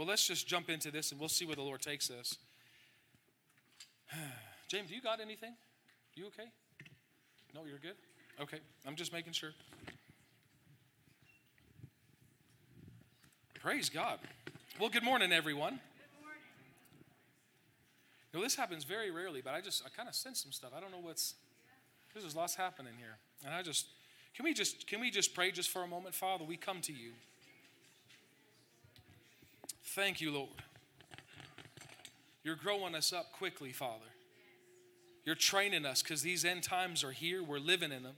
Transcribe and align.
Well, 0.00 0.08
let's 0.08 0.26
just 0.26 0.48
jump 0.48 0.70
into 0.70 0.90
this 0.90 1.10
and 1.10 1.20
we'll 1.20 1.28
see 1.28 1.44
where 1.44 1.56
the 1.56 1.60
Lord 1.60 1.82
takes 1.82 2.10
us. 2.10 2.38
James, 4.68 4.88
do 4.88 4.94
you 4.94 5.02
got 5.02 5.20
anything? 5.20 5.52
You 6.14 6.28
okay? 6.28 6.48
No, 7.54 7.66
you're 7.66 7.78
good? 7.78 7.96
Okay, 8.40 8.60
I'm 8.86 8.96
just 8.96 9.12
making 9.12 9.34
sure. 9.34 9.50
Praise 13.60 13.90
God. 13.90 14.20
Well, 14.80 14.88
good 14.88 15.04
morning, 15.04 15.32
everyone. 15.32 15.72
Good 15.72 16.22
morning. 16.22 16.40
You 18.32 18.40
this 18.40 18.56
happens 18.56 18.84
very 18.84 19.10
rarely, 19.10 19.42
but 19.42 19.52
I 19.52 19.60
just, 19.60 19.82
I 19.84 19.90
kind 19.90 20.08
of 20.08 20.14
sense 20.14 20.42
some 20.42 20.52
stuff. 20.52 20.70
I 20.74 20.80
don't 20.80 20.92
know 20.92 21.00
what's, 21.02 21.34
there's 22.14 22.34
lots 22.34 22.54
happening 22.54 22.94
here. 22.96 23.18
And 23.44 23.54
I 23.54 23.60
just, 23.60 23.84
can 24.34 24.46
we 24.46 24.54
just, 24.54 24.86
can 24.86 24.98
we 24.98 25.10
just 25.10 25.34
pray 25.34 25.50
just 25.50 25.68
for 25.68 25.82
a 25.82 25.86
moment? 25.86 26.14
Father, 26.14 26.46
we 26.46 26.56
come 26.56 26.80
to 26.80 26.92
you. 26.94 27.10
Thank 29.94 30.20
you, 30.20 30.30
Lord. 30.30 30.48
You're 32.44 32.54
growing 32.54 32.94
us 32.94 33.12
up 33.12 33.32
quickly, 33.32 33.72
Father. 33.72 34.06
You're 35.24 35.34
training 35.34 35.84
us 35.84 36.00
because 36.00 36.22
these 36.22 36.44
end 36.44 36.62
times 36.62 37.02
are 37.02 37.10
here. 37.10 37.42
We're 37.42 37.58
living 37.58 37.90
in 37.90 38.04
them. 38.04 38.14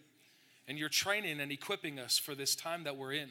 And 0.68 0.78
you're 0.78 0.90
training 0.90 1.40
and 1.40 1.50
equipping 1.50 1.98
us 1.98 2.18
for 2.18 2.34
this 2.34 2.54
time 2.54 2.84
that 2.84 2.98
we're 2.98 3.12
in. 3.12 3.30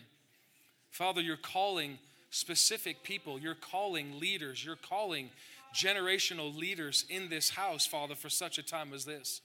Father, 0.90 1.22
you're 1.22 1.38
calling 1.38 2.00
specific 2.32 3.04
people, 3.04 3.38
you're 3.38 3.54
calling 3.54 4.20
leaders, 4.20 4.66
you're 4.66 4.76
calling 4.76 5.30
generational 5.76 6.56
leaders 6.56 7.06
in 7.10 7.30
this 7.30 7.52
house, 7.52 7.86
Father, 7.86 8.16
for 8.16 8.30
such 8.30 8.58
a 8.58 8.64
time 8.64 8.92
as 8.92 9.06
this. 9.06 9.42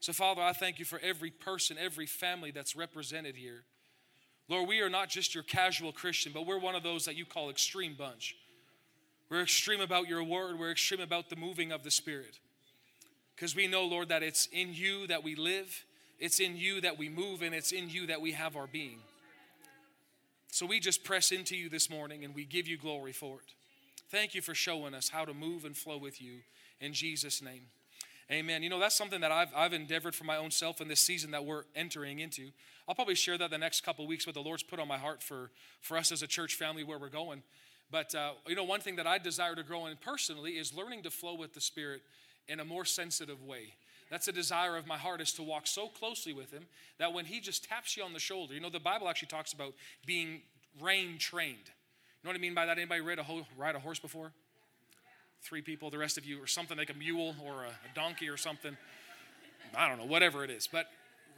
So, 0.00 0.12
Father, 0.12 0.42
I 0.42 0.52
thank 0.52 0.80
you 0.80 0.84
for 0.84 0.98
every 0.98 1.30
person, 1.30 1.76
every 1.80 2.06
family 2.06 2.50
that's 2.50 2.74
represented 2.74 3.36
here. 3.36 3.62
Lord, 4.52 4.68
we 4.68 4.82
are 4.82 4.90
not 4.90 5.08
just 5.08 5.34
your 5.34 5.44
casual 5.44 5.92
Christian, 5.92 6.30
but 6.30 6.44
we're 6.44 6.58
one 6.58 6.74
of 6.74 6.82
those 6.82 7.06
that 7.06 7.16
you 7.16 7.24
call 7.24 7.48
extreme 7.48 7.94
bunch. 7.94 8.36
We're 9.30 9.40
extreme 9.40 9.80
about 9.80 10.08
your 10.08 10.22
word, 10.22 10.58
we're 10.58 10.72
extreme 10.72 11.00
about 11.00 11.30
the 11.30 11.36
moving 11.36 11.72
of 11.72 11.84
the 11.84 11.90
Spirit. 11.90 12.38
Because 13.34 13.56
we 13.56 13.66
know, 13.66 13.86
Lord, 13.86 14.10
that 14.10 14.22
it's 14.22 14.48
in 14.52 14.74
you 14.74 15.06
that 15.06 15.24
we 15.24 15.36
live, 15.36 15.86
it's 16.18 16.38
in 16.38 16.58
you 16.58 16.82
that 16.82 16.98
we 16.98 17.08
move, 17.08 17.40
and 17.40 17.54
it's 17.54 17.72
in 17.72 17.88
you 17.88 18.06
that 18.08 18.20
we 18.20 18.32
have 18.32 18.54
our 18.54 18.66
being. 18.66 18.98
So 20.48 20.66
we 20.66 20.80
just 20.80 21.02
press 21.02 21.32
into 21.32 21.56
you 21.56 21.70
this 21.70 21.88
morning 21.88 22.22
and 22.22 22.34
we 22.34 22.44
give 22.44 22.68
you 22.68 22.76
glory 22.76 23.12
for 23.12 23.38
it. 23.38 23.54
Thank 24.10 24.34
you 24.34 24.42
for 24.42 24.54
showing 24.54 24.92
us 24.92 25.08
how 25.08 25.24
to 25.24 25.32
move 25.32 25.64
and 25.64 25.74
flow 25.74 25.96
with 25.96 26.20
you 26.20 26.40
in 26.78 26.92
Jesus' 26.92 27.40
name. 27.40 27.68
Amen. 28.30 28.62
You 28.62 28.68
know, 28.68 28.78
that's 28.78 28.94
something 28.94 29.22
that 29.22 29.32
I've, 29.32 29.48
I've 29.56 29.72
endeavored 29.72 30.14
for 30.14 30.24
my 30.24 30.36
own 30.36 30.50
self 30.50 30.82
in 30.82 30.88
this 30.88 31.00
season 31.00 31.30
that 31.30 31.46
we're 31.46 31.64
entering 31.74 32.18
into. 32.18 32.50
I'll 32.88 32.94
probably 32.94 33.14
share 33.14 33.38
that 33.38 33.50
the 33.50 33.58
next 33.58 33.82
couple 33.82 34.06
weeks, 34.06 34.26
what 34.26 34.34
the 34.34 34.42
Lord's 34.42 34.62
put 34.62 34.80
on 34.80 34.88
my 34.88 34.98
heart 34.98 35.22
for, 35.22 35.50
for 35.80 35.96
us 35.96 36.10
as 36.10 36.22
a 36.22 36.26
church 36.26 36.54
family 36.54 36.84
where 36.84 36.98
we're 36.98 37.08
going. 37.08 37.42
But, 37.90 38.14
uh, 38.14 38.32
you 38.46 38.56
know, 38.56 38.64
one 38.64 38.80
thing 38.80 38.96
that 38.96 39.06
I 39.06 39.18
desire 39.18 39.54
to 39.54 39.62
grow 39.62 39.86
in 39.86 39.96
personally 39.96 40.52
is 40.52 40.74
learning 40.74 41.02
to 41.02 41.10
flow 41.10 41.34
with 41.34 41.54
the 41.54 41.60
Spirit 41.60 42.02
in 42.48 42.58
a 42.58 42.64
more 42.64 42.84
sensitive 42.84 43.42
way. 43.44 43.74
That's 44.10 44.28
a 44.28 44.32
desire 44.32 44.76
of 44.76 44.86
my 44.86 44.98
heart 44.98 45.20
is 45.20 45.32
to 45.34 45.42
walk 45.42 45.66
so 45.66 45.88
closely 45.88 46.32
with 46.32 46.50
him 46.50 46.64
that 46.98 47.12
when 47.12 47.24
he 47.24 47.40
just 47.40 47.64
taps 47.64 47.96
you 47.96 48.02
on 48.02 48.12
the 48.12 48.18
shoulder, 48.18 48.54
you 48.54 48.60
know, 48.60 48.70
the 48.70 48.80
Bible 48.80 49.08
actually 49.08 49.28
talks 49.28 49.52
about 49.52 49.74
being 50.04 50.42
rein 50.80 51.18
trained. 51.18 51.56
You 52.22 52.24
know 52.24 52.30
what 52.30 52.36
I 52.36 52.40
mean 52.40 52.54
by 52.54 52.66
that? 52.66 52.78
Anybody 52.78 53.00
ride 53.00 53.18
a, 53.18 53.22
ho- 53.22 53.46
ride 53.56 53.74
a 53.74 53.78
horse 53.78 53.98
before? 53.98 54.32
Three 55.42 55.62
people, 55.62 55.90
the 55.90 55.98
rest 55.98 56.18
of 56.18 56.24
you, 56.24 56.42
or 56.42 56.46
something 56.46 56.76
like 56.76 56.90
a 56.90 56.94
mule 56.94 57.34
or 57.44 57.64
a, 57.64 57.68
a 57.68 57.94
donkey 57.94 58.28
or 58.28 58.36
something. 58.36 58.76
I 59.76 59.88
don't 59.88 59.98
know, 59.98 60.06
whatever 60.06 60.44
it 60.44 60.50
is. 60.50 60.68
But 60.70 60.86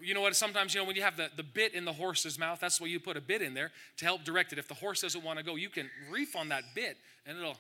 you 0.03 0.15
know 0.15 0.21
what? 0.21 0.37
Sometimes, 0.37 0.75
you 0.75 0.81
know, 0.81 0.87
when 0.87 0.97
you 0.97 1.03
have 1.03 1.17
the, 1.17 1.31
the 1.37 1.43
bit 1.43 1.75
in 1.75 1.85
the 1.85 1.93
horse's 1.93 2.39
mouth, 2.39 2.61
that's 2.61 2.81
why 2.81 2.87
you 2.87 3.01
put 3.01 3.17
a 3.17 3.21
bit 3.21 3.43
in 3.43 3.55
there 3.55 3.71
to 3.99 4.05
help 4.05 4.25
direct 4.25 4.53
it. 4.53 4.59
If 4.59 4.69
the 4.69 4.75
horse 4.75 5.01
doesn't 5.01 5.25
want 5.25 5.39
to 5.39 5.45
go, 5.45 5.57
you 5.57 5.69
can 5.69 5.91
reef 6.11 6.37
on 6.37 6.49
that 6.51 6.65
bit 6.75 6.97
and 7.27 7.39
it'll 7.39 7.57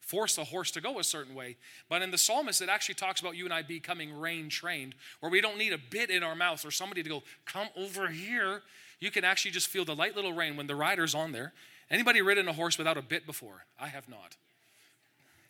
force 0.00 0.36
the 0.36 0.44
horse 0.44 0.70
to 0.72 0.80
go 0.80 0.98
a 0.98 1.04
certain 1.04 1.34
way. 1.34 1.56
But 1.88 2.02
in 2.02 2.10
the 2.10 2.18
psalmist, 2.18 2.60
it 2.60 2.68
actually 2.68 2.96
talks 2.96 3.20
about 3.20 3.36
you 3.36 3.44
and 3.44 3.54
I 3.54 3.62
becoming 3.62 4.18
rein 4.18 4.48
trained, 4.48 4.94
where 5.20 5.30
we 5.30 5.40
don't 5.40 5.58
need 5.58 5.72
a 5.72 5.78
bit 5.78 6.10
in 6.10 6.22
our 6.22 6.34
mouth 6.34 6.64
or 6.64 6.70
somebody 6.70 7.02
to 7.02 7.08
go, 7.08 7.22
come 7.46 7.68
over 7.76 8.08
here. 8.08 8.62
You 9.00 9.10
can 9.10 9.24
actually 9.24 9.52
just 9.52 9.68
feel 9.68 9.84
the 9.84 9.94
light 9.94 10.14
little 10.14 10.32
rein 10.32 10.56
when 10.56 10.66
the 10.66 10.76
rider's 10.76 11.14
on 11.14 11.32
there. 11.32 11.52
Anybody 11.90 12.22
ridden 12.22 12.48
a 12.48 12.52
horse 12.52 12.78
without 12.78 12.96
a 12.96 13.02
bit 13.02 13.26
before? 13.26 13.64
I 13.80 13.88
have 13.88 14.08
not. 14.08 14.36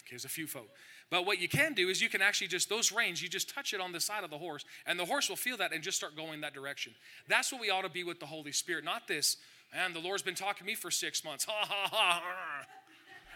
Okay, 0.02 0.10
there's 0.10 0.24
a 0.24 0.28
few 0.28 0.46
folk. 0.46 0.68
But 1.14 1.26
what 1.26 1.40
you 1.40 1.48
can 1.48 1.74
do 1.74 1.90
is 1.90 2.02
you 2.02 2.08
can 2.08 2.20
actually 2.20 2.48
just, 2.48 2.68
those 2.68 2.90
reins, 2.90 3.22
you 3.22 3.28
just 3.28 3.48
touch 3.48 3.72
it 3.72 3.80
on 3.80 3.92
the 3.92 4.00
side 4.00 4.24
of 4.24 4.30
the 4.30 4.36
horse, 4.36 4.64
and 4.84 4.98
the 4.98 5.04
horse 5.04 5.28
will 5.28 5.36
feel 5.36 5.56
that 5.58 5.72
and 5.72 5.80
just 5.80 5.96
start 5.96 6.16
going 6.16 6.40
that 6.40 6.54
direction. 6.54 6.92
That's 7.28 7.52
what 7.52 7.60
we 7.60 7.70
ought 7.70 7.82
to 7.82 7.88
be 7.88 8.02
with 8.02 8.18
the 8.18 8.26
Holy 8.26 8.50
Spirit, 8.50 8.84
not 8.84 9.06
this, 9.06 9.36
man, 9.72 9.92
the 9.92 10.00
Lord's 10.00 10.24
been 10.24 10.34
talking 10.34 10.58
to 10.58 10.64
me 10.64 10.74
for 10.74 10.90
six 10.90 11.22
months. 11.22 11.46
Ha 11.48 11.66
ha 11.70 11.88
ha 11.92 12.22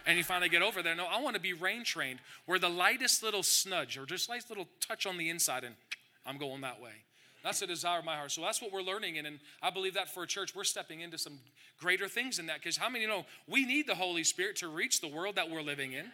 and 0.05 0.17
you 0.17 0.25
finally 0.25 0.49
get 0.49 0.61
over 0.61 0.83
there. 0.83 0.93
No, 0.93 1.05
I 1.05 1.21
want 1.21 1.35
to 1.35 1.41
be 1.41 1.53
rein 1.53 1.85
trained 1.85 2.19
where 2.47 2.59
the 2.59 2.67
lightest 2.67 3.23
little 3.23 3.43
snudge 3.43 3.97
or 3.97 4.05
just 4.05 4.27
light 4.27 4.43
little 4.49 4.67
touch 4.85 5.05
on 5.05 5.17
the 5.17 5.29
inside, 5.29 5.63
and 5.63 5.75
I'm 6.25 6.37
going 6.37 6.59
that 6.61 6.81
way. 6.81 6.91
That's 7.45 7.61
a 7.61 7.67
desire 7.67 7.99
of 7.99 8.05
my 8.05 8.17
heart. 8.17 8.33
So 8.33 8.41
that's 8.41 8.61
what 8.61 8.73
we're 8.73 8.81
learning 8.81 9.15
in. 9.15 9.25
And 9.25 9.39
I 9.61 9.69
believe 9.69 9.93
that 9.93 10.13
for 10.13 10.23
a 10.23 10.27
church, 10.27 10.53
we're 10.53 10.65
stepping 10.65 10.99
into 10.99 11.17
some 11.17 11.39
greater 11.79 12.09
things 12.09 12.39
in 12.39 12.47
that. 12.47 12.57
Because 12.57 12.75
how 12.75 12.89
many 12.89 13.05
know 13.05 13.25
we 13.47 13.65
need 13.65 13.87
the 13.87 13.95
Holy 13.95 14.25
Spirit 14.25 14.57
to 14.57 14.67
reach 14.67 14.99
the 14.99 15.07
world 15.07 15.35
that 15.35 15.49
we're 15.49 15.61
living 15.61 15.93
in, 15.93 16.11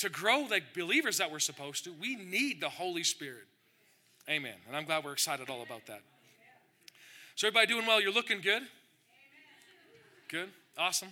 to 0.00 0.08
grow 0.08 0.46
like 0.50 0.74
believers 0.74 1.18
that 1.18 1.30
we're 1.30 1.38
supposed 1.38 1.84
to? 1.84 1.92
We 1.92 2.16
need 2.16 2.60
the 2.60 2.68
Holy 2.68 3.04
Spirit. 3.04 3.46
Amen. 4.28 4.54
And 4.66 4.76
I'm 4.76 4.84
glad 4.84 5.04
we're 5.04 5.12
excited 5.12 5.48
all 5.48 5.62
about 5.62 5.86
that. 5.86 6.02
So, 7.34 7.46
everybody 7.46 7.68
doing 7.68 7.86
well? 7.86 8.00
You're 8.00 8.12
looking 8.12 8.40
good? 8.40 8.62
Good. 10.28 10.50
Awesome. 10.78 11.08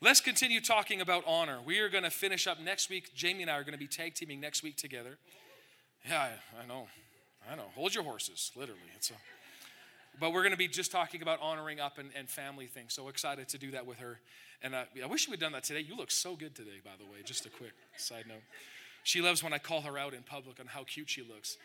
Let's 0.00 0.20
continue 0.20 0.60
talking 0.60 1.00
about 1.00 1.24
honor. 1.26 1.58
We 1.64 1.80
are 1.80 1.88
going 1.88 2.04
to 2.04 2.10
finish 2.10 2.46
up 2.46 2.60
next 2.60 2.88
week. 2.88 3.14
Jamie 3.14 3.42
and 3.42 3.50
I 3.50 3.54
are 3.54 3.64
going 3.64 3.72
to 3.72 3.78
be 3.78 3.88
tag 3.88 4.14
teaming 4.14 4.40
next 4.40 4.62
week 4.62 4.76
together. 4.76 5.18
Yeah, 6.08 6.20
I, 6.20 6.62
I 6.62 6.66
know. 6.66 6.86
I 7.50 7.56
know. 7.56 7.64
Hold 7.74 7.94
your 7.94 8.04
horses, 8.04 8.52
literally. 8.54 8.80
It's 8.94 9.10
a, 9.10 9.14
but 10.20 10.32
we're 10.32 10.42
going 10.42 10.52
to 10.52 10.58
be 10.58 10.68
just 10.68 10.92
talking 10.92 11.22
about 11.22 11.40
honoring 11.40 11.80
up 11.80 11.98
and, 11.98 12.10
and 12.14 12.28
family 12.28 12.66
things. 12.66 12.94
So 12.94 13.08
excited 13.08 13.48
to 13.48 13.58
do 13.58 13.72
that 13.72 13.86
with 13.86 13.98
her. 13.98 14.20
And 14.62 14.74
uh, 14.74 14.84
I 15.02 15.06
wish 15.06 15.28
we'd 15.28 15.40
done 15.40 15.52
that 15.52 15.64
today. 15.64 15.80
You 15.80 15.96
look 15.96 16.10
so 16.10 16.34
good 16.34 16.54
today, 16.54 16.80
by 16.84 16.90
the 16.98 17.04
way. 17.04 17.18
Just 17.24 17.46
a 17.46 17.50
quick 17.50 17.72
side 17.96 18.24
note. 18.26 18.42
She 19.04 19.20
loves 19.20 19.42
when 19.42 19.52
I 19.52 19.58
call 19.58 19.82
her 19.82 19.96
out 19.98 20.14
in 20.14 20.22
public 20.22 20.58
on 20.60 20.66
how 20.66 20.84
cute 20.84 21.08
she 21.08 21.22
looks. 21.22 21.56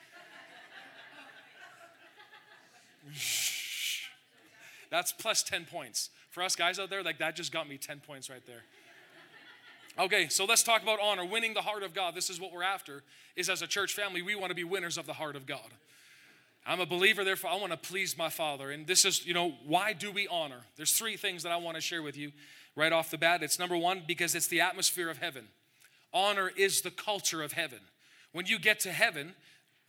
That's 4.90 5.12
plus 5.12 5.44
10 5.44 5.66
points. 5.66 6.09
For 6.30 6.44
us 6.44 6.56
guys 6.56 6.80
out 6.80 6.90
there, 6.90 7.04
like 7.04 7.18
that 7.18 7.36
just 7.36 7.52
got 7.52 7.68
me 7.68 7.78
10 7.78 8.00
points 8.00 8.30
right 8.30 8.46
there. 8.46 8.64
Okay, 10.00 10.28
so 10.28 10.46
let's 10.46 10.64
talk 10.64 10.81
about 10.81 11.00
honor, 11.00 11.25
winning 11.25 11.54
the 11.54 11.62
heart 11.62 11.84
of 11.84 11.94
God. 11.94 12.16
This 12.16 12.30
is 12.30 12.40
what 12.40 12.52
we're 12.52 12.64
after. 12.64 13.04
Is 13.36 13.50
as 13.50 13.62
a 13.62 13.68
church 13.68 13.94
family, 13.94 14.22
we 14.22 14.36
want 14.36 14.50
to 14.50 14.56
be 14.56 14.64
winners 14.64 14.98
of 14.98 15.06
the 15.06 15.14
heart 15.14 15.36
of 15.36 15.46
God. 15.46 15.70
I'm 16.66 16.80
a 16.80 16.86
believer, 16.86 17.24
therefore 17.24 17.52
I 17.52 17.56
want 17.58 17.72
to 17.72 17.78
please 17.78 18.18
my 18.18 18.30
Father. 18.30 18.72
And 18.72 18.88
this 18.88 19.04
is, 19.06 19.25
you 19.25 19.34
know, 19.34 19.54
why 19.66 19.94
do 19.94 20.12
we 20.12 20.28
honor? 20.28 20.62
There's 20.78 20.94
three 20.94 21.18
things 21.18 21.44
that 21.44 21.52
I 21.52 21.58
want 21.58 21.75
to 21.75 21.81
share 21.81 22.02
with 22.02 22.18
you 22.18 22.31
right 22.75 22.91
off 22.91 23.11
the 23.11 23.17
bat. 23.17 23.44
It's 23.44 23.59
number 23.59 23.78
one, 23.78 24.03
because 24.07 24.35
it's 24.35 24.47
the 24.47 24.61
atmosphere 24.61 25.09
of 25.09 25.19
heaven. 25.19 25.45
Honor 26.13 26.51
is 26.56 26.81
the 26.81 26.91
culture 26.91 27.41
of 27.41 27.53
heaven. 27.53 27.79
When 28.31 28.45
you 28.45 28.59
get 28.59 28.79
to 28.81 28.91
heaven, 28.91 29.35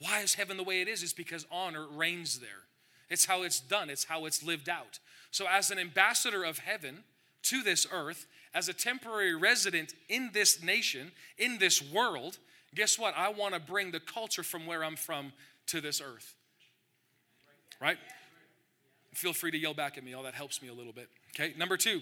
why 0.00 0.20
is 0.20 0.34
heaven 0.34 0.56
the 0.56 0.64
way 0.64 0.80
it 0.80 0.88
is? 0.88 1.02
It's 1.02 1.12
because 1.12 1.46
honor 1.50 1.86
reigns 1.86 2.40
there. 2.40 2.64
It's 3.10 3.26
how 3.26 3.42
it's 3.42 3.60
done, 3.60 3.90
it's 3.90 4.04
how 4.04 4.24
it's 4.26 4.42
lived 4.42 4.68
out. 4.68 4.98
So, 5.30 5.46
as 5.50 5.70
an 5.70 5.78
ambassador 5.78 6.44
of 6.44 6.58
heaven 6.58 7.04
to 7.44 7.62
this 7.62 7.86
earth, 7.90 8.26
as 8.54 8.68
a 8.68 8.72
temporary 8.72 9.34
resident 9.34 9.94
in 10.08 10.30
this 10.32 10.62
nation, 10.62 11.12
in 11.38 11.58
this 11.58 11.82
world, 11.82 12.38
guess 12.74 12.98
what? 12.98 13.14
I 13.16 13.30
want 13.30 13.54
to 13.54 13.60
bring 13.60 13.90
the 13.90 14.00
culture 14.00 14.42
from 14.42 14.66
where 14.66 14.84
I'm 14.84 14.96
from 14.96 15.32
to 15.66 15.80
this 15.80 16.00
earth. 16.00 16.34
Right? 17.80 17.98
Feel 19.12 19.32
free 19.32 19.50
to 19.50 19.58
yell 19.58 19.74
back 19.74 19.98
at 19.98 20.04
me. 20.04 20.14
All 20.14 20.22
that 20.22 20.34
helps 20.34 20.62
me 20.62 20.68
a 20.68 20.74
little 20.74 20.92
bit. 20.92 21.08
Okay, 21.34 21.54
number 21.58 21.76
two. 21.76 22.00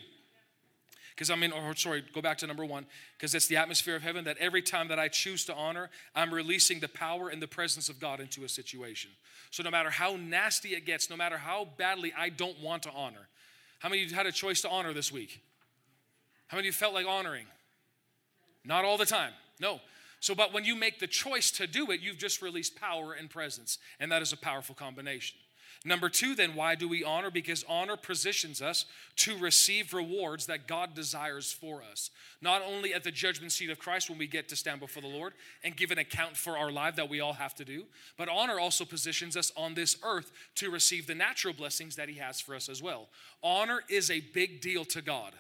Because 1.15 1.31
I 1.31 1.37
mean, 1.37 1.53
or 1.53 1.77
sorry, 1.77 2.03
go 2.15 2.23
back 2.23 2.39
to 2.39 2.47
number 2.47 2.65
one, 2.65 2.87
because 3.17 3.35
it's 3.35 3.47
the 3.47 3.57
atmosphere 3.57 3.95
of 3.95 4.03
heaven 4.03 4.25
that 4.25 4.39
every 4.39 4.63
time 4.63 4.89
that 4.89 4.99
I 4.99 5.09
choose 5.09 5.45
to 5.45 5.55
honor, 5.55 5.91
I'm 6.15 6.33
releasing 6.33 6.81
the 6.81 6.89
power 6.89 7.29
and 7.29 7.41
the 7.41 7.47
presence 7.47 7.89
of 7.89 8.01
God 8.01 8.21
into 8.21 8.45
a 8.45 8.49
situation. 8.49 9.11
So 9.51 9.63
no 9.63 9.71
matter 9.71 9.91
how 9.91 10.17
nasty 10.17 10.71
it 10.71 10.87
gets, 10.87 11.11
no 11.11 11.17
matter 11.17 11.37
how 11.37 11.69
badly 11.77 12.13
I 12.17 12.31
don't 12.31 12.59
want 12.61 12.85
to 12.85 12.91
honor, 12.91 13.29
how 13.79 13.89
many 13.89 14.03
of 14.03 14.11
you 14.11 14.17
had 14.17 14.27
a 14.27 14.33
choice 14.33 14.63
to 14.63 14.71
honor 14.71 14.93
this 14.93 15.13
week? 15.13 15.43
How 16.49 16.57
many 16.57 16.69
of 16.69 16.75
you 16.75 16.79
felt 16.79 16.95
like 16.95 17.07
honoring? 17.07 17.47
Not 18.65 18.85
all 18.85 18.97
the 18.97 19.07
time. 19.07 19.33
No. 19.61 19.81
So, 20.21 20.35
but 20.35 20.53
when 20.53 20.65
you 20.65 20.77
make 20.77 21.01
the 21.01 21.09
choice 21.09 21.51
to 21.53 21.67
do 21.67 21.91
it, 21.91 22.01
you've 22.01 22.17
just 22.17 22.41
released 22.43 22.81
power 22.81 23.13
and 23.13 23.29
presence, 23.29 23.79
and 23.99 24.13
that 24.13 24.23
is 24.23 24.33
a 24.33 24.37
powerful 24.37 24.75
combination. 24.75 25.37
Number 25.85 26.09
two, 26.09 26.37
then, 26.37 26.55
why 26.55 26.77
do 26.77 26.89
we 26.89 27.03
honor? 27.03 27.31
Because 27.31 27.65
honor 27.69 27.97
positions 27.97 28.63
us 28.63 28.85
to 29.17 29.37
receive 29.37 29.93
rewards 29.93 30.47
that 30.47 30.69
God 30.69 30.95
desires 30.95 31.53
for 31.53 31.83
us. 31.83 32.11
Not 32.41 32.63
only 32.63 32.95
at 32.95 33.03
the 33.03 33.11
judgment 33.11 33.51
seat 33.51 33.69
of 33.69 33.81
Christ 33.81 34.09
when 34.09 34.19
we 34.19 34.29
get 34.29 34.49
to 34.51 34.57
stand 34.57 34.79
before 34.79 35.03
the 35.03 35.09
Lord 35.09 35.33
and 35.65 35.77
give 35.77 35.91
an 35.91 35.99
account 35.99 36.37
for 36.37 36.57
our 36.57 36.71
life 36.71 36.95
that 36.97 37.09
we 37.09 37.19
all 37.19 37.33
have 37.33 37.55
to 37.57 37.65
do, 37.65 37.85
but 38.17 38.29
honor 38.29 38.61
also 38.61 38.85
positions 38.85 39.37
us 39.37 39.51
on 39.57 39.75
this 39.75 39.97
earth 40.05 40.31
to 40.57 40.71
receive 40.71 41.09
the 41.09 41.17
natural 41.17 41.53
blessings 41.53 41.97
that 41.97 42.09
He 42.09 42.19
has 42.19 42.41
for 42.41 42.55
us 42.55 42.69
as 42.69 42.81
well. 42.81 43.09
Honor 43.43 43.83
is 43.89 44.09
a 44.09 44.21
big 44.21 44.61
deal 44.61 44.85
to 44.85 45.03
God. 45.03 45.33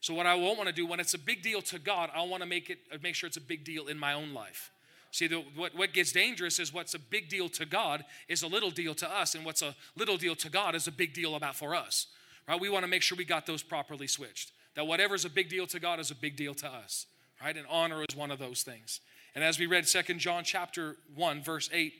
So 0.00 0.14
what 0.14 0.26
I 0.26 0.36
won't 0.36 0.58
want 0.58 0.68
to 0.68 0.74
do 0.74 0.86
when 0.86 1.00
it's 1.00 1.14
a 1.14 1.18
big 1.18 1.42
deal 1.42 1.60
to 1.62 1.80
God, 1.80 2.10
I 2.14 2.22
want 2.22 2.42
to 2.42 2.48
make 2.48 2.70
it 2.70 2.78
make 3.02 3.16
sure 3.16 3.26
it's 3.26 3.36
a 3.36 3.40
big 3.40 3.64
deal 3.64 3.88
in 3.88 3.98
my 3.98 4.12
own 4.12 4.32
life. 4.32 4.70
See, 5.16 5.28
the, 5.28 5.42
what, 5.54 5.74
what 5.74 5.94
gets 5.94 6.12
dangerous 6.12 6.58
is 6.58 6.74
what's 6.74 6.92
a 6.92 6.98
big 6.98 7.30
deal 7.30 7.48
to 7.48 7.64
God 7.64 8.04
is 8.28 8.42
a 8.42 8.46
little 8.46 8.70
deal 8.70 8.94
to 8.96 9.10
us, 9.10 9.34
and 9.34 9.46
what's 9.46 9.62
a 9.62 9.74
little 9.96 10.18
deal 10.18 10.36
to 10.36 10.50
God 10.50 10.74
is 10.74 10.88
a 10.88 10.92
big 10.92 11.14
deal 11.14 11.36
about 11.36 11.56
for 11.56 11.74
us. 11.74 12.08
Right? 12.46 12.60
We 12.60 12.68
want 12.68 12.82
to 12.82 12.86
make 12.86 13.00
sure 13.00 13.16
we 13.16 13.24
got 13.24 13.46
those 13.46 13.62
properly 13.62 14.08
switched. 14.08 14.52
That 14.74 14.86
whatever's 14.86 15.24
a 15.24 15.30
big 15.30 15.48
deal 15.48 15.66
to 15.68 15.80
God 15.80 16.00
is 16.00 16.10
a 16.10 16.14
big 16.14 16.36
deal 16.36 16.52
to 16.56 16.66
us. 16.66 17.06
Right? 17.42 17.56
And 17.56 17.64
honor 17.70 18.04
is 18.06 18.14
one 18.14 18.30
of 18.30 18.38
those 18.38 18.62
things. 18.62 19.00
And 19.34 19.42
as 19.42 19.58
we 19.58 19.64
read 19.64 19.88
Second 19.88 20.18
John 20.18 20.44
chapter 20.44 20.96
1, 21.14 21.42
verse 21.42 21.70
8, 21.72 21.94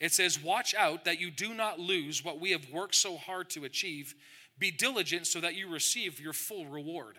it 0.00 0.12
says, 0.12 0.42
Watch 0.42 0.74
out 0.74 1.04
that 1.04 1.20
you 1.20 1.30
do 1.30 1.54
not 1.54 1.78
lose 1.78 2.24
what 2.24 2.40
we 2.40 2.50
have 2.50 2.68
worked 2.72 2.96
so 2.96 3.16
hard 3.16 3.48
to 3.50 3.64
achieve. 3.64 4.16
Be 4.58 4.72
diligent 4.72 5.28
so 5.28 5.40
that 5.40 5.54
you 5.54 5.68
receive 5.68 6.18
your 6.18 6.32
full 6.32 6.66
reward. 6.66 7.14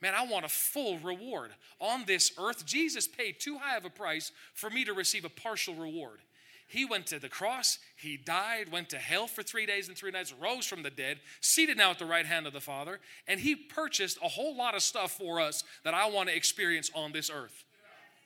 Man, 0.00 0.14
I 0.14 0.26
want 0.26 0.44
a 0.44 0.48
full 0.48 0.98
reward. 0.98 1.50
On 1.80 2.04
this 2.06 2.32
earth, 2.38 2.66
Jesus 2.66 3.08
paid 3.08 3.40
too 3.40 3.58
high 3.58 3.76
of 3.76 3.84
a 3.84 3.90
price 3.90 4.32
for 4.52 4.68
me 4.68 4.84
to 4.84 4.92
receive 4.92 5.24
a 5.24 5.30
partial 5.30 5.74
reward. 5.74 6.18
He 6.66 6.84
went 6.84 7.06
to 7.08 7.18
the 7.18 7.28
cross, 7.28 7.78
he 7.96 8.16
died, 8.16 8.72
went 8.72 8.88
to 8.90 8.96
hell 8.96 9.26
for 9.26 9.42
three 9.42 9.66
days 9.66 9.88
and 9.88 9.96
three 9.96 10.10
nights, 10.10 10.32
rose 10.32 10.66
from 10.66 10.82
the 10.82 10.90
dead, 10.90 11.20
seated 11.40 11.76
now 11.76 11.90
at 11.90 11.98
the 11.98 12.06
right 12.06 12.26
hand 12.26 12.46
of 12.46 12.52
the 12.52 12.60
Father, 12.60 13.00
and 13.28 13.38
he 13.38 13.54
purchased 13.54 14.18
a 14.22 14.28
whole 14.28 14.56
lot 14.56 14.74
of 14.74 14.82
stuff 14.82 15.12
for 15.12 15.40
us 15.40 15.62
that 15.84 15.94
I 15.94 16.08
want 16.08 16.30
to 16.30 16.36
experience 16.36 16.90
on 16.94 17.12
this 17.12 17.30
earth. 17.30 17.64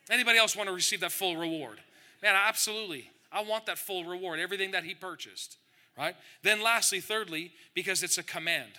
Anybody 0.09 0.39
else 0.39 0.55
want 0.55 0.67
to 0.67 0.73
receive 0.73 1.01
that 1.01 1.11
full 1.11 1.37
reward? 1.37 1.79
Man, 2.23 2.35
absolutely. 2.35 3.11
I 3.31 3.43
want 3.43 3.67
that 3.67 3.77
full 3.77 4.03
reward, 4.03 4.39
everything 4.39 4.71
that 4.71 4.83
he 4.83 4.95
purchased, 4.95 5.57
right? 5.97 6.15
Then, 6.41 6.63
lastly, 6.63 7.01
thirdly, 7.01 7.51
because 7.75 8.01
it's 8.01 8.17
a 8.17 8.23
command. 8.23 8.71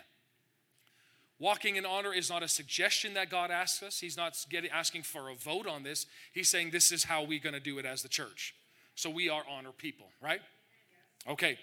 Walking 1.41 1.77
in 1.77 1.87
honor 1.87 2.13
is 2.13 2.29
not 2.29 2.43
a 2.43 2.49
suggestion 2.49 3.15
that 3.15 3.31
God 3.31 3.51
asks 3.51 3.83
us. 3.83 3.99
He's 3.99 4.17
not 4.17 4.37
getting, 4.51 4.71
asking 4.71 5.05
for 5.05 5.31
a 5.31 5.35
vote 5.35 5.67
on 5.67 5.83
this. 5.83 6.07
He's 6.35 6.51
saying 6.51 6.71
this 6.71 6.93
is 6.93 7.05
how 7.05 7.25
we're 7.25 7.41
going 7.41 7.55
to 7.55 7.61
do 7.61 7.79
it 7.79 7.87
as 7.87 8.03
the 8.03 8.11
church. 8.11 8.55
So 8.95 9.09
we 9.09 9.31
are 9.31 9.43
honor 9.51 9.73
people, 9.73 10.07
right? 10.23 10.43
Okay. 11.27 11.59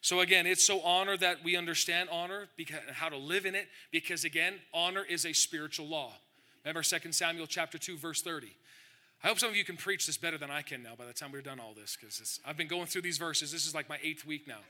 So 0.00 0.20
again, 0.20 0.46
it's 0.46 0.64
so 0.64 0.80
honor 0.82 1.16
that 1.16 1.42
we 1.42 1.56
understand 1.56 2.08
honor, 2.12 2.46
because, 2.56 2.78
how 2.92 3.08
to 3.08 3.16
live 3.16 3.46
in 3.46 3.56
it, 3.56 3.66
because 3.90 4.24
again, 4.24 4.54
honor 4.72 5.02
is 5.02 5.26
a 5.26 5.32
spiritual 5.32 5.88
law. 5.88 6.12
Remember 6.64 6.82
2 6.82 7.10
Samuel 7.10 7.48
chapter 7.48 7.78
2, 7.78 7.96
verse 7.98 8.22
30. 8.22 8.54
I 9.24 9.28
hope 9.28 9.40
some 9.40 9.50
of 9.50 9.56
you 9.56 9.64
can 9.64 9.76
preach 9.76 10.06
this 10.06 10.16
better 10.16 10.38
than 10.38 10.52
I 10.52 10.62
can 10.62 10.84
now 10.84 10.94
by 10.96 11.06
the 11.06 11.12
time 11.12 11.32
we're 11.32 11.40
done 11.40 11.58
all 11.58 11.74
this, 11.74 11.96
because 12.00 12.38
I've 12.46 12.56
been 12.56 12.68
going 12.68 12.86
through 12.86 13.02
these 13.02 13.18
verses. 13.18 13.50
This 13.50 13.66
is 13.66 13.74
like 13.74 13.88
my 13.88 13.98
eighth 14.04 14.24
week 14.24 14.46
now. 14.46 14.60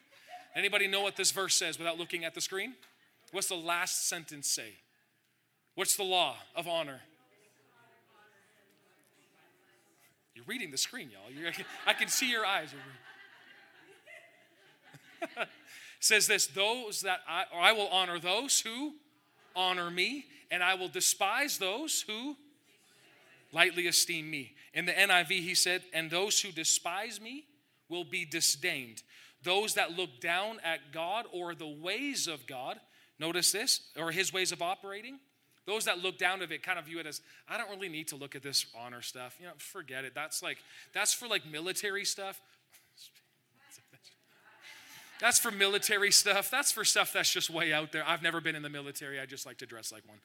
Anybody 0.54 0.86
know 0.86 1.02
what 1.02 1.16
this 1.16 1.32
verse 1.32 1.54
says 1.54 1.78
without 1.78 1.98
looking 1.98 2.24
at 2.24 2.34
the 2.34 2.40
screen? 2.40 2.74
What's 3.32 3.48
the 3.48 3.56
last 3.56 4.08
sentence 4.08 4.48
say? 4.48 4.74
What's 5.74 5.96
the 5.96 6.04
law 6.04 6.36
of 6.54 6.66
honor? 6.68 7.00
You're 10.34 10.44
reading 10.46 10.70
the 10.70 10.78
screen, 10.78 11.10
y'all. 11.10 11.30
You're, 11.32 11.52
I 11.86 11.92
can 11.92 12.08
see 12.08 12.30
your 12.30 12.44
eyes. 12.44 12.74
says 16.00 16.26
this 16.26 16.46
those 16.46 17.02
that 17.02 17.20
I, 17.28 17.44
I 17.54 17.72
will 17.72 17.88
honor 17.88 18.18
those 18.18 18.60
who 18.60 18.92
honor 19.54 19.90
me, 19.90 20.26
and 20.50 20.62
I 20.62 20.74
will 20.74 20.88
despise 20.88 21.58
those 21.58 22.02
who 22.06 22.36
lightly 23.52 23.86
esteem 23.86 24.30
me. 24.30 24.52
In 24.74 24.84
the 24.84 24.92
NIV, 24.92 25.28
he 25.28 25.54
said, 25.54 25.82
and 25.94 26.10
those 26.10 26.40
who 26.40 26.52
despise 26.52 27.20
me 27.20 27.44
will 27.88 28.04
be 28.04 28.24
disdained. 28.24 29.02
Those 29.42 29.74
that 29.74 29.92
look 29.92 30.20
down 30.20 30.58
at 30.64 30.92
God 30.92 31.24
or 31.32 31.54
the 31.54 31.68
ways 31.68 32.26
of 32.26 32.46
God 32.46 32.78
Notice 33.18 33.52
this, 33.52 33.80
or 33.98 34.10
his 34.10 34.32
ways 34.32 34.52
of 34.52 34.62
operating. 34.62 35.18
Those 35.66 35.86
that 35.86 35.98
look 35.98 36.16
down 36.16 36.42
of 36.42 36.52
it 36.52 36.62
kind 36.62 36.78
of 36.78 36.84
view 36.84 37.00
it 37.00 37.06
as, 37.06 37.20
I 37.48 37.58
don't 37.58 37.68
really 37.70 37.88
need 37.88 38.08
to 38.08 38.16
look 38.16 38.36
at 38.36 38.42
this 38.42 38.66
honor 38.78 39.02
stuff. 39.02 39.36
You 39.40 39.46
know, 39.46 39.52
forget 39.58 40.04
it. 40.04 40.14
That's 40.14 40.42
like, 40.42 40.58
that's 40.92 41.12
for 41.12 41.26
like 41.26 41.44
military 41.44 42.04
stuff. 42.04 42.40
That's 45.18 45.38
for 45.38 45.50
military 45.50 46.10
stuff. 46.10 46.50
That's 46.50 46.70
for 46.70 46.84
stuff 46.84 47.14
that's 47.14 47.32
just 47.32 47.48
way 47.48 47.72
out 47.72 47.90
there. 47.90 48.04
I've 48.06 48.22
never 48.22 48.42
been 48.42 48.54
in 48.54 48.60
the 48.60 48.68
military. 48.68 49.18
I 49.18 49.24
just 49.24 49.46
like 49.46 49.56
to 49.58 49.66
dress 49.66 49.90
like 49.90 50.06
one. 50.06 50.18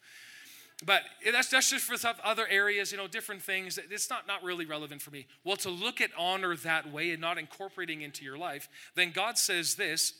But 0.84 1.02
that's, 1.24 1.48
that's 1.48 1.70
just 1.70 1.84
for 1.84 1.96
other 2.24 2.46
areas, 2.48 2.92
you 2.92 2.98
know, 2.98 3.06
different 3.06 3.42
things. 3.42 3.78
It's 3.78 4.10
not, 4.10 4.26
not 4.26 4.42
really 4.42 4.66
relevant 4.66 5.00
for 5.00 5.10
me. 5.10 5.26
Well, 5.44 5.56
to 5.58 5.70
look 5.70 6.00
at 6.00 6.10
honor 6.18 6.56
that 6.56 6.92
way 6.92 7.12
and 7.12 7.20
not 7.20 7.38
incorporating 7.38 8.02
into 8.02 8.24
your 8.24 8.36
life, 8.36 8.68
then 8.94 9.12
God 9.12 9.38
says 9.38 9.76
this 9.76 10.12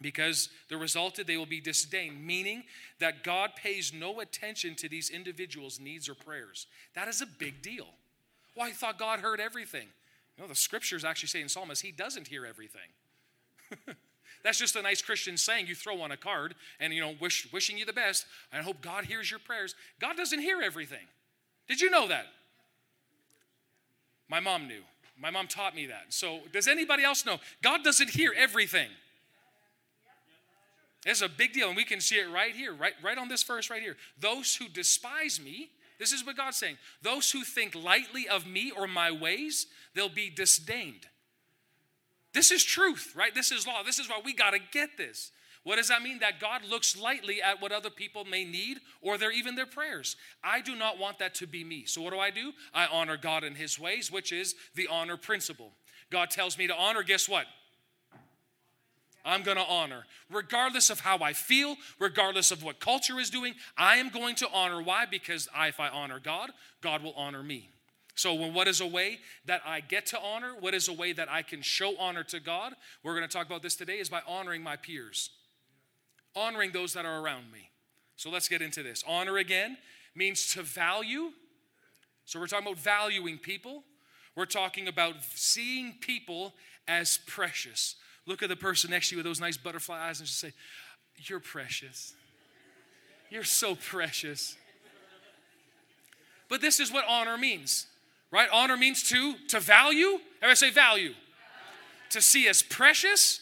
because 0.00 0.48
the 0.68 0.76
resulted 0.76 1.26
they 1.26 1.36
will 1.36 1.46
be 1.46 1.60
disdained 1.60 2.24
meaning 2.24 2.64
that 2.98 3.22
god 3.22 3.50
pays 3.56 3.92
no 3.92 4.20
attention 4.20 4.74
to 4.74 4.88
these 4.88 5.10
individuals 5.10 5.78
needs 5.80 6.08
or 6.08 6.14
prayers. 6.14 6.66
That 6.94 7.08
is 7.08 7.20
a 7.20 7.26
big 7.26 7.62
deal. 7.62 7.86
Well 8.56 8.66
i 8.66 8.72
thought 8.72 8.98
god 8.98 9.20
heard 9.20 9.40
everything. 9.40 9.88
No 10.38 10.46
the 10.46 10.54
scriptures 10.54 11.04
actually 11.04 11.28
say 11.28 11.40
in 11.40 11.48
psalms 11.48 11.80
he 11.80 11.92
doesn't 11.92 12.28
hear 12.28 12.44
everything. 12.44 12.80
That's 14.42 14.58
just 14.58 14.76
a 14.76 14.82
nice 14.82 15.02
christian 15.02 15.36
saying 15.36 15.66
you 15.66 15.74
throw 15.74 16.00
on 16.00 16.10
a 16.10 16.16
card 16.16 16.54
and 16.80 16.92
you 16.92 17.00
know 17.00 17.14
wish, 17.20 17.50
wishing 17.52 17.78
you 17.78 17.84
the 17.84 17.92
best 17.92 18.26
i 18.52 18.58
hope 18.58 18.80
god 18.80 19.04
hears 19.04 19.30
your 19.30 19.40
prayers. 19.40 19.74
God 20.00 20.16
doesn't 20.16 20.40
hear 20.40 20.60
everything. 20.60 21.06
Did 21.68 21.80
you 21.80 21.90
know 21.90 22.08
that? 22.08 22.26
My 24.28 24.40
mom 24.40 24.66
knew. 24.66 24.82
My 25.18 25.30
mom 25.30 25.46
taught 25.46 25.76
me 25.76 25.86
that. 25.86 26.06
So 26.08 26.40
does 26.52 26.66
anybody 26.66 27.04
else 27.04 27.24
know? 27.24 27.38
God 27.62 27.84
doesn't 27.84 28.10
hear 28.10 28.34
everything 28.36 28.88
it's 31.04 31.22
a 31.22 31.28
big 31.28 31.52
deal, 31.52 31.68
and 31.68 31.76
we 31.76 31.84
can 31.84 32.00
see 32.00 32.16
it 32.16 32.30
right 32.30 32.54
here, 32.54 32.72
right, 32.72 32.94
right 33.02 33.18
on 33.18 33.28
this 33.28 33.42
verse 33.42 33.68
right 33.70 33.82
here. 33.82 33.96
Those 34.18 34.54
who 34.54 34.68
despise 34.68 35.40
me, 35.40 35.70
this 35.98 36.12
is 36.12 36.24
what 36.24 36.36
God's 36.36 36.56
saying. 36.56 36.78
Those 37.02 37.30
who 37.30 37.44
think 37.44 37.74
lightly 37.74 38.28
of 38.28 38.46
me 38.46 38.70
or 38.70 38.86
my 38.86 39.10
ways, 39.10 39.66
they'll 39.94 40.08
be 40.08 40.30
disdained. 40.30 41.06
This 42.32 42.50
is 42.50 42.64
truth, 42.64 43.14
right? 43.14 43.34
This 43.34 43.52
is 43.52 43.66
law. 43.66 43.82
This 43.84 43.98
is 43.98 44.08
why 44.08 44.20
we 44.24 44.34
got 44.34 44.50
to 44.50 44.58
get 44.72 44.96
this. 44.96 45.30
What 45.62 45.76
does 45.76 45.88
that 45.88 46.02
mean? 46.02 46.18
That 46.18 46.40
God 46.40 46.62
looks 46.64 46.96
lightly 46.96 47.40
at 47.40 47.62
what 47.62 47.72
other 47.72 47.90
people 47.90 48.24
may 48.24 48.44
need 48.44 48.80
or 49.00 49.16
their 49.16 49.30
even 49.30 49.54
their 49.54 49.66
prayers. 49.66 50.16
I 50.42 50.60
do 50.60 50.74
not 50.76 50.98
want 50.98 51.18
that 51.20 51.34
to 51.36 51.46
be 51.46 51.64
me. 51.64 51.84
So 51.86 52.02
what 52.02 52.12
do 52.12 52.18
I 52.18 52.30
do? 52.30 52.52
I 52.74 52.86
honor 52.86 53.16
God 53.16 53.44
in 53.44 53.54
his 53.54 53.78
ways, 53.78 54.12
which 54.12 54.32
is 54.32 54.54
the 54.74 54.88
honor 54.88 55.16
principle. 55.16 55.72
God 56.10 56.30
tells 56.30 56.58
me 56.58 56.66
to 56.66 56.76
honor, 56.76 57.02
guess 57.02 57.28
what? 57.28 57.46
I'm 59.24 59.42
going 59.42 59.56
to 59.56 59.64
honor. 59.64 60.04
Regardless 60.30 60.90
of 60.90 61.00
how 61.00 61.18
I 61.18 61.32
feel, 61.32 61.76
regardless 61.98 62.50
of 62.50 62.62
what 62.62 62.78
culture 62.78 63.18
is 63.18 63.30
doing, 63.30 63.54
I 63.76 63.96
am 63.96 64.10
going 64.10 64.34
to 64.36 64.48
honor. 64.52 64.82
Why? 64.82 65.06
Because 65.06 65.48
if 65.56 65.80
I 65.80 65.88
honor 65.88 66.20
God, 66.20 66.50
God 66.82 67.02
will 67.02 67.14
honor 67.16 67.42
me. 67.42 67.70
So, 68.16 68.34
what 68.34 68.68
is 68.68 68.80
a 68.80 68.86
way 68.86 69.18
that 69.46 69.62
I 69.66 69.80
get 69.80 70.06
to 70.06 70.20
honor? 70.20 70.54
What 70.60 70.72
is 70.72 70.88
a 70.88 70.92
way 70.92 71.12
that 71.12 71.28
I 71.30 71.42
can 71.42 71.62
show 71.62 71.96
honor 71.98 72.22
to 72.24 72.38
God? 72.38 72.74
We're 73.02 73.16
going 73.16 73.26
to 73.28 73.32
talk 73.32 73.46
about 73.46 73.62
this 73.62 73.74
today 73.74 73.98
is 73.98 74.08
by 74.08 74.20
honoring 74.26 74.62
my 74.62 74.76
peers, 74.76 75.30
honoring 76.36 76.70
those 76.70 76.92
that 76.92 77.04
are 77.04 77.20
around 77.20 77.50
me. 77.52 77.70
So, 78.16 78.30
let's 78.30 78.48
get 78.48 78.62
into 78.62 78.84
this. 78.84 79.02
Honor 79.06 79.38
again 79.38 79.78
means 80.14 80.52
to 80.52 80.62
value. 80.62 81.32
So, 82.24 82.38
we're 82.38 82.46
talking 82.46 82.68
about 82.68 82.78
valuing 82.78 83.36
people. 83.36 83.82
We're 84.36 84.46
talking 84.46 84.86
about 84.86 85.16
seeing 85.34 85.94
people 86.00 86.54
as 86.86 87.18
precious. 87.26 87.96
Look 88.26 88.42
at 88.42 88.48
the 88.48 88.56
person 88.56 88.90
next 88.90 89.08
to 89.08 89.14
you 89.14 89.18
with 89.18 89.26
those 89.26 89.40
nice 89.40 89.56
butterfly 89.56 89.98
eyes 89.98 90.20
and 90.20 90.26
just 90.26 90.40
say, 90.40 90.52
You're 91.16 91.40
precious. 91.40 92.14
You're 93.30 93.44
so 93.44 93.74
precious. 93.74 94.56
But 96.48 96.60
this 96.60 96.78
is 96.78 96.92
what 96.92 97.04
honor 97.08 97.36
means, 97.36 97.86
right? 98.30 98.48
Honor 98.52 98.76
means 98.76 99.02
to 99.10 99.34
to 99.48 99.60
value. 99.60 100.18
Everybody 100.42 100.56
say 100.56 100.70
value. 100.70 101.08
value. 101.08 101.14
To 102.10 102.22
see 102.22 102.48
as 102.48 102.62
precious. 102.62 103.40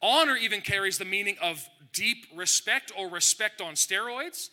Honor 0.00 0.36
even 0.36 0.60
carries 0.60 0.98
the 0.98 1.04
meaning 1.04 1.36
of 1.42 1.68
deep 1.92 2.26
respect 2.34 2.92
or 2.96 3.08
respect 3.08 3.60
on 3.60 3.74
steroids. 3.74 4.50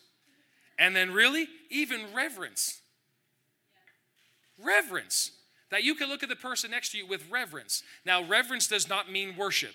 And 0.78 0.94
then, 0.94 1.12
really, 1.12 1.46
even 1.70 2.12
reverence. 2.14 2.80
Reverence 4.58 5.30
that 5.70 5.82
you 5.82 5.94
can 5.94 6.08
look 6.08 6.22
at 6.22 6.28
the 6.28 6.36
person 6.36 6.70
next 6.70 6.92
to 6.92 6.98
you 6.98 7.06
with 7.06 7.28
reverence. 7.30 7.82
Now, 8.04 8.24
reverence 8.24 8.68
does 8.68 8.88
not 8.88 9.10
mean 9.10 9.36
worship, 9.36 9.74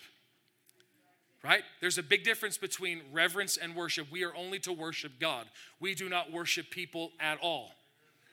right? 1.44 1.64
There's 1.82 1.98
a 1.98 2.04
big 2.04 2.24
difference 2.24 2.58
between 2.58 3.02
reverence 3.12 3.58
and 3.58 3.76
worship. 3.76 4.08
We 4.12 4.24
are 4.24 4.36
only 4.36 4.60
to 4.60 4.72
worship 4.72 5.14
God, 5.20 5.48
we 5.80 5.96
do 5.96 6.10
not 6.10 6.32
worship 6.32 6.70
people 6.70 7.12
at 7.20 7.40
all, 7.42 7.72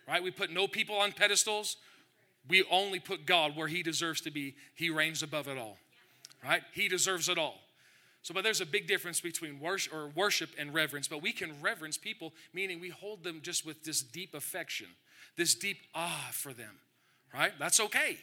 right? 0.07 0.23
We 0.23 0.31
put 0.31 0.50
no 0.50 0.67
people 0.67 0.97
on 0.97 1.12
pedestals. 1.12 1.77
We 2.49 2.65
only 2.71 2.99
put 2.99 3.27
God 3.27 3.55
where 3.57 3.69
He 3.69 3.83
deserves 3.83 4.23
to 4.23 4.31
be. 4.31 4.55
He 4.75 4.88
reigns 4.88 5.23
above 5.23 5.49
it 5.49 5.59
all, 5.59 5.77
right? 6.43 6.62
He 6.73 6.88
deserves 6.88 7.29
it 7.29 7.37
all. 7.37 7.59
So, 8.23 8.33
but 8.33 8.43
there's 8.43 8.62
a 8.62 8.67
big 8.67 8.87
difference 8.87 9.21
between 9.21 9.61
worship 9.61 9.93
or 9.93 10.09
worship 10.15 10.50
and 10.57 10.73
reverence. 10.73 11.09
But 11.09 11.21
we 11.21 11.33
can 11.33 11.61
reverence 11.61 11.99
people, 11.99 12.33
meaning 12.55 12.81
we 12.81 12.88
hold 12.88 13.23
them 13.23 13.41
just 13.43 13.67
with 13.67 13.85
this 13.85 14.03
deep 14.03 14.35
affection, 14.35 14.87
this 15.37 15.55
deep 15.55 15.79
awe 15.95 16.31
for 16.33 16.55
them 16.55 16.79
right? 17.35 17.53
That's 17.59 17.81
okay. 17.81 18.19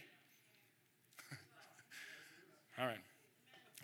All 2.80 2.86
right. 2.86 2.98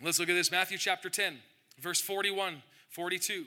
Let's 0.02 0.18
look 0.18 0.28
at 0.28 0.34
this 0.34 0.50
Matthew 0.50 0.78
chapter 0.78 1.08
10, 1.08 1.38
verse 1.80 2.00
41, 2.00 2.62
42. 2.90 3.44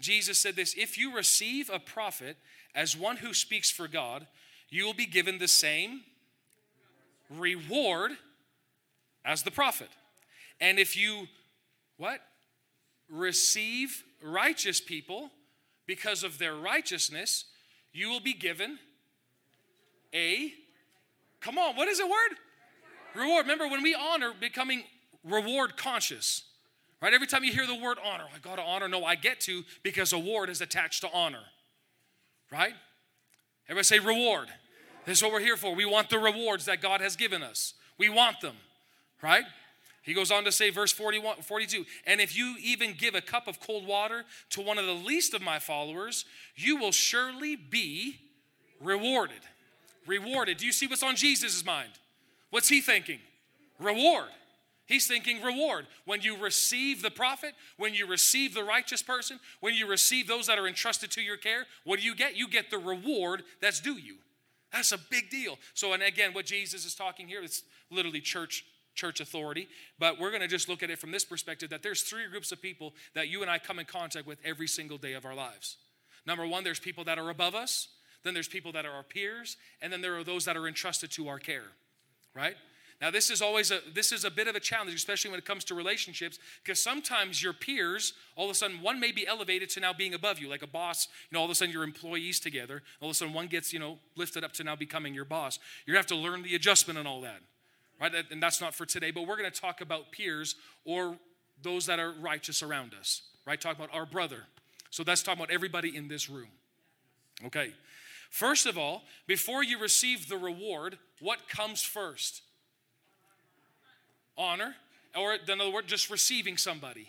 Jesus 0.00 0.38
said 0.38 0.56
this 0.56 0.74
If 0.76 0.98
you 0.98 1.14
receive 1.14 1.70
a 1.72 1.78
prophet 1.78 2.36
as 2.74 2.96
one 2.96 3.16
who 3.16 3.32
speaks 3.32 3.70
for 3.70 3.88
God, 3.88 4.26
you 4.68 4.84
will 4.84 4.94
be 4.94 5.06
given 5.06 5.38
the 5.38 5.48
same 5.48 6.02
reward 7.30 8.12
as 9.24 9.42
the 9.42 9.50
prophet. 9.50 9.88
And 10.60 10.78
if 10.78 10.96
you, 10.96 11.26
what? 11.96 12.20
Receive 13.08 14.04
righteous 14.22 14.80
people 14.80 15.30
because 15.86 16.24
of 16.24 16.38
their 16.38 16.54
righteousness, 16.54 17.46
you 17.92 18.08
will 18.08 18.20
be 18.20 18.34
given 18.34 18.78
a, 20.14 20.52
come 21.40 21.58
on, 21.58 21.76
what 21.76 21.88
is 21.88 21.98
the 21.98 22.06
word? 22.06 22.36
Reward. 23.14 23.46
Remember, 23.46 23.68
when 23.68 23.82
we 23.82 23.94
honor, 23.94 24.32
becoming 24.38 24.84
reward 25.24 25.76
conscious. 25.76 26.42
Right? 27.00 27.12
Every 27.12 27.26
time 27.26 27.44
you 27.44 27.52
hear 27.52 27.66
the 27.66 27.74
word 27.74 27.98
honor, 28.04 28.24
I 28.34 28.38
got 28.38 28.56
to 28.56 28.62
honor. 28.62 28.88
No, 28.88 29.04
I 29.04 29.14
get 29.14 29.40
to 29.40 29.62
because 29.82 30.12
award 30.12 30.50
is 30.50 30.60
attached 30.60 31.02
to 31.02 31.12
honor. 31.12 31.42
Right? 32.50 32.74
Everybody 33.68 33.84
say 33.84 33.98
reward. 33.98 34.48
This 35.04 35.18
is 35.18 35.22
what 35.22 35.32
we're 35.32 35.40
here 35.40 35.56
for. 35.56 35.74
We 35.74 35.84
want 35.84 36.10
the 36.10 36.18
rewards 36.18 36.64
that 36.66 36.80
God 36.80 37.00
has 37.00 37.16
given 37.16 37.42
us. 37.42 37.74
We 37.98 38.08
want 38.08 38.40
them. 38.40 38.56
Right? 39.22 39.44
He 40.02 40.14
goes 40.14 40.30
on 40.30 40.44
to 40.44 40.52
say, 40.52 40.70
verse 40.70 40.92
41, 40.92 41.42
42, 41.42 41.84
and 42.06 42.20
if 42.20 42.36
you 42.36 42.54
even 42.62 42.94
give 42.96 43.16
a 43.16 43.20
cup 43.20 43.48
of 43.48 43.58
cold 43.58 43.84
water 43.86 44.24
to 44.50 44.60
one 44.60 44.78
of 44.78 44.86
the 44.86 44.92
least 44.92 45.34
of 45.34 45.42
my 45.42 45.58
followers, 45.58 46.24
you 46.54 46.76
will 46.76 46.92
surely 46.92 47.56
be 47.56 48.20
rewarded. 48.80 49.40
Rewarded. 50.06 50.58
Do 50.58 50.66
you 50.66 50.72
see 50.72 50.86
what's 50.86 51.02
on 51.02 51.16
Jesus' 51.16 51.64
mind? 51.64 51.90
What's 52.50 52.68
he 52.68 52.80
thinking? 52.80 53.18
Reward. 53.78 54.28
He's 54.86 55.08
thinking 55.08 55.42
reward. 55.42 55.86
When 56.04 56.22
you 56.22 56.36
receive 56.36 57.02
the 57.02 57.10
prophet, 57.10 57.54
when 57.76 57.92
you 57.92 58.06
receive 58.06 58.54
the 58.54 58.62
righteous 58.62 59.02
person, 59.02 59.40
when 59.60 59.74
you 59.74 59.88
receive 59.88 60.28
those 60.28 60.46
that 60.46 60.58
are 60.58 60.68
entrusted 60.68 61.10
to 61.12 61.20
your 61.20 61.36
care, 61.36 61.66
what 61.84 61.98
do 61.98 62.06
you 62.06 62.14
get? 62.14 62.36
You 62.36 62.48
get 62.48 62.70
the 62.70 62.78
reward 62.78 63.42
that's 63.60 63.80
due 63.80 63.98
you. 63.98 64.14
That's 64.72 64.92
a 64.92 64.98
big 64.98 65.28
deal. 65.28 65.58
So, 65.74 65.92
and 65.92 66.02
again, 66.02 66.32
what 66.34 66.46
Jesus 66.46 66.84
is 66.84 66.94
talking 66.94 67.26
here, 67.26 67.42
it's 67.42 67.62
literally 67.90 68.20
church 68.20 68.64
church 68.94 69.20
authority, 69.20 69.68
but 69.98 70.18
we're 70.18 70.30
going 70.30 70.40
to 70.40 70.48
just 70.48 70.70
look 70.70 70.82
at 70.82 70.88
it 70.88 70.98
from 70.98 71.10
this 71.10 71.22
perspective 71.24 71.68
that 71.68 71.82
there's 71.82 72.00
three 72.00 72.26
groups 72.30 72.50
of 72.50 72.62
people 72.62 72.94
that 73.14 73.28
you 73.28 73.42
and 73.42 73.50
I 73.50 73.58
come 73.58 73.78
in 73.78 73.84
contact 73.84 74.26
with 74.26 74.38
every 74.42 74.66
single 74.66 74.96
day 74.96 75.12
of 75.12 75.26
our 75.26 75.34
lives. 75.34 75.76
Number 76.24 76.46
one, 76.46 76.64
there's 76.64 76.80
people 76.80 77.04
that 77.04 77.18
are 77.18 77.28
above 77.28 77.54
us, 77.54 77.88
then 78.22 78.34
there's 78.34 78.48
people 78.48 78.72
that 78.72 78.84
are 78.84 78.92
our 78.92 79.02
peers, 79.02 79.56
and 79.80 79.92
then 79.92 80.00
there 80.00 80.16
are 80.16 80.24
those 80.24 80.44
that 80.44 80.56
are 80.56 80.66
entrusted 80.66 81.10
to 81.12 81.28
our 81.28 81.38
care, 81.38 81.72
right? 82.34 82.56
Now 83.00 83.10
this 83.10 83.30
is 83.30 83.42
always 83.42 83.70
a 83.70 83.80
this 83.94 84.10
is 84.10 84.24
a 84.24 84.30
bit 84.30 84.48
of 84.48 84.56
a 84.56 84.60
challenge, 84.60 84.94
especially 84.94 85.30
when 85.30 85.38
it 85.38 85.44
comes 85.44 85.64
to 85.64 85.74
relationships, 85.74 86.38
because 86.64 86.82
sometimes 86.82 87.42
your 87.42 87.52
peers, 87.52 88.14
all 88.36 88.46
of 88.46 88.50
a 88.50 88.54
sudden, 88.54 88.80
one 88.80 88.98
may 88.98 89.12
be 89.12 89.26
elevated 89.26 89.68
to 89.70 89.80
now 89.80 89.92
being 89.92 90.14
above 90.14 90.38
you, 90.38 90.48
like 90.48 90.62
a 90.62 90.66
boss. 90.66 91.08
You 91.30 91.36
know, 91.36 91.40
all 91.40 91.44
of 91.44 91.50
a 91.50 91.54
sudden 91.54 91.72
your 91.72 91.84
employees 91.84 92.40
together. 92.40 92.82
All 93.00 93.08
of 93.08 93.12
a 93.12 93.14
sudden, 93.14 93.34
one 93.34 93.48
gets 93.48 93.72
you 93.72 93.78
know 93.78 93.98
lifted 94.16 94.44
up 94.44 94.52
to 94.54 94.64
now 94.64 94.76
becoming 94.76 95.14
your 95.14 95.26
boss. 95.26 95.58
You're 95.84 95.92
gonna 95.92 96.00
have 96.00 96.06
to 96.06 96.16
learn 96.16 96.42
the 96.42 96.54
adjustment 96.54 96.98
and 96.98 97.06
all 97.06 97.20
that, 97.20 97.40
right? 98.00 98.12
And 98.30 98.42
that's 98.42 98.62
not 98.62 98.74
for 98.74 98.86
today. 98.86 99.10
But 99.10 99.26
we're 99.26 99.36
gonna 99.36 99.50
talk 99.50 99.82
about 99.82 100.10
peers 100.10 100.54
or 100.86 101.18
those 101.62 101.86
that 101.86 101.98
are 101.98 102.12
righteous 102.12 102.62
around 102.62 102.94
us, 102.98 103.22
right? 103.46 103.60
Talk 103.60 103.76
about 103.76 103.90
our 103.92 104.06
brother. 104.06 104.44
So 104.90 105.04
that's 105.04 105.22
talking 105.22 105.42
about 105.42 105.52
everybody 105.52 105.94
in 105.94 106.08
this 106.08 106.30
room. 106.30 106.48
Okay. 107.44 107.74
First 108.36 108.66
of 108.66 108.76
all, 108.76 109.02
before 109.26 109.64
you 109.64 109.78
receive 109.78 110.28
the 110.28 110.36
reward, 110.36 110.98
what 111.20 111.48
comes 111.48 111.82
first? 111.82 112.42
honor, 114.36 114.74
or 115.16 115.34
in 115.34 115.60
other 115.60 115.70
words, 115.70 115.86
just 115.86 116.10
receiving 116.10 116.56
somebody. 116.56 117.08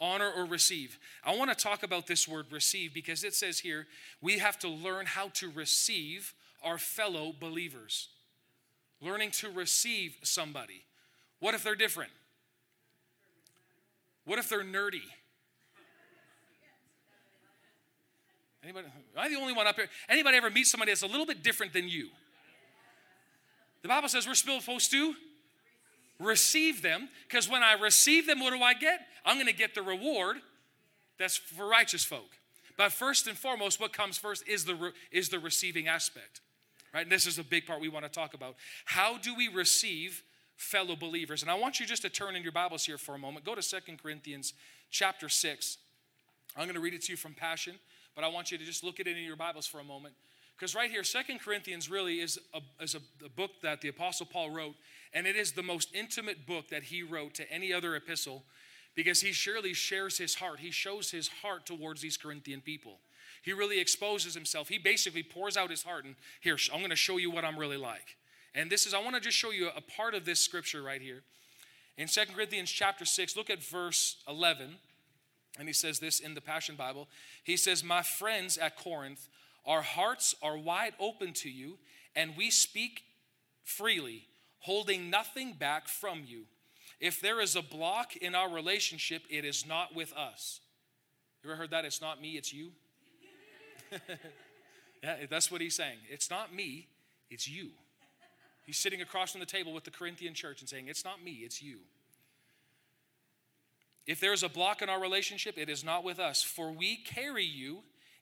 Honor 0.00 0.30
or 0.36 0.44
receive. 0.44 0.98
I 1.24 1.36
want 1.36 1.56
to 1.56 1.56
talk 1.56 1.84
about 1.84 2.08
this 2.08 2.26
word 2.26 2.46
receive 2.50 2.92
because 2.92 3.22
it 3.22 3.34
says 3.34 3.60
here 3.60 3.86
we 4.20 4.38
have 4.38 4.58
to 4.58 4.68
learn 4.68 5.06
how 5.06 5.28
to 5.34 5.48
receive 5.48 6.34
our 6.64 6.78
fellow 6.78 7.32
believers. 7.38 8.08
Learning 9.00 9.30
to 9.30 9.50
receive 9.50 10.16
somebody. 10.24 10.82
What 11.38 11.54
if 11.54 11.62
they're 11.62 11.76
different? 11.76 12.10
What 14.24 14.40
if 14.40 14.48
they're 14.48 14.64
nerdy? 14.64 15.02
Anybody? 18.64 18.86
Am 18.86 18.92
I 19.16 19.28
the 19.28 19.36
only 19.36 19.52
one 19.52 19.66
up 19.66 19.76
here? 19.76 19.88
Anybody 20.08 20.38
ever 20.38 20.50
meet 20.50 20.66
somebody 20.66 20.90
that's 20.90 21.02
a 21.02 21.06
little 21.06 21.26
bit 21.26 21.42
different 21.42 21.72
than 21.72 21.88
you? 21.88 22.08
The 23.82 23.88
Bible 23.88 24.08
says 24.08 24.26
we're 24.26 24.34
supposed 24.34 24.90
to 24.90 25.14
receive 26.18 26.80
them 26.80 27.08
because 27.28 27.48
when 27.48 27.62
I 27.62 27.74
receive 27.74 28.26
them, 28.26 28.40
what 28.40 28.54
do 28.54 28.62
I 28.62 28.72
get? 28.72 29.00
I'm 29.26 29.36
going 29.36 29.46
to 29.46 29.52
get 29.52 29.74
the 29.74 29.82
reward 29.82 30.38
that's 31.18 31.36
for 31.36 31.66
righteous 31.66 32.04
folk. 32.04 32.30
But 32.76 32.92
first 32.92 33.26
and 33.26 33.36
foremost, 33.36 33.78
what 33.78 33.92
comes 33.92 34.16
first 34.16 34.48
is 34.48 34.64
the, 34.64 34.92
is 35.12 35.28
the 35.28 35.38
receiving 35.38 35.86
aspect. 35.86 36.40
Right? 36.92 37.02
And 37.02 37.12
this 37.12 37.26
is 37.26 37.38
a 37.38 37.44
big 37.44 37.66
part 37.66 37.80
we 37.80 37.88
want 37.88 38.04
to 38.04 38.10
talk 38.10 38.34
about. 38.34 38.56
How 38.84 39.18
do 39.18 39.34
we 39.34 39.48
receive 39.48 40.22
fellow 40.56 40.96
believers? 40.96 41.42
And 41.42 41.50
I 41.50 41.54
want 41.54 41.80
you 41.80 41.86
just 41.86 42.02
to 42.02 42.08
turn 42.08 42.36
in 42.36 42.42
your 42.42 42.52
Bibles 42.52 42.86
here 42.86 42.98
for 42.98 43.14
a 43.14 43.18
moment. 43.18 43.44
Go 43.44 43.54
to 43.54 43.62
Second 43.62 44.02
Corinthians 44.02 44.54
chapter 44.90 45.28
6. 45.28 45.78
I'm 46.56 46.64
going 46.64 46.74
to 46.74 46.80
read 46.80 46.94
it 46.94 47.02
to 47.02 47.12
you 47.12 47.16
from 47.16 47.34
Passion, 47.34 47.74
but 48.14 48.24
I 48.24 48.28
want 48.28 48.50
you 48.50 48.58
to 48.58 48.64
just 48.64 48.84
look 48.84 49.00
at 49.00 49.06
it 49.06 49.16
in 49.16 49.24
your 49.24 49.36
Bibles 49.36 49.66
for 49.66 49.80
a 49.80 49.84
moment. 49.84 50.14
Because 50.56 50.74
right 50.74 50.90
here, 50.90 51.02
Second 51.02 51.40
Corinthians 51.40 51.90
really 51.90 52.20
is, 52.20 52.38
a, 52.54 52.60
is 52.82 52.94
a, 52.94 53.00
a 53.24 53.28
book 53.28 53.50
that 53.62 53.80
the 53.80 53.88
Apostle 53.88 54.26
Paul 54.26 54.50
wrote, 54.50 54.74
and 55.12 55.26
it 55.26 55.36
is 55.36 55.52
the 55.52 55.62
most 55.62 55.88
intimate 55.94 56.46
book 56.46 56.68
that 56.68 56.84
he 56.84 57.02
wrote 57.02 57.34
to 57.34 57.52
any 57.52 57.72
other 57.72 57.96
epistle 57.96 58.44
because 58.94 59.20
he 59.20 59.32
surely 59.32 59.74
shares 59.74 60.18
his 60.18 60.36
heart. 60.36 60.60
He 60.60 60.70
shows 60.70 61.10
his 61.10 61.28
heart 61.42 61.66
towards 61.66 62.00
these 62.00 62.16
Corinthian 62.16 62.60
people. 62.60 62.98
He 63.42 63.52
really 63.52 63.80
exposes 63.80 64.34
himself. 64.34 64.68
He 64.68 64.78
basically 64.78 65.22
pours 65.22 65.56
out 65.56 65.70
his 65.70 65.82
heart, 65.82 66.04
and 66.04 66.14
here, 66.40 66.56
I'm 66.72 66.78
going 66.78 66.90
to 66.90 66.96
show 66.96 67.16
you 67.16 67.30
what 67.30 67.44
I'm 67.44 67.58
really 67.58 67.76
like. 67.76 68.16
And 68.54 68.70
this 68.70 68.86
is, 68.86 68.94
I 68.94 69.02
want 69.02 69.16
to 69.16 69.20
just 69.20 69.36
show 69.36 69.50
you 69.50 69.68
a 69.76 69.80
part 69.80 70.14
of 70.14 70.24
this 70.24 70.40
scripture 70.40 70.82
right 70.82 71.02
here. 71.02 71.22
In 71.98 72.08
Second 72.08 72.34
Corinthians 72.34 72.70
chapter 72.70 73.04
6, 73.04 73.36
look 73.36 73.50
at 73.50 73.62
verse 73.62 74.16
11. 74.28 74.76
And 75.58 75.68
he 75.68 75.74
says 75.74 75.98
this 76.00 76.20
in 76.20 76.34
the 76.34 76.40
Passion 76.40 76.74
Bible. 76.76 77.08
He 77.42 77.56
says, 77.56 77.84
My 77.84 78.02
friends 78.02 78.58
at 78.58 78.76
Corinth, 78.76 79.28
our 79.64 79.82
hearts 79.82 80.34
are 80.42 80.58
wide 80.58 80.94
open 80.98 81.32
to 81.34 81.50
you, 81.50 81.78
and 82.16 82.36
we 82.36 82.50
speak 82.50 83.02
freely, 83.62 84.26
holding 84.60 85.10
nothing 85.10 85.52
back 85.52 85.88
from 85.88 86.22
you. 86.26 86.44
If 87.00 87.20
there 87.20 87.40
is 87.40 87.56
a 87.56 87.62
block 87.62 88.16
in 88.16 88.34
our 88.34 88.50
relationship, 88.50 89.22
it 89.30 89.44
is 89.44 89.66
not 89.66 89.94
with 89.94 90.12
us. 90.14 90.60
You 91.42 91.50
ever 91.50 91.56
heard 91.56 91.70
that? 91.70 91.84
It's 91.84 92.00
not 92.00 92.20
me, 92.20 92.32
it's 92.32 92.52
you. 92.52 92.70
yeah, 95.02 95.26
that's 95.28 95.50
what 95.50 95.60
he's 95.60 95.76
saying. 95.76 95.98
It's 96.08 96.30
not 96.30 96.54
me, 96.54 96.88
it's 97.30 97.48
you. 97.48 97.70
He's 98.64 98.78
sitting 98.78 99.02
across 99.02 99.32
from 99.32 99.40
the 99.40 99.46
table 99.46 99.72
with 99.74 99.84
the 99.84 99.90
Corinthian 99.90 100.32
church 100.32 100.60
and 100.60 100.68
saying, 100.68 100.88
It's 100.88 101.04
not 101.04 101.22
me, 101.22 101.40
it's 101.44 101.62
you. 101.62 101.80
If 104.06 104.20
there's 104.20 104.42
a 104.42 104.48
block 104.48 104.82
in 104.82 104.88
our 104.88 105.00
relationship, 105.00 105.56
it 105.56 105.70
is 105.70 105.82
not 105.82 106.04
with 106.04 106.18
us, 106.18 106.42
for 106.42 106.70
we 106.70 106.96
carry 106.96 107.44
you 107.44 107.78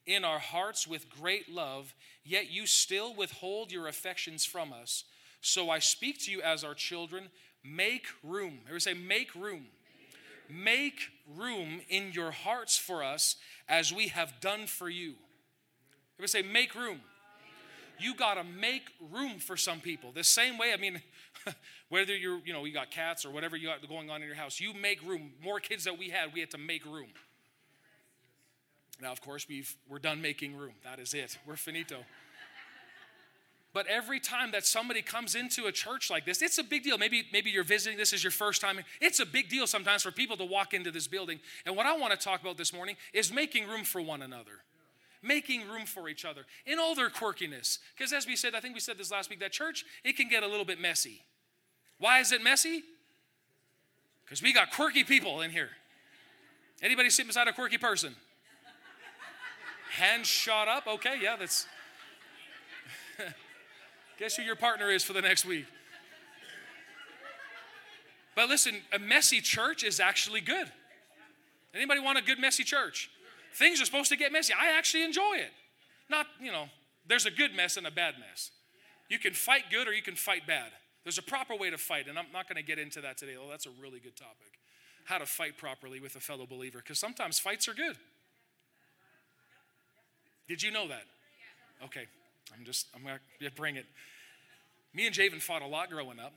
in 0.06 0.24
our 0.24 0.38
hearts 0.38 0.86
with 0.86 1.08
great 1.08 1.50
love, 1.50 1.94
yet 2.24 2.50
you 2.50 2.66
still 2.66 3.14
withhold 3.14 3.72
your 3.72 3.88
affections 3.88 4.44
from 4.44 4.72
us. 4.72 5.04
So 5.40 5.70
I 5.70 5.80
speak 5.80 6.20
to 6.20 6.30
you 6.30 6.40
as 6.42 6.62
our 6.62 6.74
children, 6.74 7.28
make 7.64 8.06
room. 8.22 8.60
Everybody 8.62 8.80
say, 8.80 8.94
make 8.94 9.34
room. 9.34 9.66
Make 10.48 11.00
room 11.36 11.80
in 11.88 12.12
your 12.12 12.30
hearts 12.30 12.76
for 12.76 13.02
us 13.02 13.36
as 13.68 13.92
we 13.92 14.08
have 14.08 14.40
done 14.40 14.66
for 14.66 14.88
you. 14.88 15.14
Everybody 16.18 16.42
say, 16.42 16.52
make 16.52 16.74
room. 16.74 17.00
You 17.98 18.14
got 18.14 18.34
to 18.34 18.44
make 18.44 18.82
room 19.12 19.38
for 19.38 19.56
some 19.56 19.80
people. 19.80 20.12
The 20.12 20.24
same 20.24 20.58
way, 20.58 20.72
I 20.72 20.76
mean, 20.76 21.00
whether 21.88 22.16
you're, 22.16 22.40
you 22.44 22.52
know, 22.52 22.64
you 22.64 22.72
got 22.72 22.90
cats 22.90 23.24
or 23.24 23.30
whatever 23.30 23.56
you 23.56 23.68
got 23.68 23.86
going 23.88 24.10
on 24.10 24.20
in 24.22 24.26
your 24.26 24.36
house, 24.36 24.60
you 24.60 24.72
make 24.74 25.02
room. 25.06 25.32
More 25.42 25.60
kids 25.60 25.84
that 25.84 25.98
we 25.98 26.10
had, 26.10 26.32
we 26.32 26.40
had 26.40 26.50
to 26.50 26.58
make 26.58 26.84
room. 26.84 27.08
Now, 29.00 29.10
of 29.10 29.20
course, 29.20 29.46
we've, 29.48 29.74
we're 29.88 29.98
done 29.98 30.22
making 30.22 30.56
room. 30.56 30.74
That 30.84 30.98
is 30.98 31.12
it. 31.14 31.38
We're 31.46 31.56
finito. 31.56 31.98
But 33.74 33.86
every 33.86 34.20
time 34.20 34.50
that 34.50 34.66
somebody 34.66 35.00
comes 35.00 35.34
into 35.34 35.64
a 35.64 35.72
church 35.72 36.10
like 36.10 36.26
this, 36.26 36.42
it's 36.42 36.58
a 36.58 36.62
big 36.62 36.82
deal. 36.82 36.98
Maybe, 36.98 37.24
maybe 37.32 37.50
you're 37.50 37.64
visiting, 37.64 37.96
this 37.96 38.12
is 38.12 38.22
your 38.22 38.30
first 38.30 38.60
time. 38.60 38.78
It's 39.00 39.18
a 39.18 39.24
big 39.24 39.48
deal 39.48 39.66
sometimes 39.66 40.02
for 40.02 40.10
people 40.10 40.36
to 40.36 40.44
walk 40.44 40.74
into 40.74 40.90
this 40.90 41.08
building. 41.08 41.40
And 41.64 41.74
what 41.74 41.86
I 41.86 41.96
want 41.96 42.12
to 42.12 42.22
talk 42.22 42.42
about 42.42 42.58
this 42.58 42.74
morning 42.74 42.96
is 43.14 43.32
making 43.32 43.66
room 43.66 43.84
for 43.84 44.02
one 44.02 44.20
another. 44.20 44.60
Making 45.22 45.68
room 45.68 45.86
for 45.86 46.10
each 46.10 46.26
other 46.26 46.44
in 46.66 46.78
all 46.78 46.94
their 46.94 47.08
quirkiness. 47.08 47.78
Because 47.96 48.12
as 48.12 48.26
we 48.26 48.36
said, 48.36 48.54
I 48.54 48.60
think 48.60 48.74
we 48.74 48.80
said 48.80 48.98
this 48.98 49.10
last 49.10 49.30
week, 49.30 49.40
that 49.40 49.52
church, 49.52 49.86
it 50.04 50.18
can 50.18 50.28
get 50.28 50.42
a 50.42 50.46
little 50.46 50.66
bit 50.66 50.78
messy. 50.78 51.22
Why 52.02 52.18
is 52.18 52.32
it 52.32 52.42
messy? 52.42 52.82
Because 54.24 54.42
we 54.42 54.52
got 54.52 54.72
quirky 54.72 55.04
people 55.04 55.40
in 55.40 55.52
here. 55.52 55.68
Anybody 56.82 57.10
sit 57.10 57.28
beside 57.28 57.46
a 57.46 57.52
quirky 57.52 57.78
person? 57.78 58.16
Hands 59.92 60.26
shot 60.26 60.66
up. 60.66 60.88
Okay, 60.88 61.14
yeah, 61.22 61.36
that's. 61.38 61.64
Guess 64.18 64.34
who 64.34 64.42
your 64.42 64.56
partner 64.56 64.90
is 64.90 65.04
for 65.04 65.12
the 65.12 65.20
next 65.20 65.44
week? 65.44 65.64
But 68.34 68.48
listen, 68.48 68.80
a 68.92 68.98
messy 68.98 69.40
church 69.40 69.84
is 69.84 70.00
actually 70.00 70.40
good. 70.40 70.66
Anybody 71.72 72.00
want 72.00 72.18
a 72.18 72.22
good 72.22 72.40
messy 72.40 72.64
church? 72.64 73.10
Things 73.54 73.80
are 73.80 73.84
supposed 73.84 74.10
to 74.10 74.16
get 74.16 74.32
messy. 74.32 74.52
I 74.52 74.76
actually 74.76 75.04
enjoy 75.04 75.36
it. 75.36 75.52
Not, 76.10 76.26
you 76.40 76.50
know, 76.50 76.64
there's 77.06 77.26
a 77.26 77.30
good 77.30 77.54
mess 77.54 77.76
and 77.76 77.86
a 77.86 77.92
bad 77.92 78.14
mess. 78.18 78.50
You 79.08 79.20
can 79.20 79.34
fight 79.34 79.70
good 79.70 79.86
or 79.86 79.92
you 79.92 80.02
can 80.02 80.16
fight 80.16 80.48
bad. 80.48 80.72
There's 81.04 81.18
a 81.18 81.22
proper 81.22 81.56
way 81.56 81.70
to 81.70 81.78
fight, 81.78 82.06
and 82.08 82.18
I'm 82.18 82.26
not 82.32 82.48
going 82.48 82.56
to 82.56 82.62
get 82.62 82.78
into 82.78 83.00
that 83.00 83.18
today. 83.18 83.34
Oh, 83.40 83.50
that's 83.50 83.66
a 83.66 83.70
really 83.80 83.98
good 83.98 84.16
topic. 84.16 84.58
How 85.04 85.18
to 85.18 85.26
fight 85.26 85.58
properly 85.58 85.98
with 85.98 86.14
a 86.14 86.20
fellow 86.20 86.46
believer, 86.46 86.78
because 86.78 86.98
sometimes 86.98 87.38
fights 87.38 87.66
are 87.68 87.74
good. 87.74 87.96
Did 90.48 90.62
you 90.62 90.70
know 90.70 90.86
that? 90.88 91.02
Okay, 91.84 92.06
I'm 92.56 92.64
just, 92.64 92.86
I'm 92.94 93.02
going 93.02 93.18
to 93.40 93.50
bring 93.50 93.76
it. 93.76 93.86
Me 94.94 95.06
and 95.06 95.14
Javen 95.14 95.40
fought 95.42 95.62
a 95.62 95.66
lot 95.66 95.90
growing 95.90 96.20
up. 96.20 96.32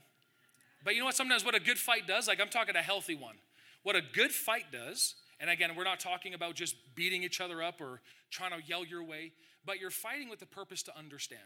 But 0.84 0.93
you 0.93 1.01
know 1.01 1.05
what? 1.05 1.15
Sometimes 1.15 1.43
what 1.43 1.55
a 1.55 1.60
good 1.60 1.77
fight 1.77 2.07
does, 2.07 2.27
like 2.27 2.39
I'm 2.39 2.50
talking 2.50 2.75
a 2.75 2.81
healthy 2.81 3.15
one. 3.15 3.36
What 3.84 3.95
a 3.95 4.01
good 4.13 4.31
fight 4.31 4.72
does, 4.72 5.15
and 5.39 5.50
again, 5.50 5.75
we're 5.75 5.84
not 5.84 6.00
talking 6.00 6.34
about 6.34 6.55
just 6.55 6.75
beating 6.95 7.22
each 7.22 7.39
other 7.39 7.62
up 7.62 7.81
or 7.81 8.01
trying 8.31 8.51
to 8.51 8.65
yell 8.65 8.84
your 8.84 9.03
way, 9.03 9.31
but 9.65 9.79
you're 9.79 9.91
fighting 9.91 10.29
with 10.29 10.39
the 10.39 10.45
purpose 10.45 10.81
to 10.84 10.98
understand. 10.98 11.41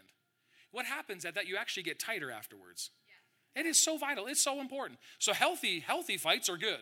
What 0.72 0.86
happens 0.86 1.24
at 1.24 1.34
that 1.34 1.48
you 1.48 1.56
actually 1.56 1.82
get 1.82 1.98
tighter 1.98 2.30
afterwards. 2.30 2.90
It 3.56 3.66
is 3.66 3.82
so 3.82 3.98
vital. 3.98 4.26
It's 4.26 4.42
so 4.42 4.60
important. 4.60 4.98
So 5.18 5.32
healthy, 5.32 5.80
healthy 5.80 6.16
fights 6.16 6.48
are 6.48 6.56
good. 6.56 6.80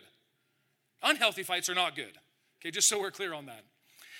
Unhealthy 1.01 1.43
fights 1.43 1.69
are 1.69 1.75
not 1.75 1.95
good. 1.95 2.17
Okay, 2.61 2.71
just 2.71 2.87
so 2.87 2.99
we're 2.99 3.11
clear 3.11 3.33
on 3.33 3.45
that. 3.47 3.63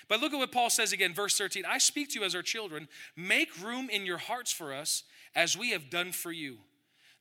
But 0.07 0.21
look 0.21 0.33
at 0.33 0.39
what 0.39 0.51
Paul 0.51 0.69
says 0.69 0.91
again, 0.91 1.13
verse 1.13 1.37
13. 1.37 1.65
I 1.65 1.77
speak 1.77 2.09
to 2.11 2.19
you 2.19 2.25
as 2.25 2.33
our 2.33 2.41
children. 2.41 2.87
Make 3.15 3.61
room 3.61 3.89
in 3.89 4.05
your 4.05 4.17
hearts 4.17 4.51
for 4.51 4.73
us 4.73 5.03
as 5.35 5.55
we 5.55 5.71
have 5.71 5.89
done 5.89 6.11
for 6.11 6.31
you. 6.31 6.57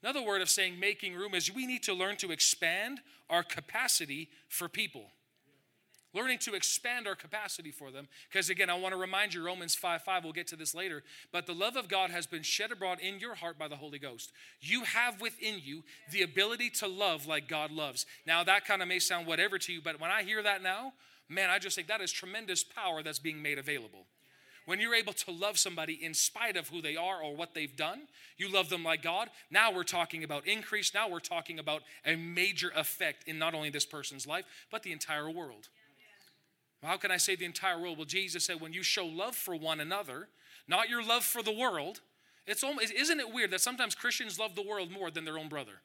Another 0.01 0.21
word 0.21 0.41
of 0.41 0.49
saying 0.49 0.79
making 0.79 1.13
room 1.13 1.35
is 1.35 1.53
we 1.53 1.67
need 1.67 1.83
to 1.83 1.93
learn 1.93 2.15
to 2.17 2.31
expand 2.31 3.01
our 3.29 3.43
capacity 3.43 4.29
for 4.47 4.67
people. 4.69 5.11
Learning 6.13 6.39
to 6.39 6.55
expand 6.55 7.07
our 7.07 7.15
capacity 7.15 7.69
for 7.69 7.91
them. 7.91 8.07
Because 8.29 8.49
again, 8.49 8.69
I 8.69 8.73
want 8.73 8.93
to 8.93 8.99
remind 8.99 9.33
you, 9.33 9.45
Romans 9.45 9.75
5 9.75 10.01
5, 10.01 10.23
we'll 10.23 10.33
get 10.33 10.47
to 10.47 10.55
this 10.55 10.73
later. 10.73 11.03
But 11.31 11.45
the 11.45 11.53
love 11.53 11.75
of 11.75 11.87
God 11.87 12.09
has 12.09 12.25
been 12.25 12.41
shed 12.41 12.71
abroad 12.71 12.99
in 12.99 13.19
your 13.19 13.35
heart 13.35 13.59
by 13.59 13.67
the 13.67 13.75
Holy 13.75 13.99
Ghost. 13.99 14.31
You 14.59 14.85
have 14.85 15.21
within 15.21 15.59
you 15.63 15.83
the 16.11 16.23
ability 16.23 16.71
to 16.71 16.87
love 16.87 17.27
like 17.27 17.47
God 17.47 17.71
loves. 17.71 18.07
Now, 18.25 18.43
that 18.43 18.65
kind 18.65 18.81
of 18.81 18.87
may 18.87 18.99
sound 18.99 19.27
whatever 19.27 19.59
to 19.59 19.73
you, 19.73 19.81
but 19.81 19.99
when 19.99 20.09
I 20.09 20.23
hear 20.23 20.41
that 20.41 20.63
now, 20.63 20.93
man, 21.29 21.51
I 21.51 21.59
just 21.59 21.75
think 21.75 21.87
that 21.89 22.01
is 22.01 22.11
tremendous 22.11 22.63
power 22.63 23.03
that's 23.03 23.19
being 23.19 23.41
made 23.41 23.59
available. 23.59 24.07
When 24.65 24.79
you're 24.79 24.93
able 24.93 25.13
to 25.13 25.31
love 25.31 25.57
somebody 25.57 25.93
in 25.93 26.13
spite 26.13 26.55
of 26.55 26.69
who 26.69 26.79
they 26.79 26.95
are 26.95 27.21
or 27.21 27.35
what 27.35 27.55
they've 27.55 27.75
done, 27.75 28.01
you 28.37 28.49
love 28.49 28.69
them 28.69 28.83
like 28.83 29.01
God. 29.01 29.29
Now 29.49 29.71
we're 29.71 29.83
talking 29.83 30.23
about 30.23 30.45
increase. 30.45 30.93
Now 30.93 31.09
we're 31.09 31.19
talking 31.19 31.57
about 31.57 31.81
a 32.05 32.15
major 32.15 32.71
effect 32.75 33.27
in 33.27 33.39
not 33.39 33.55
only 33.55 33.71
this 33.71 33.87
person's 33.87 34.27
life, 34.27 34.45
but 34.69 34.83
the 34.83 34.91
entire 34.91 35.27
world. 35.27 35.69
How 36.83 36.97
can 36.97 37.11
I 37.11 37.17
say 37.17 37.35
the 37.35 37.45
entire 37.45 37.79
world? 37.79 37.97
Well, 37.97 38.05
Jesus 38.05 38.45
said, 38.45 38.61
when 38.61 38.73
you 38.73 38.83
show 38.83 39.05
love 39.05 39.35
for 39.35 39.55
one 39.55 39.79
another, 39.79 40.29
not 40.67 40.89
your 40.89 41.03
love 41.03 41.23
for 41.23 41.43
the 41.43 41.51
world, 41.51 42.01
it's 42.47 42.63
almost, 42.63 42.93
isn't 42.93 43.19
it 43.19 43.33
weird 43.33 43.51
that 43.51 43.61
sometimes 43.61 43.95
Christians 43.95 44.39
love 44.39 44.55
the 44.55 44.63
world 44.63 44.89
more 44.91 45.11
than 45.11 45.25
their 45.25 45.37
own 45.37 45.49
brother? 45.49 45.81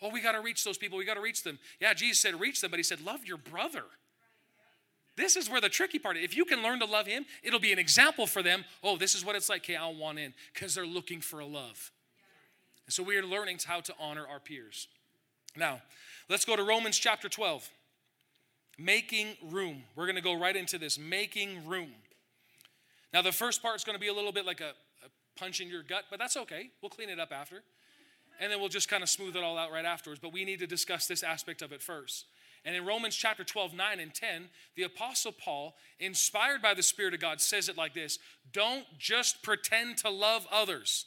Oh, 0.00 0.10
we 0.10 0.20
got 0.20 0.32
to 0.32 0.40
reach 0.40 0.64
those 0.64 0.78
people. 0.78 0.98
We 0.98 1.04
got 1.04 1.14
to 1.14 1.20
reach 1.20 1.42
them. 1.42 1.58
Yeah, 1.80 1.92
Jesus 1.94 2.20
said 2.20 2.40
reach 2.40 2.60
them, 2.60 2.70
but 2.70 2.78
he 2.78 2.84
said 2.84 3.00
love 3.00 3.24
your 3.24 3.36
brother. 3.36 3.84
This 5.16 5.36
is 5.36 5.50
where 5.50 5.60
the 5.60 5.68
tricky 5.68 5.98
part 5.98 6.16
is. 6.16 6.24
If 6.24 6.36
you 6.36 6.44
can 6.44 6.62
learn 6.62 6.80
to 6.80 6.86
love 6.86 7.06
him, 7.06 7.26
it'll 7.42 7.60
be 7.60 7.72
an 7.72 7.78
example 7.78 8.26
for 8.26 8.42
them. 8.42 8.64
Oh, 8.82 8.96
this 8.96 9.14
is 9.14 9.24
what 9.24 9.36
it's 9.36 9.48
like. 9.48 9.62
Okay, 9.62 9.76
I'll 9.76 9.94
want 9.94 10.18
in 10.18 10.32
because 10.54 10.74
they're 10.74 10.86
looking 10.86 11.20
for 11.20 11.40
a 11.40 11.46
love. 11.46 11.92
And 12.86 12.92
so 12.92 13.02
we 13.02 13.16
are 13.16 13.22
learning 13.22 13.58
how 13.64 13.80
to 13.80 13.94
honor 14.00 14.26
our 14.26 14.40
peers. 14.40 14.88
Now, 15.56 15.82
let's 16.30 16.44
go 16.44 16.56
to 16.56 16.62
Romans 16.62 16.98
chapter 16.98 17.28
12. 17.28 17.68
Making 18.82 19.36
room. 19.50 19.84
We're 19.94 20.06
going 20.06 20.16
to 20.16 20.22
go 20.22 20.38
right 20.38 20.56
into 20.56 20.78
this 20.78 20.98
making 20.98 21.66
room. 21.66 21.92
Now, 23.12 23.22
the 23.22 23.32
first 23.32 23.62
part 23.62 23.76
is 23.76 23.84
going 23.84 23.94
to 23.96 24.00
be 24.00 24.08
a 24.08 24.14
little 24.14 24.32
bit 24.32 24.46
like 24.46 24.60
a, 24.60 24.70
a 25.04 25.38
punch 25.38 25.60
in 25.60 25.68
your 25.68 25.82
gut, 25.82 26.04
but 26.10 26.18
that's 26.18 26.36
okay. 26.36 26.70
We'll 26.80 26.90
clean 26.90 27.08
it 27.08 27.20
up 27.20 27.30
after. 27.32 27.62
And 28.40 28.50
then 28.50 28.58
we'll 28.58 28.68
just 28.68 28.88
kind 28.88 29.02
of 29.02 29.08
smooth 29.08 29.36
it 29.36 29.44
all 29.44 29.58
out 29.58 29.70
right 29.70 29.84
afterwards. 29.84 30.20
But 30.20 30.32
we 30.32 30.44
need 30.44 30.58
to 30.60 30.66
discuss 30.66 31.06
this 31.06 31.22
aspect 31.22 31.62
of 31.62 31.72
it 31.72 31.82
first. 31.82 32.26
And 32.64 32.74
in 32.74 32.84
Romans 32.84 33.14
chapter 33.14 33.44
12, 33.44 33.74
9 33.74 34.00
and 34.00 34.14
10, 34.14 34.48
the 34.76 34.84
Apostle 34.84 35.32
Paul, 35.32 35.74
inspired 35.98 36.62
by 36.62 36.74
the 36.74 36.82
Spirit 36.82 37.12
of 37.12 37.20
God, 37.20 37.40
says 37.40 37.68
it 37.68 37.76
like 37.76 37.94
this 37.94 38.18
Don't 38.52 38.84
just 38.98 39.42
pretend 39.42 39.98
to 39.98 40.10
love 40.10 40.46
others. 40.50 41.06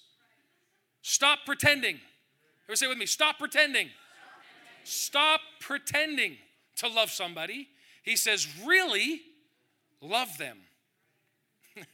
Stop 1.02 1.40
pretending. 1.46 2.00
Everybody 2.64 2.78
say 2.78 2.88
with 2.88 2.98
me, 2.98 3.06
stop 3.06 3.38
pretending. 3.38 3.90
Stop 4.84 5.42
pretending 5.60 6.38
to 6.78 6.88
love 6.88 7.10
somebody. 7.10 7.70
He 8.04 8.16
says, 8.16 8.48
really? 8.66 9.22
Love 10.02 10.38
them. 10.38 10.58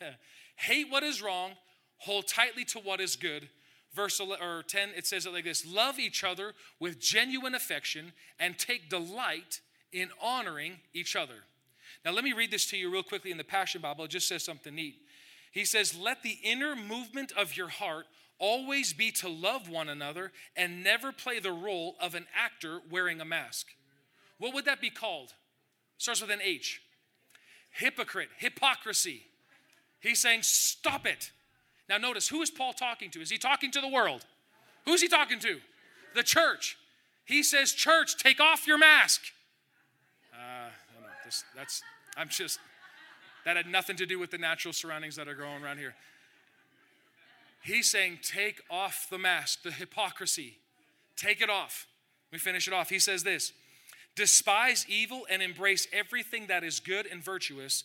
Hate 0.56 0.88
what 0.90 1.04
is 1.04 1.22
wrong, 1.22 1.52
hold 1.98 2.28
tightly 2.28 2.66
to 2.66 2.80
what 2.80 3.00
is 3.02 3.16
good, 3.16 3.50
verse 3.94 4.20
or 4.20 4.64
10 4.64 4.90
it 4.96 5.06
says 5.06 5.26
it 5.26 5.34
like 5.34 5.44
this 5.44 5.66
love 5.66 6.00
each 6.00 6.24
other 6.24 6.54
with 6.80 7.00
genuine 7.00 7.56
affection 7.56 8.14
and 8.40 8.58
take 8.58 8.90
delight 8.90 9.60
in 9.92 10.10
honoring 10.22 10.80
each 10.94 11.16
other. 11.16 11.44
Now 12.06 12.12
let 12.12 12.24
me 12.24 12.34
read 12.34 12.52
this 12.52 12.66
to 12.68 12.78
you 12.78 12.92
real 12.92 13.04
quickly 13.04 13.32
in 13.32 13.38
the 13.38 13.44
passion 13.44 13.82
bible. 13.82 14.06
It 14.06 14.12
just 14.12 14.28
says 14.28 14.44
something 14.44 14.74
neat. 14.74 14.96
He 15.52 15.66
says 15.66 15.96
let 15.96 16.24
the 16.24 16.38
inner 16.44 16.76
movement 16.76 17.32
of 17.34 17.58
your 17.58 17.68
heart 17.68 18.06
always 18.40 18.94
be 18.94 19.12
to 19.12 19.30
love 19.30 19.70
one 19.70 19.90
another 19.90 20.32
and 20.56 20.84
never 20.84 21.12
play 21.12 21.40
the 21.40 21.52
role 21.52 21.96
of 22.00 22.16
an 22.16 22.26
actor 22.36 22.80
wearing 22.90 23.22
a 23.22 23.26
mask 23.26 23.68
what 24.42 24.54
would 24.54 24.66
that 24.66 24.82
be 24.82 24.90
called 24.90 25.34
starts 25.98 26.22
with 26.22 26.32
an 26.32 26.42
h 26.44 26.82
hypocrite 27.70 28.30
hypocrisy 28.38 29.22
he's 30.02 30.20
saying 30.20 30.42
stop 30.44 31.06
it 31.06 31.32
now, 31.92 31.98
notice 31.98 32.30
who 32.30 32.42
is 32.42 32.50
Paul 32.50 32.72
talking 32.72 33.10
to? 33.12 33.22
Is 33.22 33.30
he 33.30 33.38
talking 33.38 33.70
to 33.72 33.82
the 33.82 33.88
world? 33.90 34.26
Who's 34.86 35.02
he 35.02 35.10
talking 35.10 35.40
to? 35.40 35.60
The 36.16 36.24
church. 36.24 36.78
He 37.26 37.44
says, 37.44 37.74
Church, 37.74 38.16
take 38.16 38.40
off 38.40 38.66
your 38.66 38.78
mask. 38.78 39.24
Uh, 40.34 40.70
this, 41.26 41.44
that's, 41.54 41.84
I'm 42.16 42.30
just, 42.30 42.60
that 43.44 43.58
had 43.58 43.68
nothing 43.68 43.98
to 43.98 44.06
do 44.06 44.20
with 44.20 44.32
the 44.32 44.38
natural 44.38 44.74
surroundings 44.74 45.18
that 45.18 45.28
are 45.28 45.34
growing 45.34 45.62
around 45.62 45.80
here. 45.80 45.94
He's 47.62 47.90
saying, 47.90 48.20
Take 48.24 48.62
off 48.70 49.08
the 49.10 49.18
mask, 49.18 49.64
the 49.64 49.72
hypocrisy. 49.72 50.60
Take 51.18 51.42
it 51.42 51.50
off. 51.50 51.88
We 52.32 52.38
finish 52.38 52.70
it 52.70 52.74
off. 52.74 52.90
He 52.90 53.00
says 53.00 53.24
this 53.24 53.52
Despise 54.16 54.86
evil 54.90 55.26
and 55.30 55.42
embrace 55.42 55.88
everything 55.94 56.48
that 56.48 56.64
is 56.64 56.80
good 56.80 57.06
and 57.06 57.24
virtuous 57.24 57.84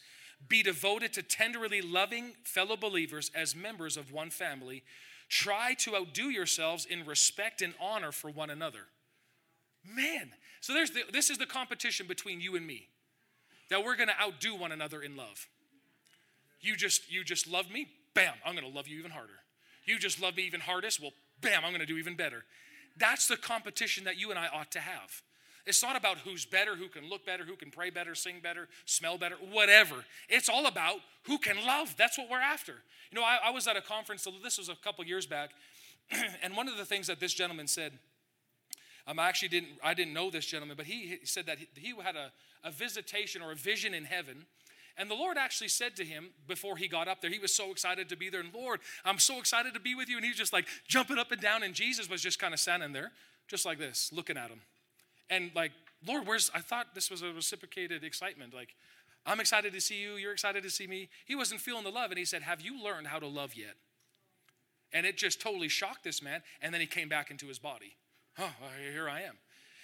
be 0.48 0.62
devoted 0.62 1.12
to 1.14 1.22
tenderly 1.22 1.80
loving 1.80 2.32
fellow 2.44 2.76
believers 2.76 3.30
as 3.34 3.56
members 3.56 3.96
of 3.96 4.12
one 4.12 4.30
family. 4.30 4.82
Try 5.28 5.74
to 5.80 5.96
outdo 5.96 6.28
yourselves 6.28 6.84
in 6.84 7.06
respect 7.06 7.62
and 7.62 7.74
honor 7.80 8.12
for 8.12 8.30
one 8.30 8.50
another. 8.50 8.86
Man, 9.84 10.30
so 10.60 10.72
there's 10.72 10.90
the, 10.90 11.02
this 11.12 11.30
is 11.30 11.38
the 11.38 11.46
competition 11.46 12.06
between 12.06 12.40
you 12.40 12.56
and 12.56 12.66
me. 12.66 12.88
That 13.70 13.84
we're 13.84 13.96
going 13.96 14.08
to 14.08 14.20
outdo 14.20 14.54
one 14.54 14.72
another 14.72 15.02
in 15.02 15.16
love. 15.16 15.48
You 16.60 16.76
just 16.76 17.10
you 17.10 17.24
just 17.24 17.48
love 17.48 17.70
me, 17.70 17.88
bam, 18.14 18.34
I'm 18.44 18.54
going 18.54 18.68
to 18.68 18.74
love 18.74 18.88
you 18.88 18.98
even 18.98 19.10
harder. 19.10 19.40
You 19.84 19.98
just 19.98 20.20
love 20.20 20.36
me 20.36 20.44
even 20.44 20.60
hardest, 20.60 21.00
well, 21.00 21.12
bam, 21.40 21.64
I'm 21.64 21.70
going 21.70 21.80
to 21.80 21.86
do 21.86 21.98
even 21.98 22.16
better. 22.16 22.44
That's 22.96 23.28
the 23.28 23.36
competition 23.36 24.04
that 24.04 24.18
you 24.18 24.30
and 24.30 24.38
I 24.38 24.48
ought 24.48 24.72
to 24.72 24.80
have. 24.80 25.22
It's 25.66 25.82
not 25.82 25.96
about 25.96 26.18
who's 26.18 26.46
better, 26.46 26.76
who 26.76 26.88
can 26.88 27.10
look 27.10 27.26
better, 27.26 27.44
who 27.44 27.56
can 27.56 27.72
pray 27.72 27.90
better, 27.90 28.14
sing 28.14 28.36
better, 28.40 28.68
smell 28.84 29.18
better, 29.18 29.34
whatever. 29.50 29.96
It's 30.28 30.48
all 30.48 30.66
about 30.66 31.00
who 31.24 31.38
can 31.38 31.56
love. 31.66 31.96
That's 31.98 32.16
what 32.16 32.30
we're 32.30 32.40
after. 32.40 32.74
You 33.10 33.20
know, 33.20 33.24
I, 33.24 33.38
I 33.46 33.50
was 33.50 33.66
at 33.66 33.76
a 33.76 33.80
conference, 33.80 34.26
this 34.44 34.58
was 34.58 34.68
a 34.68 34.76
couple 34.76 35.04
years 35.04 35.26
back, 35.26 35.50
and 36.42 36.56
one 36.56 36.68
of 36.68 36.76
the 36.76 36.84
things 36.84 37.08
that 37.08 37.18
this 37.18 37.34
gentleman 37.34 37.66
said, 37.66 37.98
um, 39.08 39.18
I 39.18 39.28
actually 39.28 39.48
didn't, 39.48 39.70
I 39.82 39.92
didn't 39.94 40.14
know 40.14 40.30
this 40.30 40.46
gentleman, 40.46 40.76
but 40.76 40.86
he, 40.86 41.16
he 41.20 41.26
said 41.26 41.46
that 41.46 41.58
he, 41.58 41.68
he 41.74 41.94
had 42.00 42.14
a, 42.14 42.30
a 42.62 42.70
visitation 42.70 43.42
or 43.42 43.50
a 43.50 43.56
vision 43.56 43.92
in 43.92 44.04
heaven. 44.04 44.46
And 44.96 45.10
the 45.10 45.14
Lord 45.14 45.36
actually 45.36 45.68
said 45.68 45.96
to 45.96 46.04
him 46.04 46.28
before 46.46 46.76
he 46.76 46.86
got 46.86 47.08
up 47.08 47.20
there, 47.20 47.30
he 47.30 47.38
was 47.38 47.54
so 47.54 47.70
excited 47.70 48.08
to 48.08 48.16
be 48.16 48.30
there. 48.30 48.40
And 48.40 48.54
Lord, 48.54 48.80
I'm 49.04 49.18
so 49.18 49.38
excited 49.38 49.74
to 49.74 49.80
be 49.80 49.94
with 49.94 50.08
you. 50.08 50.16
And 50.16 50.24
he's 50.24 50.36
just 50.36 50.52
like 50.52 50.66
jumping 50.88 51.18
up 51.18 51.32
and 51.32 51.40
down. 51.40 51.62
And 51.62 51.74
Jesus 51.74 52.08
was 52.08 52.22
just 52.22 52.38
kind 52.38 52.54
of 52.54 52.60
standing 52.60 52.92
there, 52.92 53.12
just 53.46 53.66
like 53.66 53.78
this, 53.78 54.10
looking 54.12 54.36
at 54.36 54.48
him 54.48 54.60
and 55.30 55.50
like, 55.54 55.72
Lord, 56.06 56.26
where's, 56.26 56.50
I 56.54 56.60
thought 56.60 56.94
this 56.94 57.10
was 57.10 57.22
a 57.22 57.32
reciprocated 57.32 58.04
excitement. 58.04 58.54
Like, 58.54 58.74
I'm 59.24 59.40
excited 59.40 59.72
to 59.72 59.80
see 59.80 60.00
you, 60.00 60.14
you're 60.14 60.32
excited 60.32 60.62
to 60.62 60.70
see 60.70 60.86
me. 60.86 61.08
He 61.24 61.34
wasn't 61.34 61.60
feeling 61.60 61.84
the 61.84 61.90
love, 61.90 62.10
and 62.10 62.18
he 62.18 62.24
said, 62.24 62.42
Have 62.42 62.60
you 62.60 62.82
learned 62.82 63.08
how 63.08 63.18
to 63.18 63.26
love 63.26 63.54
yet? 63.54 63.74
And 64.92 65.04
it 65.04 65.16
just 65.16 65.40
totally 65.40 65.68
shocked 65.68 66.04
this 66.04 66.22
man, 66.22 66.42
and 66.62 66.72
then 66.72 66.80
he 66.80 66.86
came 66.86 67.08
back 67.08 67.30
into 67.30 67.46
his 67.46 67.58
body. 67.58 67.96
Oh, 68.38 68.52
here 68.92 69.08
I 69.08 69.22
am. 69.22 69.34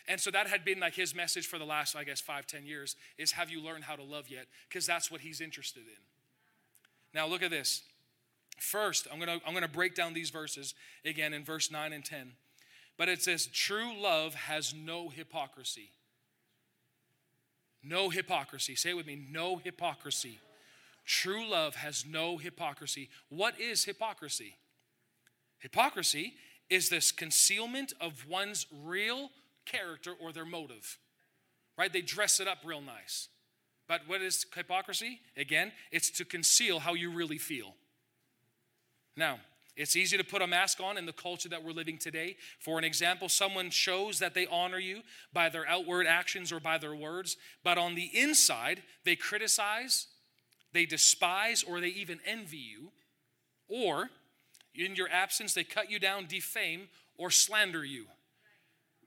And 0.08 0.20
so 0.20 0.30
that 0.30 0.46
had 0.46 0.64
been 0.64 0.80
like 0.80 0.94
his 0.94 1.14
message 1.14 1.46
for 1.46 1.58
the 1.58 1.64
last, 1.64 1.96
I 1.96 2.04
guess, 2.04 2.20
five, 2.20 2.46
ten 2.46 2.66
years 2.66 2.96
is 3.18 3.32
have 3.32 3.50
you 3.50 3.60
learned 3.60 3.84
how 3.84 3.96
to 3.96 4.02
love 4.02 4.28
yet? 4.28 4.46
Because 4.68 4.86
that's 4.86 5.10
what 5.10 5.20
he's 5.20 5.40
interested 5.40 5.82
in. 5.82 6.02
Now 7.14 7.26
look 7.26 7.42
at 7.42 7.50
this. 7.50 7.82
First, 8.58 9.06
I'm 9.12 9.18
gonna 9.18 9.38
I'm 9.46 9.54
gonna 9.54 9.68
break 9.68 9.94
down 9.94 10.12
these 10.12 10.30
verses 10.30 10.74
again 11.04 11.32
in 11.32 11.44
verse 11.44 11.70
9 11.70 11.92
and 11.92 12.04
10. 12.04 12.32
But 12.98 13.08
it 13.08 13.22
says, 13.22 13.46
true 13.46 14.00
love 14.00 14.34
has 14.34 14.74
no 14.74 15.08
hypocrisy. 15.08 15.90
No 17.82 18.10
hypocrisy. 18.10 18.74
Say 18.74 18.90
it 18.90 18.96
with 18.96 19.06
me 19.06 19.26
no 19.30 19.56
hypocrisy. 19.56 20.38
True 21.04 21.48
love 21.48 21.74
has 21.76 22.04
no 22.06 22.36
hypocrisy. 22.36 23.08
What 23.28 23.60
is 23.60 23.84
hypocrisy? 23.84 24.56
Hypocrisy 25.58 26.34
is 26.70 26.88
this 26.88 27.10
concealment 27.10 27.92
of 28.00 28.26
one's 28.28 28.66
real 28.84 29.30
character 29.64 30.12
or 30.20 30.32
their 30.32 30.44
motive, 30.44 30.98
right? 31.76 31.92
They 31.92 32.02
dress 32.02 32.40
it 32.40 32.48
up 32.48 32.58
real 32.64 32.80
nice. 32.80 33.28
But 33.88 34.02
what 34.06 34.22
is 34.22 34.46
hypocrisy? 34.54 35.20
Again, 35.36 35.72
it's 35.90 36.10
to 36.12 36.24
conceal 36.24 36.78
how 36.78 36.94
you 36.94 37.10
really 37.10 37.38
feel. 37.38 37.74
Now, 39.16 39.38
it's 39.76 39.96
easy 39.96 40.18
to 40.18 40.24
put 40.24 40.42
a 40.42 40.46
mask 40.46 40.80
on 40.80 40.98
in 40.98 41.06
the 41.06 41.12
culture 41.12 41.48
that 41.48 41.64
we're 41.64 41.72
living 41.72 41.96
today. 41.96 42.36
For 42.58 42.78
an 42.78 42.84
example, 42.84 43.28
someone 43.28 43.70
shows 43.70 44.18
that 44.18 44.34
they 44.34 44.46
honor 44.46 44.78
you 44.78 45.00
by 45.32 45.48
their 45.48 45.66
outward 45.66 46.06
actions 46.06 46.52
or 46.52 46.60
by 46.60 46.76
their 46.76 46.94
words, 46.94 47.36
but 47.64 47.78
on 47.78 47.94
the 47.94 48.10
inside, 48.12 48.82
they 49.04 49.16
criticize, 49.16 50.08
they 50.72 50.84
despise, 50.84 51.62
or 51.62 51.80
they 51.80 51.88
even 51.88 52.20
envy 52.26 52.58
you. 52.58 52.92
Or, 53.68 54.10
in 54.74 54.94
your 54.94 55.08
absence, 55.08 55.54
they 55.54 55.64
cut 55.64 55.90
you 55.90 55.98
down, 55.98 56.26
defame, 56.26 56.88
or 57.16 57.30
slander 57.30 57.84
you. 57.84 58.06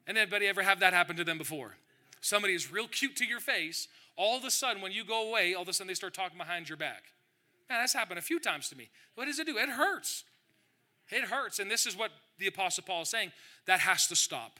And 0.08 0.17
anybody 0.17 0.47
ever 0.47 0.63
have 0.63 0.80
that 0.80 0.93
happen 0.93 1.15
to 1.17 1.23
them 1.23 1.38
before? 1.38 1.75
Somebody 2.21 2.56
is 2.56 2.71
real 2.71 2.88
cute 2.88 3.15
to 3.17 3.25
your 3.25 3.39
face. 3.39 3.88
All 4.15 4.38
of 4.38 4.43
a 4.45 4.51
sudden, 4.51 4.82
when 4.82 4.91
you 4.91 5.06
go 5.06 5.28
away, 5.30 5.54
all 5.54 5.62
of 5.62 5.67
a 5.67 5.73
sudden 5.73 5.88
they 5.88 5.93
start 5.93 6.15
talking 6.15 6.39
behind 6.39 6.69
your 6.69 6.78
back. 6.78 7.04
Man, 7.69 7.80
that's 7.80 7.93
happened 7.93 8.17
a 8.17 8.23
few 8.23 8.39
times 8.39 8.69
to 8.69 8.75
me. 8.75 8.89
What 9.13 9.25
does 9.25 9.38
it 9.38 9.45
do? 9.45 9.58
It 9.58 9.69
hurts. 9.69 10.23
It 11.09 11.25
hurts. 11.25 11.59
And 11.59 11.69
this 11.69 11.85
is 11.85 11.97
what 11.97 12.11
the 12.39 12.47
Apostle 12.47 12.83
Paul 12.85 13.03
is 13.03 13.09
saying 13.09 13.31
that 13.67 13.79
has 13.81 14.07
to 14.07 14.15
stop. 14.15 14.59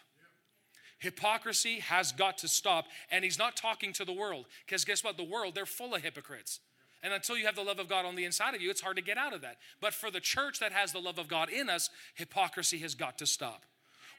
Hypocrisy 1.00 1.80
has 1.80 2.12
got 2.12 2.38
to 2.40 2.48
stop. 2.48 2.86
And 3.12 3.24
he's 3.24 3.40
not 3.40 3.56
talking 3.56 3.94
to 3.94 4.06
the 4.06 4.14
world 4.14 4.46
because 4.66 4.86
guess 4.86 5.04
what? 5.04 5.18
The 5.18 5.24
world, 5.24 5.56
they're 5.56 5.66
full 5.66 5.94
of 5.94 6.02
hypocrites. 6.02 6.60
And 7.04 7.14
until 7.14 7.38
you 7.38 7.46
have 7.46 7.56
the 7.56 7.62
love 7.62 7.78
of 7.78 7.88
God 7.88 8.06
on 8.06 8.16
the 8.16 8.26
inside 8.26 8.56
of 8.56 8.62
you, 8.62 8.72
it's 8.72 8.82
hard 8.82 8.96
to 8.96 9.04
get 9.04 9.18
out 9.18 9.34
of 9.34 9.42
that. 9.42 9.58
But 9.80 9.94
for 9.94 10.10
the 10.10 10.20
church 10.20 10.60
that 10.60 10.72
has 10.72 10.92
the 10.92 11.00
love 11.00 11.20
of 11.20 11.28
God 11.28 11.50
in 11.50 11.70
us, 11.70 11.90
hypocrisy 12.16 12.80
has 12.80 12.96
got 12.96 13.20
to 13.20 13.28
stop. 13.28 13.64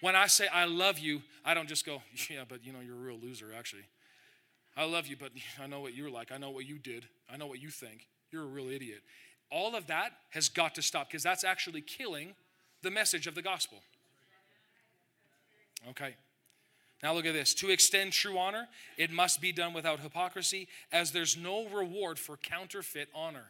When 0.01 0.15
I 0.15 0.27
say 0.27 0.47
I 0.47 0.67
love 0.67 0.99
you, 0.99 1.23
I 1.45 1.55
don't 1.55 1.69
just 1.69 1.85
go, 1.85 2.03
yeah, 2.31 2.45
but 2.49 2.65
you 2.65 2.73
know, 2.73 2.81
you're 2.81 2.95
a 2.95 2.99
real 2.99 3.19
loser, 3.21 3.47
actually. 3.57 3.85
I 4.77 4.85
love 4.85 5.07
you, 5.07 5.17
but 5.19 5.33
I 5.61 5.67
know 5.67 5.81
what 5.81 5.95
you're 5.95 6.11
like. 6.11 6.31
I 6.31 6.37
know 6.37 6.51
what 6.51 6.67
you 6.67 6.79
did. 6.79 7.07
I 7.33 7.37
know 7.37 7.47
what 7.47 7.61
you 7.61 7.71
think. 7.71 8.07
You're 8.31 8.43
a 8.43 8.47
real 8.47 8.69
idiot. 8.69 9.01
All 9.51 9.77
of 9.77 9.87
that 9.87 10.13
has 10.31 10.49
got 10.49 10.75
to 10.75 10.83
stop 10.83 11.09
because 11.09 11.23
that's 11.23 11.45
actually 11.45 11.81
killing 11.81 12.35
the 12.83 12.91
message 12.91 13.27
of 13.27 13.35
the 13.35 13.43
gospel. 13.43 13.79
Okay. 15.91 16.15
Now 17.03 17.15
look 17.15 17.27
at 17.27 17.35
this. 17.35 17.55
To 17.55 17.71
extend 17.71 18.13
true 18.13 18.39
honor, 18.39 18.69
it 18.97 19.11
must 19.11 19.41
be 19.41 19.53
done 19.53 19.75
without 19.75 20.01
hypocrisy, 20.01 20.67
as 20.91 21.13
there's 21.13 21.37
no 21.37 21.69
reward 21.69 22.19
for 22.19 22.37
counterfeit 22.37 23.09
honor. 23.15 23.45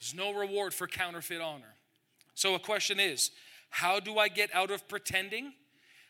There's 0.00 0.14
no 0.14 0.32
reward 0.32 0.72
for 0.72 0.86
counterfeit 0.86 1.40
honor. 1.40 1.74
So 2.34 2.54
a 2.54 2.58
question 2.58 3.00
is, 3.00 3.32
how 3.70 4.00
do 4.00 4.18
I 4.18 4.28
get 4.28 4.54
out 4.54 4.70
of 4.70 4.88
pretending? 4.88 5.52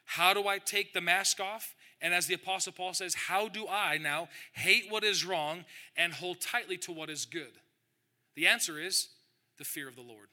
How 0.04 0.34
do 0.34 0.46
I 0.46 0.58
take 0.58 0.92
the 0.92 1.00
mask 1.00 1.40
off? 1.40 1.74
And 2.00 2.14
as 2.14 2.26
the 2.26 2.34
Apostle 2.34 2.72
Paul 2.72 2.94
says, 2.94 3.14
how 3.14 3.48
do 3.48 3.66
I 3.66 3.98
now 3.98 4.28
hate 4.52 4.84
what 4.90 5.04
is 5.04 5.24
wrong 5.24 5.64
and 5.96 6.12
hold 6.12 6.40
tightly 6.40 6.76
to 6.78 6.92
what 6.92 7.10
is 7.10 7.24
good? 7.24 7.52
The 8.38 8.46
answer 8.46 8.78
is 8.78 9.08
the 9.56 9.64
fear 9.64 9.88
of 9.88 9.96
the 9.96 10.00
Lord. 10.00 10.28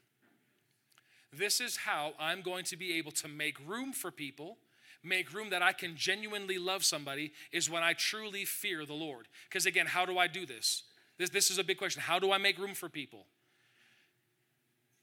This 1.34 1.60
is 1.60 1.76
how 1.76 2.14
I'm 2.20 2.44
going 2.44 2.64
to 2.66 2.78
be 2.78 3.00
able 3.00 3.12
to 3.14 3.28
make 3.28 3.58
room 3.68 3.94
for 3.94 4.12
people, 4.12 4.58
make 5.04 5.34
room 5.34 5.50
that 5.50 5.64
I 5.64 5.74
can 5.74 5.96
genuinely 5.96 6.60
love 6.60 6.86
somebody, 6.86 7.32
is 7.52 7.68
when 7.68 7.82
I 7.82 7.94
truly 7.94 8.46
fear 8.46 8.86
the 8.86 8.94
Lord. 8.94 9.28
Because 9.50 9.66
again, 9.66 9.88
how 9.88 10.06
do 10.06 10.20
I 10.20 10.28
do 10.28 10.46
this? 10.46 10.84
This, 11.18 11.32
this 11.32 11.50
is 11.50 11.58
a 11.58 11.64
big 11.64 11.80
question. 11.80 12.04
How 12.04 12.20
do 12.20 12.32
I 12.32 12.38
make 12.38 12.60
room 12.60 12.76
for 12.76 12.90
people? 12.90 13.26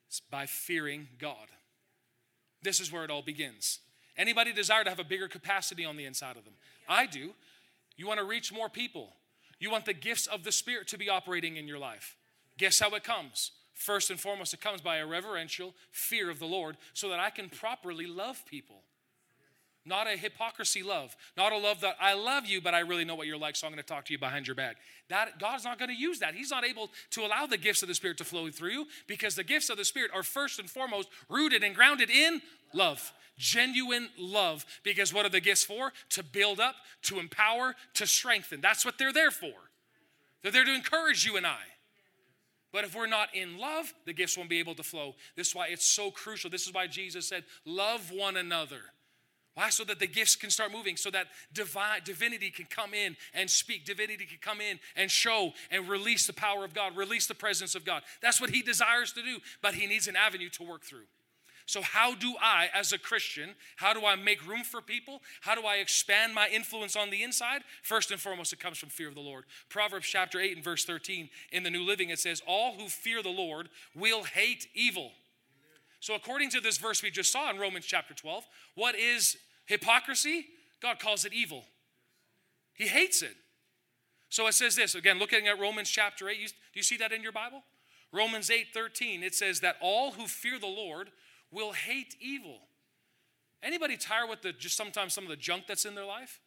It's 0.07 0.21
by 0.21 0.47
fearing 0.47 1.09
God. 1.19 1.49
This 2.63 2.79
is 2.79 2.93
where 2.93 3.03
it 3.03 3.11
all 3.11 3.23
begins. 3.23 3.81
Anybody 4.17 4.53
desire 4.53 4.85
to 4.85 4.91
have 4.91 5.01
a 5.01 5.05
bigger 5.05 5.27
capacity 5.27 5.85
on 5.85 5.97
the 5.97 6.05
inside 6.05 6.37
of 6.37 6.45
them? 6.45 6.55
I 6.89 7.07
do. 7.07 7.33
You 7.97 8.07
want 8.07 8.21
to 8.21 8.25
reach 8.25 8.53
more 8.53 8.69
people. 8.69 9.15
You 9.59 9.73
want 9.73 9.87
the 9.87 9.93
gifts 9.93 10.29
of 10.29 10.45
the 10.45 10.53
Spirit 10.53 10.87
to 10.87 10.99
be 10.99 11.09
operating 11.09 11.57
in 11.57 11.67
your 11.67 11.81
life. 11.81 12.17
Guess 12.59 12.81
how 12.81 12.91
it 12.91 13.05
comes? 13.05 13.53
First 13.75 14.11
and 14.11 14.21
foremost, 14.21 14.55
it 14.55 14.61
comes 14.61 14.81
by 14.81 14.99
a 14.99 15.07
reverential 15.07 15.75
fear 15.91 16.31
of 16.31 16.39
the 16.39 16.47
Lord 16.47 16.77
so 16.93 17.09
that 17.09 17.19
I 17.19 17.31
can 17.31 17.49
properly 17.49 18.07
love 18.07 18.45
people. 18.47 18.83
Not 19.85 20.07
a 20.07 20.17
hypocrisy 20.17 20.85
love, 20.85 21.17
not 21.37 21.53
a 21.53 21.59
love 21.59 21.81
that 21.81 21.97
I 22.01 22.15
love 22.15 22.47
you, 22.47 22.61
but 22.61 22.73
I 22.73 22.81
really 22.81 23.05
know 23.05 23.17
what 23.17 23.27
you're 23.27 23.37
like, 23.37 23.57
so 23.57 23.67
I'm 23.67 23.73
going 23.73 23.83
to 23.83 23.89
talk 23.89 24.05
to 24.05 24.13
you 24.13 24.19
behind 24.19 24.47
your 24.47 24.55
back. 24.55 24.77
That 25.09 25.41
God's 25.41 25.65
not 25.65 25.79
going 25.81 25.89
to 25.89 25.97
use 25.97 26.21
that. 26.21 26.37
He's 26.37 26.53
not 26.53 26.65
able 26.65 26.91
to 27.11 27.27
allow 27.27 27.47
the 27.47 27.57
gifts 27.57 27.83
of 27.83 27.89
the 27.89 27.95
Spirit 27.95 28.19
to 28.19 28.25
flow 28.25 28.49
through 28.49 28.71
you 28.71 28.87
because 29.09 29.35
the 29.35 29.43
gifts 29.43 29.71
of 29.71 29.79
the 29.79 29.85
Spirit 29.85 30.13
are 30.15 30.23
first 30.23 30.61
and 30.61 30.71
foremost 30.71 31.09
rooted 31.29 31.65
and 31.65 31.75
grounded 31.75 32.11
in 32.11 32.41
love. 32.73 33.13
Genuine 33.39 34.09
love. 34.17 34.65
Because 34.85 35.13
what 35.13 35.27
are 35.27 35.31
the 35.31 35.41
gifts 35.41 35.65
for? 35.65 35.93
To 36.11 36.23
build 36.23 36.61
up, 36.61 36.77
to 37.03 37.19
empower, 37.19 37.75
to 37.95 38.07
strengthen. 38.07 38.61
That's 38.61 38.85
what 38.85 38.99
they're 38.99 39.13
there 39.13 39.33
for. 39.33 39.53
They're 40.43 40.53
there 40.53 40.65
to 40.65 40.75
encourage 40.75 41.25
you 41.25 41.37
and 41.37 41.47
I. 41.47 41.59
But 42.73 42.85
if 42.85 42.95
we're 42.95 43.07
not 43.07 43.35
in 43.35 43.59
love, 43.59 43.93
the 44.07 44.13
gifts 44.13 44.37
won't 44.37 44.49
be 44.49 44.59
able 44.59 44.75
to 44.75 44.83
flow. 44.83 45.15
This 45.37 45.49
is 45.49 45.55
why 45.55 45.69
it's 45.69 45.87
so 45.87 46.11
crucial. 46.11 46.49
This 46.49 46.67
is 46.67 46.73
why 46.73 46.87
Jesus 46.87 47.29
said, 47.29 47.45
Love 47.67 48.11
one 48.11 48.37
another. 48.37 48.81
Why? 49.55 49.69
So 49.69 49.85
that 49.85 49.99
the 49.99 50.07
gifts 50.07 50.35
can 50.35 50.49
start 50.49 50.73
moving, 50.73 50.97
so 50.97 51.11
that 51.11 51.27
divine, 51.53 52.01
divinity 52.05 52.51
can 52.51 52.65
come 52.71 52.95
in 52.95 53.17
and 53.35 53.51
speak. 53.51 53.85
Divinity 53.85 54.25
can 54.25 54.39
come 54.41 54.63
in 54.63 54.81
and 54.97 55.11
show 55.11 55.53
and 55.71 55.89
release 55.89 56.27
the 56.27 56.33
power 56.33 56.65
of 56.65 56.73
God, 56.73 56.97
release 56.97 57.27
the 57.27 57.35
presence 57.35 57.75
of 57.75 57.85
God. 57.85 58.03
That's 58.23 58.41
what 58.41 58.49
He 58.49 58.63
desires 58.63 59.13
to 59.13 59.23
do, 59.23 59.39
but 59.61 59.75
He 59.75 59.87
needs 59.87 60.09
an 60.09 60.17
avenue 60.17 60.49
to 60.51 60.63
work 60.63 60.83
through. 60.83 61.05
So, 61.73 61.81
how 61.81 62.15
do 62.15 62.35
I, 62.39 62.69
as 62.75 62.93
a 62.93 62.99
Christian, 62.99 63.55
how 63.77 63.95
do 63.95 64.05
I 64.05 64.15
make 64.15 64.47
room 64.47 64.63
for 64.63 64.83
people? 64.83 65.23
How 65.41 65.55
do 65.55 65.63
I 65.63 65.77
expand 65.77 66.35
my 66.35 66.47
influence 66.49 66.97
on 66.97 67.09
the 67.09 67.23
inside? 67.23 67.63
First 67.83 68.11
and 68.11 68.21
foremost, 68.21 68.53
it 68.53 68.61
comes 68.61 68.77
from 68.77 68.91
fear 68.91 69.09
of 69.09 69.15
the 69.15 69.23
Lord. 69.23 69.45
Proverbs 69.71 70.07
chapter 70.07 70.39
8 70.39 70.57
and 70.57 70.63
verse 70.63 70.85
13 70.85 71.31
in 71.51 71.63
the 71.63 71.71
New 71.71 71.83
Living, 71.83 72.11
it 72.11 72.19
says, 72.19 72.43
All 72.47 72.75
who 72.75 72.91
fear 72.91 73.23
the 73.23 73.31
Lord 73.31 73.71
will 73.95 74.25
hate 74.25 74.67
evil. 74.75 75.13
So, 76.01 76.15
according 76.15 76.51
to 76.51 76.61
this 76.61 76.77
verse 76.77 77.03
we 77.03 77.11
just 77.11 77.33
saw 77.33 77.49
in 77.49 77.57
Romans 77.57 77.87
chapter 77.87 78.13
12, 78.13 78.45
what 78.75 78.95
is 78.95 79.39
hypocrisy? 79.65 80.49
God 80.83 80.99
calls 80.99 81.25
it 81.25 81.33
evil. 81.33 81.65
He 82.75 82.87
hates 82.87 83.23
it. 83.23 83.35
So 84.29 84.47
it 84.47 84.53
says 84.53 84.77
this 84.77 84.95
again, 84.95 85.19
looking 85.19 85.49
at 85.49 85.59
Romans 85.59 85.89
chapter 85.89 86.29
8. 86.29 86.39
You, 86.39 86.49
do 86.49 86.55
you 86.75 86.83
see 86.83 86.99
that 86.99 87.13
in 87.13 87.23
your 87.23 87.33
Bible? 87.33 87.63
Romans 88.13 88.51
8 88.51 88.67
13, 88.75 89.23
it 89.23 89.35
says 89.35 89.61
that 89.61 89.77
all 89.81 90.11
who 90.11 90.27
fear 90.27 90.59
the 90.59 90.67
Lord 90.67 91.09
will 91.53 91.73
hate 91.73 92.17
evil. 92.21 92.59
Anybody 93.63 93.97
tired 93.97 94.29
with 94.29 94.43
the 94.43 94.53
just 94.53 94.77
sometimes 94.77 95.13
some 95.13 95.25
of 95.25 95.31
the 95.31 95.37
junk 95.37 95.65
that's 95.69 95.85
in 95.85 95.95
their 95.95 96.07
life? 96.07 96.41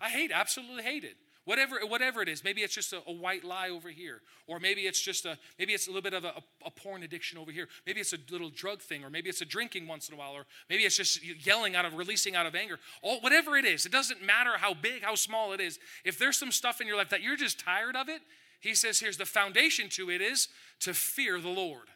I 0.00 0.08
hate, 0.08 0.32
absolutely 0.32 0.82
hate 0.82 1.04
it. 1.04 1.16
Whatever, 1.44 1.78
whatever 1.86 2.20
it 2.20 2.28
is, 2.28 2.44
maybe 2.44 2.60
it's 2.60 2.74
just 2.74 2.92
a, 2.92 3.02
a 3.06 3.12
white 3.12 3.44
lie 3.44 3.70
over 3.70 3.88
here, 3.88 4.20
or 4.46 4.60
maybe 4.60 4.82
it's 4.82 5.00
just 5.00 5.24
a 5.24 5.38
maybe 5.58 5.72
it's 5.72 5.86
a 5.86 5.90
little 5.90 6.02
bit 6.02 6.12
of 6.12 6.24
a, 6.24 6.34
a, 6.66 6.70
porn 6.70 7.02
addiction 7.02 7.38
over 7.38 7.50
here. 7.50 7.66
Maybe 7.86 8.00
it's 8.00 8.12
a 8.12 8.18
little 8.30 8.50
drug 8.50 8.82
thing, 8.82 9.04
or 9.04 9.10
maybe 9.10 9.30
it's 9.30 9.40
a 9.40 9.46
drinking 9.46 9.88
once 9.88 10.08
in 10.08 10.14
a 10.14 10.18
while, 10.18 10.32
or 10.32 10.44
maybe 10.68 10.82
it's 10.84 10.96
just 10.96 11.24
yelling 11.44 11.74
out 11.76 11.86
of 11.86 11.94
releasing 11.94 12.36
out 12.36 12.44
of 12.44 12.54
anger. 12.54 12.78
All, 13.02 13.20
whatever 13.20 13.56
it 13.56 13.64
is, 13.64 13.86
it 13.86 13.90
doesn't 13.90 14.22
matter 14.22 14.52
how 14.58 14.74
big, 14.74 15.02
how 15.02 15.14
small 15.14 15.52
it 15.52 15.60
is. 15.60 15.78
If 16.04 16.18
there's 16.18 16.36
some 16.36 16.52
stuff 16.52 16.80
in 16.80 16.86
your 16.86 16.96
life 16.96 17.08
that 17.08 17.22
you're 17.22 17.36
just 17.36 17.58
tired 17.58 17.96
of 17.96 18.08
it, 18.08 18.20
he 18.60 18.74
says 18.74 19.00
here's 19.00 19.16
the 19.16 19.26
foundation 19.26 19.88
to 19.90 20.10
it 20.10 20.20
is 20.20 20.48
to 20.80 20.92
fear 20.92 21.40
the 21.40 21.48
Lord. 21.48 21.88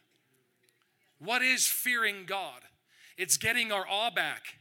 What 1.19 1.41
is 1.41 1.65
fearing 1.65 2.25
God? 2.25 2.61
It's 3.17 3.37
getting 3.37 3.71
our 3.71 3.85
awe 3.89 4.11
back. 4.11 4.59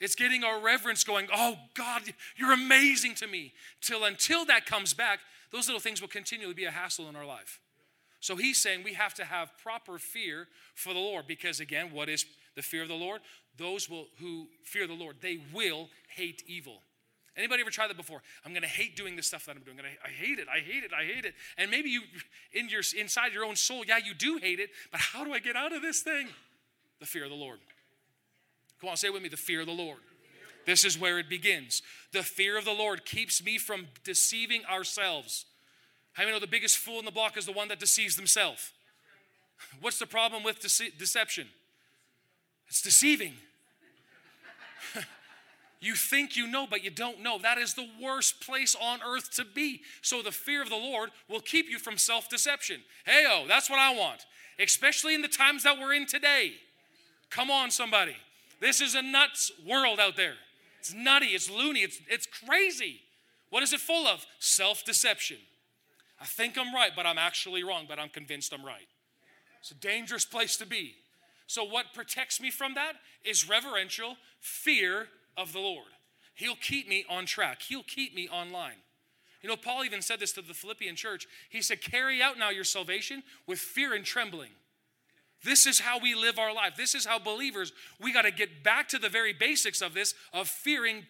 It's 0.00 0.16
getting 0.16 0.42
our 0.42 0.60
reverence 0.60 1.04
going, 1.04 1.28
oh 1.32 1.56
God, 1.74 2.02
you're 2.36 2.52
amazing 2.52 3.14
to 3.16 3.28
me. 3.28 3.52
Till 3.80 4.04
until 4.04 4.44
that 4.46 4.66
comes 4.66 4.94
back, 4.94 5.20
those 5.52 5.68
little 5.68 5.80
things 5.80 6.00
will 6.00 6.08
continually 6.08 6.54
be 6.54 6.64
a 6.64 6.72
hassle 6.72 7.08
in 7.08 7.14
our 7.14 7.24
life. 7.24 7.60
So 8.18 8.36
he's 8.36 8.60
saying 8.60 8.82
we 8.82 8.94
have 8.94 9.14
to 9.14 9.24
have 9.24 9.56
proper 9.62 9.98
fear 9.98 10.48
for 10.74 10.92
the 10.92 10.98
Lord 10.98 11.26
because 11.26 11.60
again, 11.60 11.92
what 11.92 12.08
is 12.08 12.24
the 12.56 12.62
fear 12.62 12.82
of 12.82 12.88
the 12.88 12.94
Lord? 12.94 13.20
Those 13.58 13.88
will, 13.88 14.06
who 14.20 14.48
fear 14.64 14.86
the 14.86 14.94
Lord, 14.94 15.16
they 15.20 15.40
will 15.52 15.88
hate 16.08 16.42
evil. 16.46 16.82
Anybody 17.36 17.62
ever 17.62 17.70
tried 17.70 17.88
that 17.88 17.96
before? 17.96 18.22
I'm 18.44 18.52
going 18.52 18.62
to 18.62 18.68
hate 18.68 18.94
doing 18.94 19.16
this 19.16 19.26
stuff 19.26 19.46
that 19.46 19.56
I'm 19.56 19.62
doing. 19.62 19.78
I, 19.80 20.06
I 20.06 20.10
hate 20.10 20.38
it. 20.38 20.48
I 20.54 20.60
hate 20.60 20.84
it. 20.84 20.90
I 20.92 21.04
hate 21.04 21.24
it. 21.24 21.34
And 21.56 21.70
maybe 21.70 21.88
you, 21.88 22.02
in 22.52 22.68
your 22.68 22.82
inside 22.98 23.32
your 23.32 23.44
own 23.44 23.56
soul, 23.56 23.84
yeah, 23.86 23.98
you 23.98 24.12
do 24.14 24.36
hate 24.36 24.60
it. 24.60 24.70
But 24.90 25.00
how 25.00 25.24
do 25.24 25.32
I 25.32 25.38
get 25.38 25.56
out 25.56 25.72
of 25.72 25.80
this 25.80 26.02
thing? 26.02 26.28
The 27.00 27.06
fear 27.06 27.24
of 27.24 27.30
the 27.30 27.36
Lord. 27.36 27.58
Come 28.80 28.90
on, 28.90 28.96
say 28.96 29.08
it 29.08 29.12
with 29.12 29.22
me. 29.22 29.28
The 29.28 29.36
fear 29.36 29.60
of 29.60 29.66
the 29.66 29.72
Lord. 29.72 29.98
This 30.66 30.84
is 30.84 30.98
where 30.98 31.18
it 31.18 31.28
begins. 31.28 31.82
The 32.12 32.22
fear 32.22 32.58
of 32.58 32.64
the 32.64 32.72
Lord 32.72 33.04
keeps 33.04 33.42
me 33.42 33.58
from 33.58 33.88
deceiving 34.04 34.64
ourselves. 34.66 35.46
How 36.12 36.24
many 36.24 36.34
know 36.34 36.40
the 36.40 36.46
biggest 36.46 36.76
fool 36.76 36.98
in 36.98 37.04
the 37.04 37.10
block 37.10 37.36
is 37.36 37.46
the 37.46 37.52
one 37.52 37.68
that 37.68 37.80
deceives 37.80 38.16
themselves? 38.16 38.72
What's 39.80 39.98
the 39.98 40.06
problem 40.06 40.42
with 40.42 40.60
dece- 40.60 40.96
deception? 40.98 41.48
It's 42.68 42.82
deceiving. 42.82 43.34
You 45.82 45.96
think 45.96 46.36
you 46.36 46.46
know, 46.46 46.64
but 46.70 46.84
you 46.84 46.90
don't 46.90 47.24
know. 47.24 47.38
That 47.38 47.58
is 47.58 47.74
the 47.74 47.88
worst 48.00 48.40
place 48.40 48.76
on 48.80 49.00
earth 49.04 49.32
to 49.32 49.44
be. 49.44 49.80
So 50.00 50.22
the 50.22 50.30
fear 50.30 50.62
of 50.62 50.70
the 50.70 50.76
Lord 50.76 51.10
will 51.28 51.40
keep 51.40 51.68
you 51.68 51.80
from 51.80 51.98
self 51.98 52.28
deception. 52.28 52.82
Hey, 53.04 53.24
oh, 53.28 53.46
that's 53.48 53.68
what 53.68 53.80
I 53.80 53.92
want, 53.92 54.24
especially 54.60 55.16
in 55.16 55.22
the 55.22 55.28
times 55.28 55.64
that 55.64 55.80
we're 55.80 55.94
in 55.94 56.06
today. 56.06 56.52
Come 57.30 57.50
on, 57.50 57.72
somebody. 57.72 58.14
This 58.60 58.80
is 58.80 58.94
a 58.94 59.02
nuts 59.02 59.50
world 59.68 59.98
out 59.98 60.16
there. 60.16 60.34
It's 60.78 60.94
nutty, 60.94 61.26
it's 61.26 61.50
loony, 61.50 61.80
it's, 61.80 61.98
it's 62.08 62.28
crazy. 62.46 63.00
What 63.50 63.64
is 63.64 63.72
it 63.72 63.80
full 63.80 64.06
of? 64.06 64.24
Self 64.38 64.84
deception. 64.84 65.38
I 66.20 66.26
think 66.26 66.56
I'm 66.56 66.72
right, 66.72 66.92
but 66.94 67.06
I'm 67.06 67.18
actually 67.18 67.64
wrong, 67.64 67.86
but 67.88 67.98
I'm 67.98 68.08
convinced 68.08 68.54
I'm 68.54 68.64
right. 68.64 68.86
It's 69.58 69.72
a 69.72 69.74
dangerous 69.74 70.24
place 70.24 70.56
to 70.58 70.66
be. 70.66 70.94
So, 71.48 71.64
what 71.64 71.86
protects 71.92 72.40
me 72.40 72.52
from 72.52 72.74
that 72.74 72.92
is 73.24 73.48
reverential 73.48 74.16
fear 74.38 75.08
of 75.36 75.52
the 75.52 75.58
Lord. 75.60 75.86
He'll 76.34 76.56
keep 76.56 76.88
me 76.88 77.04
on 77.08 77.26
track, 77.26 77.62
He'll 77.62 77.82
keep 77.82 78.14
me 78.14 78.28
online. 78.28 78.76
You 79.42 79.48
know, 79.48 79.56
Paul 79.56 79.84
even 79.84 80.02
said 80.02 80.20
this 80.20 80.32
to 80.34 80.42
the 80.42 80.54
Philippian 80.54 80.94
church. 80.94 81.26
He 81.50 81.62
said, 81.62 81.80
Carry 81.80 82.22
out 82.22 82.38
now 82.38 82.50
your 82.50 82.64
salvation 82.64 83.24
with 83.46 83.58
fear 83.58 83.92
and 83.92 84.04
trembling. 84.04 84.50
This 85.44 85.66
is 85.66 85.80
how 85.80 85.98
we 85.98 86.14
live 86.14 86.38
our 86.38 86.54
life. 86.54 86.74
This 86.76 86.94
is 86.94 87.04
how 87.04 87.18
believers, 87.18 87.72
we 88.00 88.12
got 88.12 88.22
to 88.22 88.30
get 88.30 88.62
back 88.62 88.88
to 88.90 88.98
the 88.98 89.08
very 89.08 89.32
basics 89.32 89.82
of 89.82 89.94
this, 89.94 90.14
of 90.32 90.48
fearing 90.48 91.06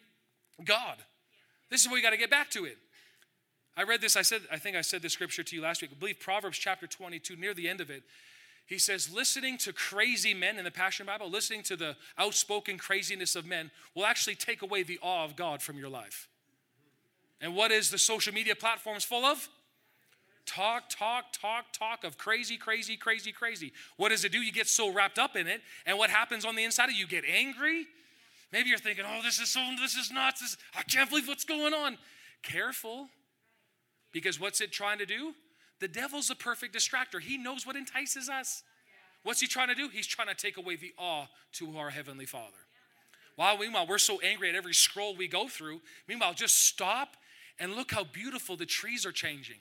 God. 0.65 0.97
This 1.71 1.83
is 1.83 1.89
where 1.89 1.95
we 1.95 2.03
got 2.03 2.11
to 2.11 2.17
get 2.17 2.31
back 2.31 2.51
to 2.53 2.65
it. 2.65 2.79
I 3.77 3.83
read 3.83 4.01
this, 4.01 4.17
I 4.17 4.23
said, 4.23 4.43
I 4.51 4.59
think 4.59 4.77
I 4.77 4.83
said 4.83 5.03
this 5.03 5.13
scripture 5.13 5.43
to 5.43 5.57
you 5.57 5.63
last 5.63 5.83
week. 5.83 5.91
I 5.93 5.99
believe 5.99 6.19
Proverbs 6.21 6.59
chapter 6.59 6.87
22, 6.87 7.37
near 7.37 7.55
the 7.55 7.69
end 7.69 7.81
of 7.81 7.91
it, 7.91 8.03
he 8.67 8.79
says, 8.79 9.13
listening 9.13 9.59
to 9.59 9.73
crazy 9.73 10.35
men 10.35 10.57
in 10.57 10.65
the 10.65 10.71
Passion 10.71 11.07
Bible, 11.07 11.29
listening 11.29 11.63
to 11.65 11.77
the 11.77 11.97
outspoken 12.17 12.79
craziness 12.79 13.37
of 13.37 13.45
men 13.45 13.71
will 13.95 14.07
actually 14.07 14.35
take 14.35 14.63
away 14.63 14.83
the 14.83 14.99
awe 15.03 15.25
of 15.25 15.37
God 15.37 15.61
from 15.61 15.77
your 15.77 15.89
life. 15.89 16.29
And 17.41 17.55
what 17.57 17.73
is 17.73 17.91
the 17.91 17.99
social 17.99 18.33
media 18.33 18.55
platforms 18.55 19.05
full 19.05 19.25
of? 19.25 19.49
Talk, 20.47 20.89
talk, 20.89 21.33
talk, 21.33 21.73
talk 21.73 22.05
of 22.05 22.19
crazy, 22.19 22.57
crazy, 22.57 22.97
crazy, 22.97 23.33
crazy. 23.33 23.73
What 23.97 24.09
does 24.09 24.25
it 24.25 24.33
do? 24.33 24.39
You 24.39 24.53
get 24.53 24.69
so 24.69 24.93
wrapped 24.93 25.19
up 25.19 25.37
in 25.37 25.47
it, 25.47 25.61
and 25.87 25.99
what 25.99 26.11
happens 26.11 26.45
on 26.45 26.57
the 26.57 26.65
inside 26.65 26.87
of 26.87 26.93
you? 26.93 27.01
You 27.01 27.07
get 27.07 27.25
angry. 27.25 27.87
Maybe 28.53 28.69
you're 28.69 28.79
thinking, 28.79 29.05
"Oh, 29.07 29.23
this 29.23 29.39
is 29.39 29.51
so, 29.51 29.61
this 29.79 29.97
is 29.97 30.11
nuts. 30.11 30.41
This, 30.41 30.57
I 30.77 30.83
can't 30.83 31.09
believe 31.09 31.29
what's 31.29 31.45
going 31.45 31.73
on." 31.73 31.97
Careful, 32.43 33.09
because 34.13 34.41
what's 34.41 34.61
it 34.61 34.73
trying 34.73 34.99
to 34.99 35.07
do? 35.07 35.35
The 35.83 35.89
devil's 35.89 36.31
a 36.31 36.37
perfect 36.37 36.77
distractor. 36.77 37.21
He 37.21 37.37
knows 37.37 37.67
what 37.67 37.75
entices 37.75 38.29
us. 38.29 38.63
What's 39.25 39.41
he 39.41 39.49
trying 39.49 39.67
to 39.67 39.75
do? 39.75 39.89
He's 39.89 40.07
trying 40.07 40.29
to 40.29 40.35
take 40.35 40.57
away 40.57 40.77
the 40.77 40.93
awe 40.97 41.27
to 41.55 41.77
our 41.77 41.91
Heavenly 41.91 42.25
Father. 42.25 42.47
While 43.35 43.59
meanwhile, 43.59 43.89
we're 43.89 43.99
so 43.99 44.21
angry 44.21 44.49
at 44.49 44.55
every 44.55 44.75
scroll 44.75 45.17
we 45.17 45.27
go 45.27 45.49
through, 45.49 45.81
meanwhile, 46.07 46.35
just 46.35 46.67
stop 46.67 47.17
and 47.59 47.75
look 47.75 47.91
how 47.91 48.05
beautiful 48.05 48.57
the 48.57 48.65
trees 48.65 49.05
are 49.05 49.11
changing. 49.11 49.57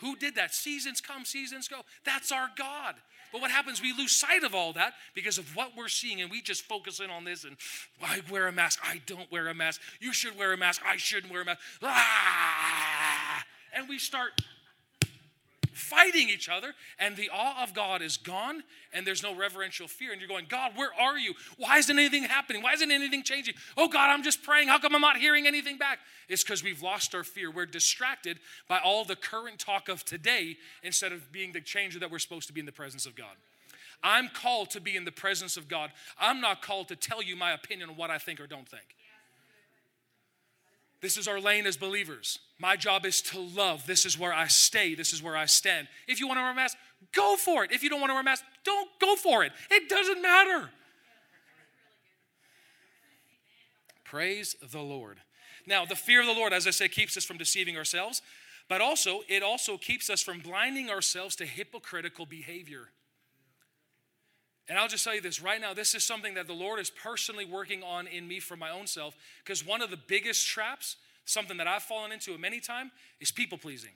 Who 0.00 0.16
did 0.16 0.34
that? 0.34 0.52
Seasons 0.52 1.00
come, 1.00 1.24
seasons 1.24 1.68
go. 1.68 1.82
That's 2.04 2.32
our 2.32 2.48
God. 2.58 2.96
But 3.30 3.40
what 3.40 3.52
happens? 3.52 3.80
We 3.80 3.92
lose 3.92 4.10
sight 4.10 4.42
of 4.42 4.52
all 4.52 4.72
that 4.72 4.94
because 5.14 5.38
of 5.38 5.54
what 5.54 5.76
we're 5.76 5.86
seeing, 5.86 6.22
and 6.22 6.28
we 6.28 6.42
just 6.42 6.62
focus 6.62 6.98
in 6.98 7.08
on 7.08 7.22
this. 7.22 7.44
And 7.44 7.56
I 8.02 8.20
wear 8.32 8.48
a 8.48 8.52
mask. 8.52 8.80
I 8.82 9.00
don't 9.06 9.30
wear 9.30 9.46
a 9.46 9.54
mask. 9.54 9.80
You 10.00 10.12
should 10.12 10.36
wear 10.36 10.52
a 10.52 10.56
mask. 10.56 10.82
I 10.84 10.96
shouldn't 10.96 11.32
wear 11.32 11.42
a 11.42 11.44
mask. 11.44 11.60
Ah! 11.84 13.44
And 13.76 13.88
we 13.88 14.00
start 14.00 14.32
fighting 15.76 16.28
each 16.28 16.48
other, 16.48 16.74
and 16.98 17.16
the 17.16 17.30
awe 17.32 17.62
of 17.62 17.74
God 17.74 18.02
is 18.02 18.16
gone, 18.16 18.62
and 18.92 19.06
there's 19.06 19.22
no 19.22 19.34
reverential 19.34 19.86
fear. 19.86 20.12
And 20.12 20.20
you're 20.20 20.28
going, 20.28 20.46
God, 20.48 20.72
where 20.74 20.90
are 20.98 21.18
you? 21.18 21.34
Why 21.58 21.78
isn't 21.78 21.98
anything 21.98 22.24
happening? 22.24 22.62
Why 22.62 22.72
isn't 22.72 22.90
anything 22.90 23.22
changing? 23.22 23.54
Oh, 23.76 23.88
God, 23.88 24.10
I'm 24.10 24.22
just 24.22 24.42
praying. 24.42 24.68
How 24.68 24.78
come 24.78 24.94
I'm 24.94 25.00
not 25.00 25.18
hearing 25.18 25.46
anything 25.46 25.78
back? 25.78 25.98
It's 26.28 26.42
because 26.42 26.64
we've 26.64 26.82
lost 26.82 27.14
our 27.14 27.24
fear. 27.24 27.50
We're 27.50 27.66
distracted 27.66 28.38
by 28.68 28.78
all 28.78 29.04
the 29.04 29.16
current 29.16 29.58
talk 29.58 29.88
of 29.88 30.04
today 30.04 30.56
instead 30.82 31.12
of 31.12 31.30
being 31.30 31.52
the 31.52 31.60
changer 31.60 31.98
that 31.98 32.10
we're 32.10 32.18
supposed 32.18 32.46
to 32.48 32.52
be 32.52 32.60
in 32.60 32.66
the 32.66 32.72
presence 32.72 33.06
of 33.06 33.14
God. 33.14 33.36
I'm 34.02 34.28
called 34.28 34.70
to 34.70 34.80
be 34.80 34.96
in 34.96 35.04
the 35.04 35.12
presence 35.12 35.56
of 35.56 35.68
God. 35.68 35.90
I'm 36.20 36.40
not 36.40 36.62
called 36.62 36.88
to 36.88 36.96
tell 36.96 37.22
you 37.22 37.36
my 37.36 37.52
opinion 37.52 37.90
on 37.90 37.96
what 37.96 38.10
I 38.10 38.18
think 38.18 38.40
or 38.40 38.46
don't 38.46 38.68
think. 38.68 38.84
This 41.00 41.16
is 41.16 41.28
our 41.28 41.40
lane 41.40 41.66
as 41.66 41.76
believers. 41.76 42.38
My 42.58 42.76
job 42.76 43.04
is 43.04 43.20
to 43.22 43.38
love. 43.40 43.86
This 43.86 44.06
is 44.06 44.18
where 44.18 44.32
I 44.32 44.46
stay. 44.46 44.94
This 44.94 45.12
is 45.12 45.22
where 45.22 45.36
I 45.36 45.46
stand. 45.46 45.88
If 46.08 46.20
you 46.20 46.26
want 46.26 46.38
to 46.38 46.42
wear 46.42 46.52
a 46.52 46.54
mask, 46.54 46.76
go 47.12 47.36
for 47.36 47.64
it. 47.64 47.72
If 47.72 47.82
you 47.82 47.90
don't 47.90 48.00
want 48.00 48.10
to 48.10 48.14
wear 48.14 48.22
a 48.22 48.24
mask, 48.24 48.44
don't 48.64 48.88
go 48.98 49.14
for 49.16 49.44
it. 49.44 49.52
It 49.70 49.88
doesn't 49.88 50.22
matter. 50.22 50.70
Praise 54.04 54.56
the 54.72 54.80
Lord. 54.80 55.18
Now, 55.66 55.84
the 55.84 55.96
fear 55.96 56.20
of 56.20 56.26
the 56.26 56.32
Lord, 56.32 56.52
as 56.52 56.66
I 56.66 56.70
said, 56.70 56.92
keeps 56.92 57.16
us 57.16 57.24
from 57.24 57.38
deceiving 57.38 57.76
ourselves, 57.76 58.22
but 58.68 58.80
also 58.80 59.20
it 59.28 59.42
also 59.42 59.76
keeps 59.76 60.08
us 60.08 60.22
from 60.22 60.40
blinding 60.40 60.88
ourselves 60.88 61.36
to 61.36 61.44
hypocritical 61.44 62.24
behavior. 62.24 62.88
And 64.68 64.78
I'll 64.78 64.88
just 64.88 65.04
tell 65.04 65.14
you 65.14 65.20
this 65.20 65.40
right 65.40 65.60
now 65.60 65.74
this 65.74 65.94
is 65.94 66.04
something 66.04 66.34
that 66.34 66.46
the 66.46 66.52
Lord 66.52 66.80
is 66.80 66.90
personally 66.90 67.44
working 67.44 67.82
on 67.82 68.06
in 68.06 68.26
me 68.26 68.40
for 68.40 68.56
my 68.56 68.70
own 68.70 68.86
self 68.86 69.14
because 69.44 69.64
one 69.64 69.80
of 69.80 69.90
the 69.90 69.96
biggest 69.96 70.46
traps, 70.46 70.96
something 71.24 71.56
that 71.58 71.66
I've 71.66 71.82
fallen 71.82 72.12
into 72.12 72.36
many 72.38 72.60
times, 72.60 72.90
is 73.20 73.30
people 73.30 73.58
pleasing. 73.58 73.92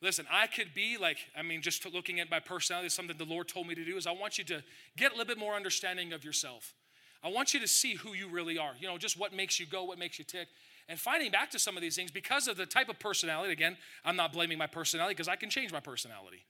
Listen, 0.00 0.26
I 0.30 0.46
could 0.46 0.74
be 0.74 0.98
like, 0.98 1.16
I 1.36 1.42
mean, 1.42 1.62
just 1.62 1.84
looking 1.92 2.20
at 2.20 2.30
my 2.30 2.38
personality, 2.38 2.90
something 2.90 3.16
the 3.16 3.24
Lord 3.24 3.48
told 3.48 3.66
me 3.66 3.74
to 3.74 3.84
do 3.84 3.96
is 3.96 4.06
I 4.06 4.12
want 4.12 4.38
you 4.38 4.44
to 4.44 4.62
get 4.96 5.12
a 5.12 5.14
little 5.14 5.26
bit 5.26 5.38
more 5.38 5.54
understanding 5.54 6.12
of 6.12 6.24
yourself. 6.24 6.74
I 7.22 7.28
want 7.28 7.54
you 7.54 7.60
to 7.60 7.66
see 7.66 7.94
who 7.94 8.12
you 8.12 8.28
really 8.28 8.58
are. 8.58 8.72
You 8.78 8.86
know, 8.86 8.98
just 8.98 9.18
what 9.18 9.32
makes 9.32 9.58
you 9.58 9.64
go, 9.64 9.84
what 9.84 9.98
makes 9.98 10.18
you 10.18 10.24
tick. 10.24 10.48
And 10.90 11.00
finding 11.00 11.30
back 11.30 11.50
to 11.52 11.58
some 11.58 11.76
of 11.76 11.80
these 11.80 11.96
things 11.96 12.10
because 12.10 12.48
of 12.48 12.58
the 12.58 12.66
type 12.66 12.90
of 12.90 12.98
personality, 12.98 13.52
again, 13.52 13.78
I'm 14.04 14.16
not 14.16 14.34
blaming 14.34 14.58
my 14.58 14.66
personality 14.66 15.14
because 15.14 15.28
I 15.28 15.36
can 15.36 15.48
change 15.48 15.72
my 15.72 15.80
personality. 15.80 16.44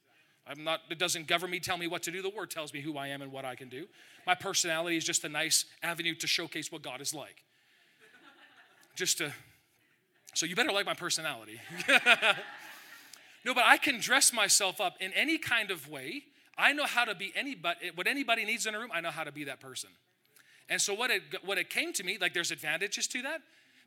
I'm 0.46 0.62
not, 0.62 0.80
it 0.90 0.98
doesn't 0.98 1.26
govern 1.26 1.50
me, 1.50 1.58
tell 1.58 1.78
me 1.78 1.86
what 1.86 2.02
to 2.02 2.10
do. 2.10 2.20
The 2.20 2.30
word 2.30 2.50
tells 2.50 2.72
me 2.74 2.80
who 2.80 2.98
I 2.98 3.08
am 3.08 3.22
and 3.22 3.32
what 3.32 3.44
I 3.44 3.54
can 3.54 3.68
do. 3.68 3.86
My 4.26 4.34
personality 4.34 4.96
is 4.96 5.04
just 5.04 5.24
a 5.24 5.28
nice 5.28 5.64
avenue 5.82 6.14
to 6.16 6.26
showcase 6.26 6.70
what 6.70 6.82
God 6.82 7.00
is 7.00 7.14
like. 7.14 7.42
Just 8.94 9.18
to, 9.18 9.32
so 10.34 10.46
you 10.46 10.54
better 10.54 10.72
like 10.72 10.86
my 10.86 10.94
personality. 10.94 11.60
no, 13.44 13.54
but 13.54 13.64
I 13.64 13.78
can 13.78 14.00
dress 14.00 14.32
myself 14.32 14.80
up 14.80 14.96
in 15.00 15.12
any 15.14 15.38
kind 15.38 15.70
of 15.70 15.88
way. 15.88 16.24
I 16.58 16.72
know 16.72 16.84
how 16.84 17.04
to 17.04 17.14
be 17.14 17.32
anybody, 17.34 17.90
what 17.94 18.06
anybody 18.06 18.44
needs 18.44 18.66
in 18.66 18.74
a 18.74 18.78
room, 18.78 18.90
I 18.92 19.00
know 19.00 19.10
how 19.10 19.24
to 19.24 19.32
be 19.32 19.44
that 19.44 19.60
person. 19.60 19.90
And 20.68 20.80
so 20.80 20.94
what 20.94 21.10
it, 21.10 21.22
what 21.44 21.58
it 21.58 21.70
came 21.70 21.92
to 21.94 22.04
me, 22.04 22.18
like 22.20 22.34
there's 22.34 22.50
advantages 22.50 23.06
to 23.08 23.22
that, 23.22 23.40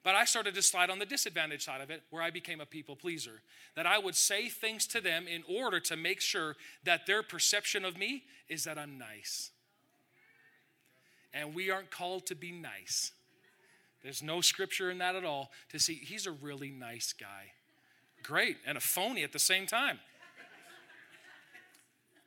but 0.03 0.15
I 0.15 0.25
started 0.25 0.55
to 0.55 0.61
slide 0.61 0.89
on 0.89 0.99
the 0.99 1.05
disadvantage 1.05 1.65
side 1.65 1.81
of 1.81 1.89
it, 1.89 2.03
where 2.09 2.23
I 2.23 2.29
became 2.29 2.61
a 2.61 2.65
people 2.65 2.95
pleaser. 2.95 3.41
That 3.75 3.85
I 3.85 3.99
would 3.99 4.15
say 4.15 4.47
things 4.47 4.87
to 4.87 5.01
them 5.01 5.27
in 5.27 5.43
order 5.47 5.79
to 5.81 5.97
make 5.97 6.21
sure 6.21 6.55
that 6.83 7.05
their 7.05 7.23
perception 7.23 7.83
of 7.83 7.97
me 7.97 8.23
is 8.47 8.63
that 8.63 8.77
I'm 8.77 8.97
nice. 8.97 9.51
And 11.33 11.53
we 11.53 11.69
aren't 11.69 11.91
called 11.91 12.25
to 12.27 12.35
be 12.35 12.51
nice. 12.51 13.11
There's 14.03 14.23
no 14.23 14.41
scripture 14.41 14.89
in 14.89 14.99
that 14.99 15.15
at 15.15 15.25
all 15.25 15.51
to 15.69 15.79
see 15.79 15.95
he's 15.95 16.25
a 16.25 16.31
really 16.31 16.71
nice 16.71 17.13
guy. 17.13 17.51
Great, 18.23 18.57
and 18.65 18.77
a 18.77 18.81
phony 18.81 19.23
at 19.23 19.33
the 19.33 19.39
same 19.39 19.65
time. 19.65 19.99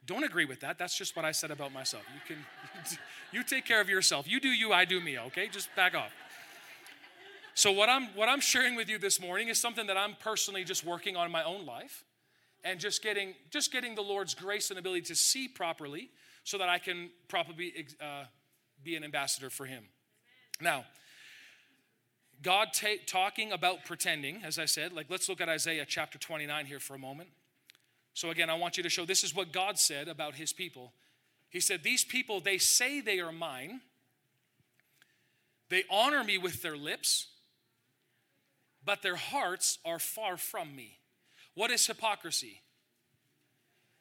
Don't 0.06 0.24
agree 0.24 0.44
with 0.44 0.60
that. 0.60 0.78
That's 0.78 0.96
just 0.96 1.14
what 1.14 1.24
I 1.24 1.32
said 1.32 1.50
about 1.50 1.72
myself. 1.72 2.02
You 2.14 2.34
can 2.34 2.98
you 3.32 3.42
take 3.42 3.64
care 3.64 3.80
of 3.80 3.88
yourself. 3.88 4.28
You 4.28 4.40
do 4.40 4.48
you, 4.48 4.72
I 4.72 4.84
do 4.84 5.00
me, 5.00 5.18
okay? 5.18 5.48
Just 5.48 5.74
back 5.76 5.94
off. 5.94 6.10
So 7.60 7.70
what 7.70 7.90
I'm 7.90 8.06
what 8.14 8.30
I'm 8.30 8.40
sharing 8.40 8.74
with 8.74 8.88
you 8.88 8.96
this 8.96 9.20
morning 9.20 9.48
is 9.48 9.60
something 9.60 9.86
that 9.88 9.98
I'm 9.98 10.16
personally 10.18 10.64
just 10.64 10.82
working 10.82 11.14
on 11.14 11.26
in 11.26 11.30
my 11.30 11.44
own 11.44 11.66
life 11.66 12.06
and 12.64 12.80
just 12.80 13.02
getting 13.02 13.34
just 13.50 13.70
getting 13.70 13.94
the 13.94 14.00
Lord's 14.00 14.34
grace 14.34 14.70
and 14.70 14.78
ability 14.78 15.02
to 15.02 15.14
see 15.14 15.46
properly 15.46 16.08
so 16.42 16.56
that 16.56 16.70
I 16.70 16.78
can 16.78 17.10
properly 17.28 17.86
uh, 18.00 18.24
be 18.82 18.96
an 18.96 19.04
ambassador 19.04 19.50
for 19.50 19.66
him. 19.66 19.84
Now, 20.58 20.86
God 22.40 22.68
ta- 22.72 23.04
talking 23.06 23.52
about 23.52 23.84
pretending, 23.84 24.40
as 24.42 24.58
I 24.58 24.64
said, 24.64 24.94
like 24.94 25.10
let's 25.10 25.28
look 25.28 25.42
at 25.42 25.50
Isaiah 25.50 25.84
chapter 25.86 26.18
29 26.18 26.64
here 26.64 26.80
for 26.80 26.94
a 26.94 26.98
moment. 26.98 27.28
So 28.14 28.30
again, 28.30 28.48
I 28.48 28.54
want 28.54 28.78
you 28.78 28.82
to 28.84 28.88
show 28.88 29.04
this 29.04 29.22
is 29.22 29.36
what 29.36 29.52
God 29.52 29.78
said 29.78 30.08
about 30.08 30.34
his 30.34 30.54
people. 30.54 30.94
He 31.50 31.60
said, 31.60 31.82
These 31.82 32.06
people, 32.06 32.40
they 32.40 32.56
say 32.56 33.02
they 33.02 33.20
are 33.20 33.32
mine, 33.32 33.82
they 35.68 35.84
honor 35.90 36.24
me 36.24 36.38
with 36.38 36.62
their 36.62 36.78
lips 36.78 37.26
but 38.84 39.02
their 39.02 39.16
hearts 39.16 39.78
are 39.84 39.98
far 39.98 40.36
from 40.36 40.74
me. 40.74 40.98
What 41.54 41.70
is 41.70 41.86
hypocrisy? 41.86 42.62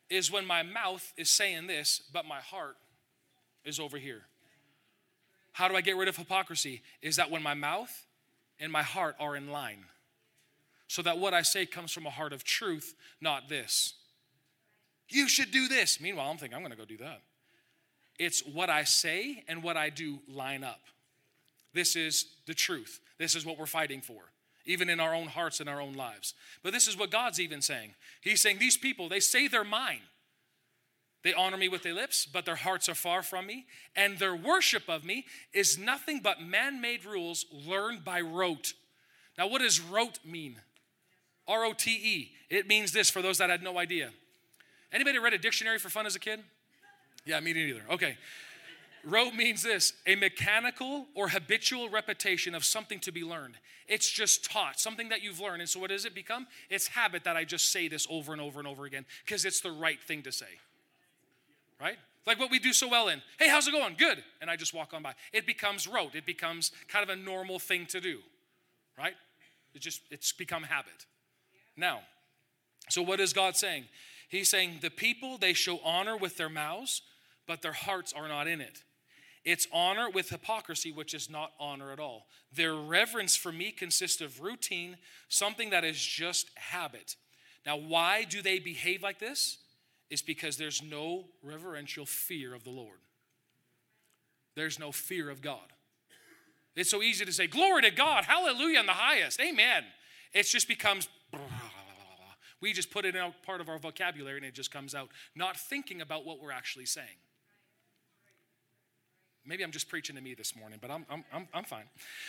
Is 0.09 0.31
when 0.31 0.45
my 0.45 0.63
mouth 0.63 1.13
is 1.17 1.29
saying 1.29 1.67
this, 1.67 2.01
but 2.11 2.25
my 2.25 2.39
heart 2.39 2.77
is 3.63 3.79
over 3.79 3.97
here. 3.97 4.21
How 5.51 5.67
do 5.67 5.75
I 5.75 5.81
get 5.81 5.97
rid 5.97 6.07
of 6.07 6.17
hypocrisy? 6.17 6.81
Is 7.01 7.17
that 7.17 7.29
when 7.29 7.43
my 7.43 7.53
mouth 7.53 8.05
and 8.59 8.71
my 8.71 8.83
heart 8.83 9.15
are 9.19 9.35
in 9.35 9.49
line. 9.49 9.85
So 10.87 11.01
that 11.03 11.17
what 11.17 11.33
I 11.33 11.43
say 11.43 11.65
comes 11.65 11.91
from 11.91 12.05
a 12.05 12.09
heart 12.09 12.33
of 12.33 12.43
truth, 12.43 12.95
not 13.21 13.47
this. 13.47 13.93
You 15.09 15.27
should 15.27 15.51
do 15.51 15.67
this. 15.67 16.01
Meanwhile, 16.01 16.29
I'm 16.29 16.37
thinking, 16.37 16.55
I'm 16.57 16.69
to 16.69 16.75
go 16.75 16.85
do 16.85 16.97
that. 16.97 17.21
it's 18.19 18.41
what 18.41 18.69
I 18.69 18.83
say 18.83 19.43
and 19.47 19.63
what 19.63 19.77
I 19.77 19.89
do 19.89 20.19
line 20.27 20.63
up. 20.63 20.81
This 21.73 21.95
is 21.95 22.25
the 22.45 22.53
truth. 22.53 22.99
This 23.17 23.35
is 23.35 23.45
what 23.45 23.57
we're 23.57 23.65
fighting 23.65 24.01
for, 24.01 24.21
even 24.69 24.88
in 24.88 24.99
our 24.99 25.15
own 25.15 25.27
hearts 25.27 25.60
and 25.60 25.67
our 25.67 25.82
own 25.82 25.93
lives. 25.93 26.36
But 26.62 26.73
this 26.73 26.88
is 26.88 26.95
what 26.95 27.10
God's 27.10 27.39
even 27.39 27.62
saying. 27.62 27.95
He's 28.21 28.39
saying, 28.39 28.60
These 28.60 28.77
people, 28.77 29.10
they 29.10 29.19
say 29.19 29.47
they're 29.47 29.63
mine. 29.63 30.01
They 31.23 31.34
honor 31.34 31.58
me 31.58 31.67
with 31.67 31.84
their 31.84 31.93
lips, 31.93 32.25
but 32.25 32.45
their 32.45 32.55
hearts 32.55 32.88
are 32.88 32.95
far 32.95 33.23
from 33.23 33.47
me. 33.47 33.65
And 33.95 34.19
their 34.19 34.36
worship 34.36 34.84
of 34.88 35.03
me 35.03 35.25
is 35.53 35.77
nothing 35.77 36.21
but 36.21 36.41
man 36.41 36.79
made 36.79 37.03
rules 37.03 37.45
learned 37.51 38.05
by 38.05 38.21
rote. 38.21 38.73
Now, 39.38 39.47
what 39.47 39.62
does 39.62 39.82
rote 39.82 40.19
mean? 40.23 40.58
R 41.47 41.65
O 41.65 41.73
T 41.73 41.91
E. 41.91 42.32
It 42.49 42.67
means 42.67 42.91
this 42.91 43.10
for 43.10 43.23
those 43.23 43.39
that 43.39 43.49
had 43.49 43.63
no 43.63 43.79
idea. 43.79 44.12
Anybody 44.93 45.17
read 45.17 45.34
a 45.34 45.39
dictionary 45.39 45.79
for 45.79 45.89
fun 45.89 46.05
as 46.05 46.15
a 46.15 46.19
kid? 46.19 46.41
Yeah, 47.25 47.39
me 47.39 47.53
neither. 47.53 47.82
Okay. 47.91 48.17
Rote 49.03 49.33
means 49.33 49.63
this 49.63 49.93
a 50.05 50.15
mechanical 50.15 51.07
or 51.15 51.29
habitual 51.29 51.89
repetition 51.89 52.55
of 52.55 52.63
something 52.63 52.99
to 52.99 53.12
be 53.12 53.23
learned. 53.23 53.55
It's 53.88 54.09
just 54.09 54.45
taught, 54.45 54.79
something 54.79 55.09
that 55.09 55.23
you've 55.23 55.39
learned. 55.39 55.62
And 55.62 55.69
so, 55.69 55.79
what 55.79 55.89
does 55.89 56.05
it 56.05 56.13
become? 56.13 56.47
It's 56.69 56.88
habit 56.88 57.23
that 57.23 57.35
I 57.35 57.43
just 57.43 57.71
say 57.71 57.88
this 57.88 58.07
over 58.09 58.31
and 58.31 58.41
over 58.41 58.59
and 58.59 58.67
over 58.67 58.85
again 58.85 59.05
because 59.25 59.45
it's 59.45 59.62
the 59.62 59.71
right 59.71 59.99
thing 60.01 60.21
to 60.23 60.31
say. 60.31 60.59
Right? 61.81 61.97
Like 62.25 62.39
what 62.39 62.51
we 62.51 62.59
do 62.59 62.73
so 62.73 62.88
well 62.88 63.07
in. 63.07 63.21
Hey, 63.39 63.49
how's 63.49 63.67
it 63.67 63.71
going? 63.71 63.95
Good. 63.97 64.23
And 64.41 64.49
I 64.49 64.55
just 64.55 64.73
walk 64.73 64.93
on 64.93 65.01
by. 65.01 65.13
It 65.33 65.47
becomes 65.47 65.88
rote. 65.88 66.13
It 66.13 66.25
becomes 66.25 66.71
kind 66.88 67.03
of 67.03 67.09
a 67.09 67.15
normal 67.15 67.57
thing 67.57 67.85
to 67.88 67.99
do. 67.99 68.19
Right? 68.97 69.15
It 69.73 69.79
just 69.79 70.01
it's 70.12 70.31
become 70.31 70.63
habit. 70.63 71.05
Now, 71.75 72.01
so 72.89 73.01
what 73.01 73.19
is 73.19 73.33
God 73.33 73.55
saying? 73.55 73.85
He's 74.27 74.49
saying 74.49 74.79
the 74.81 74.91
people 74.91 75.38
they 75.38 75.53
show 75.53 75.79
honor 75.83 76.15
with 76.15 76.38
their 76.38 76.49
mouths, 76.49 77.01
but 77.47 77.62
their 77.62 77.73
hearts 77.73 78.13
are 78.13 78.27
not 78.27 78.47
in 78.47 78.62
it. 78.62 78.83
It's 79.45 79.67
honor 79.71 80.10
with 80.10 80.30
hypocrisy, 80.30 80.91
which 80.91 81.13
is 81.13 81.30
not 81.30 81.54
honor 81.60 81.91
at 81.91 81.99
all. 81.99 82.28
Their 82.54 82.75
reverence 82.75 83.36
for 83.36 83.52
me 83.52 83.71
consists 83.71 84.21
of 84.21 84.41
routine, 84.41 84.97
something 85.30 85.69
that 85.69 85.86
is 85.86 85.99
just 86.02 86.49
habit. 86.56 87.15
Now, 87.65 87.78
why 87.78 88.23
do 88.23 88.41
they 88.41 88.60
behave 88.60 89.02
like 89.02 89.19
this? 89.19 89.58
Is 90.10 90.21
because 90.21 90.58
there's 90.58 90.82
no 90.82 91.25
reverential 91.43 92.06
fear 92.06 92.54
of 92.54 92.63
the 92.63 92.71
Lord. 92.71 92.99
There's 94.56 94.80
no 94.80 94.91
fear 94.91 95.30
of 95.30 95.41
God. 95.41 95.71
It's 96.75 96.89
so 96.89 97.02
easy 97.02 97.25
to 97.25 97.32
say, 97.32 97.47
Glory 97.47 97.84
to 97.84 97.91
God, 97.91 98.23
hallelujah 98.25 98.80
in 98.80 98.86
the 98.86 98.93
highest, 98.93 99.39
amen. 99.39 99.84
It 100.34 100.43
just 100.43 100.67
becomes, 100.67 101.08
we 102.62 102.73
just 102.73 102.91
put 102.91 103.06
it 103.06 103.15
out 103.15 103.41
part 103.43 103.62
of 103.62 103.69
our 103.69 103.78
vocabulary 103.78 104.38
and 104.38 104.45
it 104.45 104.54
just 104.54 104.71
comes 104.71 104.93
out, 104.93 105.10
not 105.36 105.58
thinking 105.58 106.02
about 106.02 106.25
what 106.25 106.41
we're 106.41 106.52
actually 106.52 106.86
saying. 106.86 107.08
Maybe 109.45 109.63
I'm 109.63 109.71
just 109.71 109.89
preaching 109.89 110.15
to 110.15 110.21
me 110.21 110.34
this 110.34 110.56
morning, 110.56 110.80
but 110.82 110.91
I'm, 110.91 111.06
I'm, 111.10 111.23
I'm, 111.34 111.47
I'm 111.54 111.63
fine. 111.63 111.86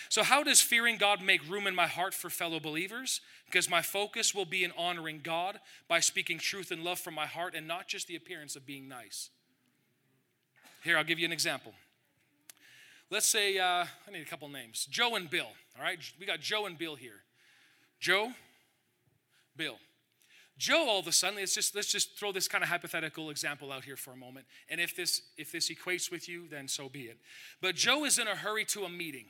So, 0.09 0.23
how 0.23 0.42
does 0.42 0.61
fearing 0.61 0.96
God 0.96 1.23
make 1.23 1.49
room 1.51 1.66
in 1.66 1.75
my 1.75 1.87
heart 1.87 2.14
for 2.14 2.31
fellow 2.31 2.61
believers? 2.61 3.20
Because 3.46 3.68
my 3.68 3.83
focus 3.83 4.35
will 4.35 4.44
be 4.44 4.64
in 4.64 4.73
honoring 4.77 5.20
God 5.23 5.59
by 5.88 6.01
speaking 6.01 6.38
truth 6.38 6.70
and 6.70 6.83
love 6.83 6.99
from 6.99 7.14
my 7.14 7.27
heart 7.27 7.55
and 7.55 7.66
not 7.66 7.88
just 7.88 8.07
the 8.07 8.16
appearance 8.16 8.57
of 8.57 8.64
being 8.64 8.88
nice. 8.88 9.31
Here, 10.83 10.96
I'll 10.96 11.05
give 11.05 11.18
you 11.18 11.27
an 11.27 11.33
example. 11.33 11.75
Let's 13.11 13.27
say, 13.27 13.59
uh, 13.59 13.85
I 13.85 14.11
need 14.12 14.23
a 14.23 14.31
couple 14.31 14.49
names 14.49 14.87
Joe 14.88 15.16
and 15.16 15.29
Bill, 15.29 15.49
all 15.77 15.83
right? 15.83 15.99
We 16.18 16.27
got 16.27 16.40
Joe 16.40 16.66
and 16.66 16.79
Bill 16.79 16.94
here. 16.94 17.23
Joe, 17.99 18.33
Bill. 19.57 19.77
Joe 20.61 20.87
all 20.87 21.01
of 21.01 21.07
a 21.07 21.12
sudden, 21.12 21.38
let's 21.38 21.55
just 21.55 21.75
let's 21.75 21.90
just 21.90 22.18
throw 22.18 22.33
this 22.33 22.46
kind 22.46 22.62
of 22.62 22.68
hypothetical 22.68 23.31
example 23.31 23.73
out 23.73 23.83
here 23.83 23.96
for 23.96 24.11
a 24.11 24.16
moment. 24.16 24.44
And 24.68 24.79
if 24.79 24.94
this 24.94 25.23
if 25.38 25.51
this 25.51 25.70
equates 25.70 26.12
with 26.12 26.29
you, 26.29 26.49
then 26.49 26.68
so 26.68 26.90
be 26.90 27.05
it. 27.05 27.16
But 27.62 27.77
Joe 27.77 28.05
is 28.05 28.18
in 28.18 28.29
a 28.29 28.37
hurry 28.37 28.66
to 28.66 28.85
a 28.85 28.90
meeting. 28.90 29.25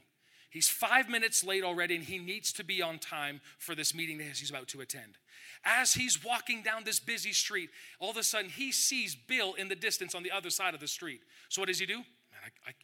He's 0.51 0.69
five 0.69 1.09
minutes 1.09 1.45
late 1.45 1.63
already, 1.63 1.95
and 1.95 2.03
he 2.03 2.19
needs 2.19 2.53
to 2.55 2.65
be 2.65 2.83
on 2.83 2.99
time 2.99 3.41
for 3.59 3.77
this 3.77 3.95
meeting 3.95 4.19
that 4.19 4.25
he's 4.37 4.51
about 4.51 4.67
to 4.69 4.81
attend. 4.81 5.19
As 5.65 5.95
he's 5.95 6.25
walking 6.25 6.63
down 6.63 6.83
this 6.83 6.99
busy 6.99 7.33
street, 7.33 7.71
all 8.01 8.11
of 8.11 8.17
a 8.17 8.25
sudden 8.25 8.51
he 8.51 8.73
sees 8.73 9.15
Bill 9.15 9.55
in 9.55 9.69
the 9.69 9.77
distance 9.77 10.17
on 10.17 10.25
the 10.25 10.33
other 10.33 10.51
side 10.51 10.75
of 10.75 10.81
the 10.81 10.89
street. 10.89 11.21
So 11.49 11.63
what 11.63 11.69
does 11.69 11.79
he 11.79 11.87
do? 11.87 11.99
Man, 11.99 12.41
I, 12.45 12.71
I, 12.71 12.75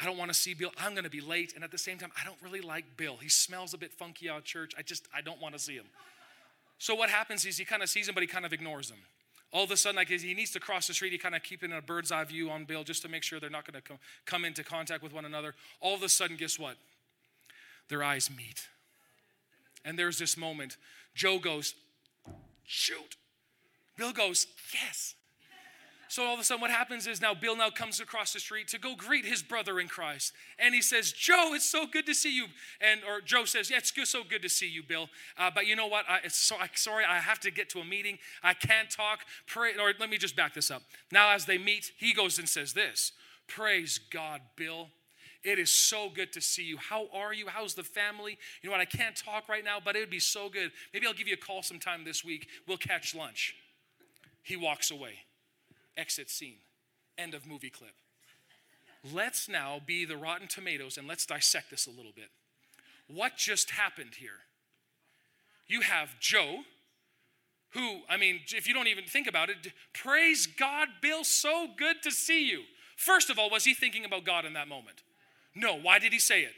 I 0.00 0.06
don't 0.06 0.16
want 0.16 0.30
to 0.30 0.34
see 0.34 0.54
Bill. 0.54 0.70
I'm 0.78 0.92
going 0.92 1.04
to 1.04 1.10
be 1.10 1.20
late. 1.20 1.52
And 1.54 1.62
at 1.62 1.70
the 1.70 1.76
same 1.76 1.98
time, 1.98 2.12
I 2.18 2.24
don't 2.24 2.40
really 2.42 2.62
like 2.62 2.96
Bill. 2.96 3.18
He 3.20 3.28
smells 3.28 3.74
a 3.74 3.78
bit 3.78 3.92
funky 3.92 4.30
out 4.30 4.44
church. 4.44 4.72
I 4.78 4.80
just, 4.80 5.06
I 5.14 5.20
don't 5.20 5.42
want 5.42 5.54
to 5.54 5.58
see 5.58 5.74
him. 5.74 5.86
So 6.78 6.94
what 6.94 7.10
happens 7.10 7.44
is 7.44 7.56
he 7.56 7.64
kind 7.64 7.82
of 7.82 7.88
sees 7.88 8.08
him, 8.08 8.14
but 8.14 8.22
he 8.22 8.26
kind 8.26 8.44
of 8.44 8.52
ignores 8.52 8.90
him. 8.90 8.98
All 9.52 9.62
of 9.62 9.70
a 9.70 9.76
sudden, 9.76 9.96
like 9.96 10.08
he 10.08 10.34
needs 10.34 10.50
to 10.50 10.60
cross 10.60 10.88
the 10.88 10.94
street, 10.94 11.12
he 11.12 11.18
kind 11.18 11.34
of 11.34 11.42
keeping 11.42 11.72
a 11.72 11.80
bird's 11.80 12.10
eye 12.10 12.24
view 12.24 12.50
on 12.50 12.64
Bill 12.64 12.82
just 12.82 13.02
to 13.02 13.08
make 13.08 13.22
sure 13.22 13.38
they're 13.38 13.50
not 13.50 13.64
going 13.64 13.80
to 13.80 13.86
come, 13.86 13.98
come 14.26 14.44
into 14.44 14.64
contact 14.64 15.02
with 15.02 15.12
one 15.12 15.24
another. 15.24 15.54
All 15.80 15.94
of 15.94 16.02
a 16.02 16.08
sudden, 16.08 16.36
guess 16.36 16.58
what? 16.58 16.76
Their 17.88 18.02
eyes 18.02 18.30
meet. 18.36 18.66
And 19.84 19.96
there's 19.96 20.18
this 20.18 20.36
moment. 20.36 20.76
Joe 21.14 21.38
goes, 21.38 21.74
shoot. 22.64 23.16
Bill 23.96 24.12
goes, 24.12 24.48
yes. 24.72 25.14
So 26.14 26.24
all 26.24 26.34
of 26.34 26.38
a 26.38 26.44
sudden, 26.44 26.60
what 26.60 26.70
happens 26.70 27.08
is 27.08 27.20
now 27.20 27.34
Bill 27.34 27.56
now 27.56 27.70
comes 27.70 27.98
across 27.98 28.32
the 28.32 28.38
street 28.38 28.68
to 28.68 28.78
go 28.78 28.94
greet 28.94 29.24
his 29.24 29.42
brother 29.42 29.80
in 29.80 29.88
Christ, 29.88 30.32
and 30.60 30.72
he 30.72 30.80
says, 30.80 31.10
"Joe, 31.10 31.54
it's 31.54 31.64
so 31.64 31.88
good 31.88 32.06
to 32.06 32.14
see 32.14 32.32
you." 32.32 32.46
And 32.80 33.00
or 33.02 33.20
Joe 33.20 33.46
says, 33.46 33.68
"Yeah, 33.68 33.78
it's 33.78 33.90
good, 33.90 34.06
so 34.06 34.22
good 34.22 34.40
to 34.42 34.48
see 34.48 34.68
you, 34.68 34.84
Bill. 34.84 35.10
Uh, 35.36 35.50
but 35.52 35.66
you 35.66 35.74
know 35.74 35.88
what? 35.88 36.08
I, 36.08 36.28
so, 36.28 36.54
I, 36.54 36.70
sorry, 36.76 37.04
I 37.04 37.18
have 37.18 37.40
to 37.40 37.50
get 37.50 37.68
to 37.70 37.80
a 37.80 37.84
meeting. 37.84 38.20
I 38.44 38.54
can't 38.54 38.88
talk. 38.88 39.26
Pray." 39.48 39.72
Or 39.76 39.92
let 39.98 40.08
me 40.08 40.16
just 40.16 40.36
back 40.36 40.54
this 40.54 40.70
up. 40.70 40.84
Now, 41.10 41.32
as 41.32 41.46
they 41.46 41.58
meet, 41.58 41.90
he 41.96 42.14
goes 42.14 42.38
and 42.38 42.48
says 42.48 42.74
this: 42.74 43.10
"Praise 43.48 43.98
God, 43.98 44.40
Bill." 44.54 44.90
It 45.42 45.58
is 45.58 45.72
so 45.72 46.10
good 46.10 46.32
to 46.34 46.40
see 46.40 46.62
you. 46.62 46.76
How 46.76 47.08
are 47.12 47.34
you? 47.34 47.48
How's 47.48 47.74
the 47.74 47.82
family? 47.82 48.38
You 48.62 48.68
know 48.68 48.76
what? 48.76 48.80
I 48.80 48.84
can't 48.84 49.16
talk 49.16 49.48
right 49.48 49.64
now, 49.64 49.78
but 49.84 49.96
it 49.96 49.98
would 49.98 50.10
be 50.10 50.20
so 50.20 50.48
good. 50.48 50.70
Maybe 50.92 51.08
I'll 51.08 51.12
give 51.12 51.26
you 51.26 51.34
a 51.34 51.44
call 51.44 51.64
sometime 51.64 52.04
this 52.04 52.24
week. 52.24 52.46
We'll 52.68 52.76
catch 52.76 53.16
lunch. 53.16 53.56
He 54.44 54.54
walks 54.54 54.92
away. 54.92 55.24
Exit 55.96 56.30
scene. 56.30 56.58
End 57.16 57.34
of 57.34 57.46
movie 57.46 57.70
clip. 57.70 57.94
Let's 59.12 59.48
now 59.48 59.80
be 59.84 60.04
the 60.04 60.16
Rotten 60.16 60.48
Tomatoes 60.48 60.96
and 60.96 61.06
let's 61.06 61.26
dissect 61.26 61.70
this 61.70 61.86
a 61.86 61.90
little 61.90 62.12
bit. 62.14 62.30
What 63.06 63.36
just 63.36 63.70
happened 63.70 64.14
here? 64.16 64.40
You 65.66 65.82
have 65.82 66.18
Joe, 66.20 66.60
who, 67.70 68.00
I 68.08 68.16
mean, 68.16 68.40
if 68.54 68.66
you 68.66 68.74
don't 68.74 68.86
even 68.86 69.04
think 69.04 69.26
about 69.26 69.50
it, 69.50 69.56
praise 69.92 70.46
God, 70.46 70.88
Bill, 71.02 71.24
so 71.24 71.68
good 71.76 72.02
to 72.02 72.10
see 72.10 72.48
you. 72.48 72.62
First 72.96 73.30
of 73.30 73.38
all, 73.38 73.50
was 73.50 73.64
he 73.64 73.74
thinking 73.74 74.04
about 74.04 74.24
God 74.24 74.44
in 74.44 74.52
that 74.54 74.68
moment? 74.68 75.02
No. 75.54 75.76
Why 75.76 75.98
did 75.98 76.12
he 76.12 76.18
say 76.18 76.42
it? 76.42 76.52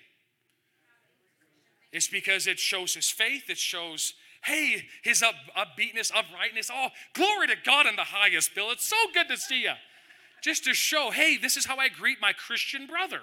It's 1.92 2.08
because 2.08 2.46
it 2.46 2.58
shows 2.58 2.94
his 2.94 3.08
faith, 3.08 3.48
it 3.48 3.58
shows 3.58 4.14
Hey, 4.46 4.84
his 5.02 5.24
up, 5.24 5.34
upbeatness, 5.56 6.12
uprightness. 6.14 6.70
Oh, 6.72 6.88
glory 7.14 7.48
to 7.48 7.56
God 7.64 7.86
in 7.86 7.96
the 7.96 8.04
highest, 8.04 8.54
Bill. 8.54 8.70
It's 8.70 8.88
so 8.88 8.96
good 9.12 9.26
to 9.26 9.36
see 9.36 9.62
you. 9.62 9.72
Just 10.40 10.62
to 10.64 10.72
show, 10.72 11.10
hey, 11.10 11.36
this 11.36 11.56
is 11.56 11.66
how 11.66 11.78
I 11.78 11.88
greet 11.88 12.18
my 12.20 12.32
Christian 12.32 12.86
brother. 12.86 13.22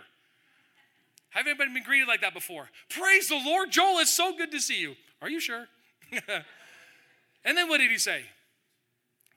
Have 1.30 1.48
anybody 1.48 1.74
been 1.74 1.84
greeted 1.84 2.10
like 2.10 2.20
that 2.22 2.34
before? 2.34 2.70
Praise 2.90 3.30
the 3.30 3.42
Lord, 3.42 3.72
Joel. 3.72 4.00
It's 4.00 4.14
so 4.14 4.36
good 4.36 4.52
to 4.52 4.60
see 4.60 4.82
you. 4.82 4.96
Are 5.22 5.30
you 5.30 5.40
sure? 5.40 5.70
and 6.12 7.58
then 7.58 7.70
what 7.70 7.78
did 7.78 7.90
he 7.90 7.98
say? 7.98 8.24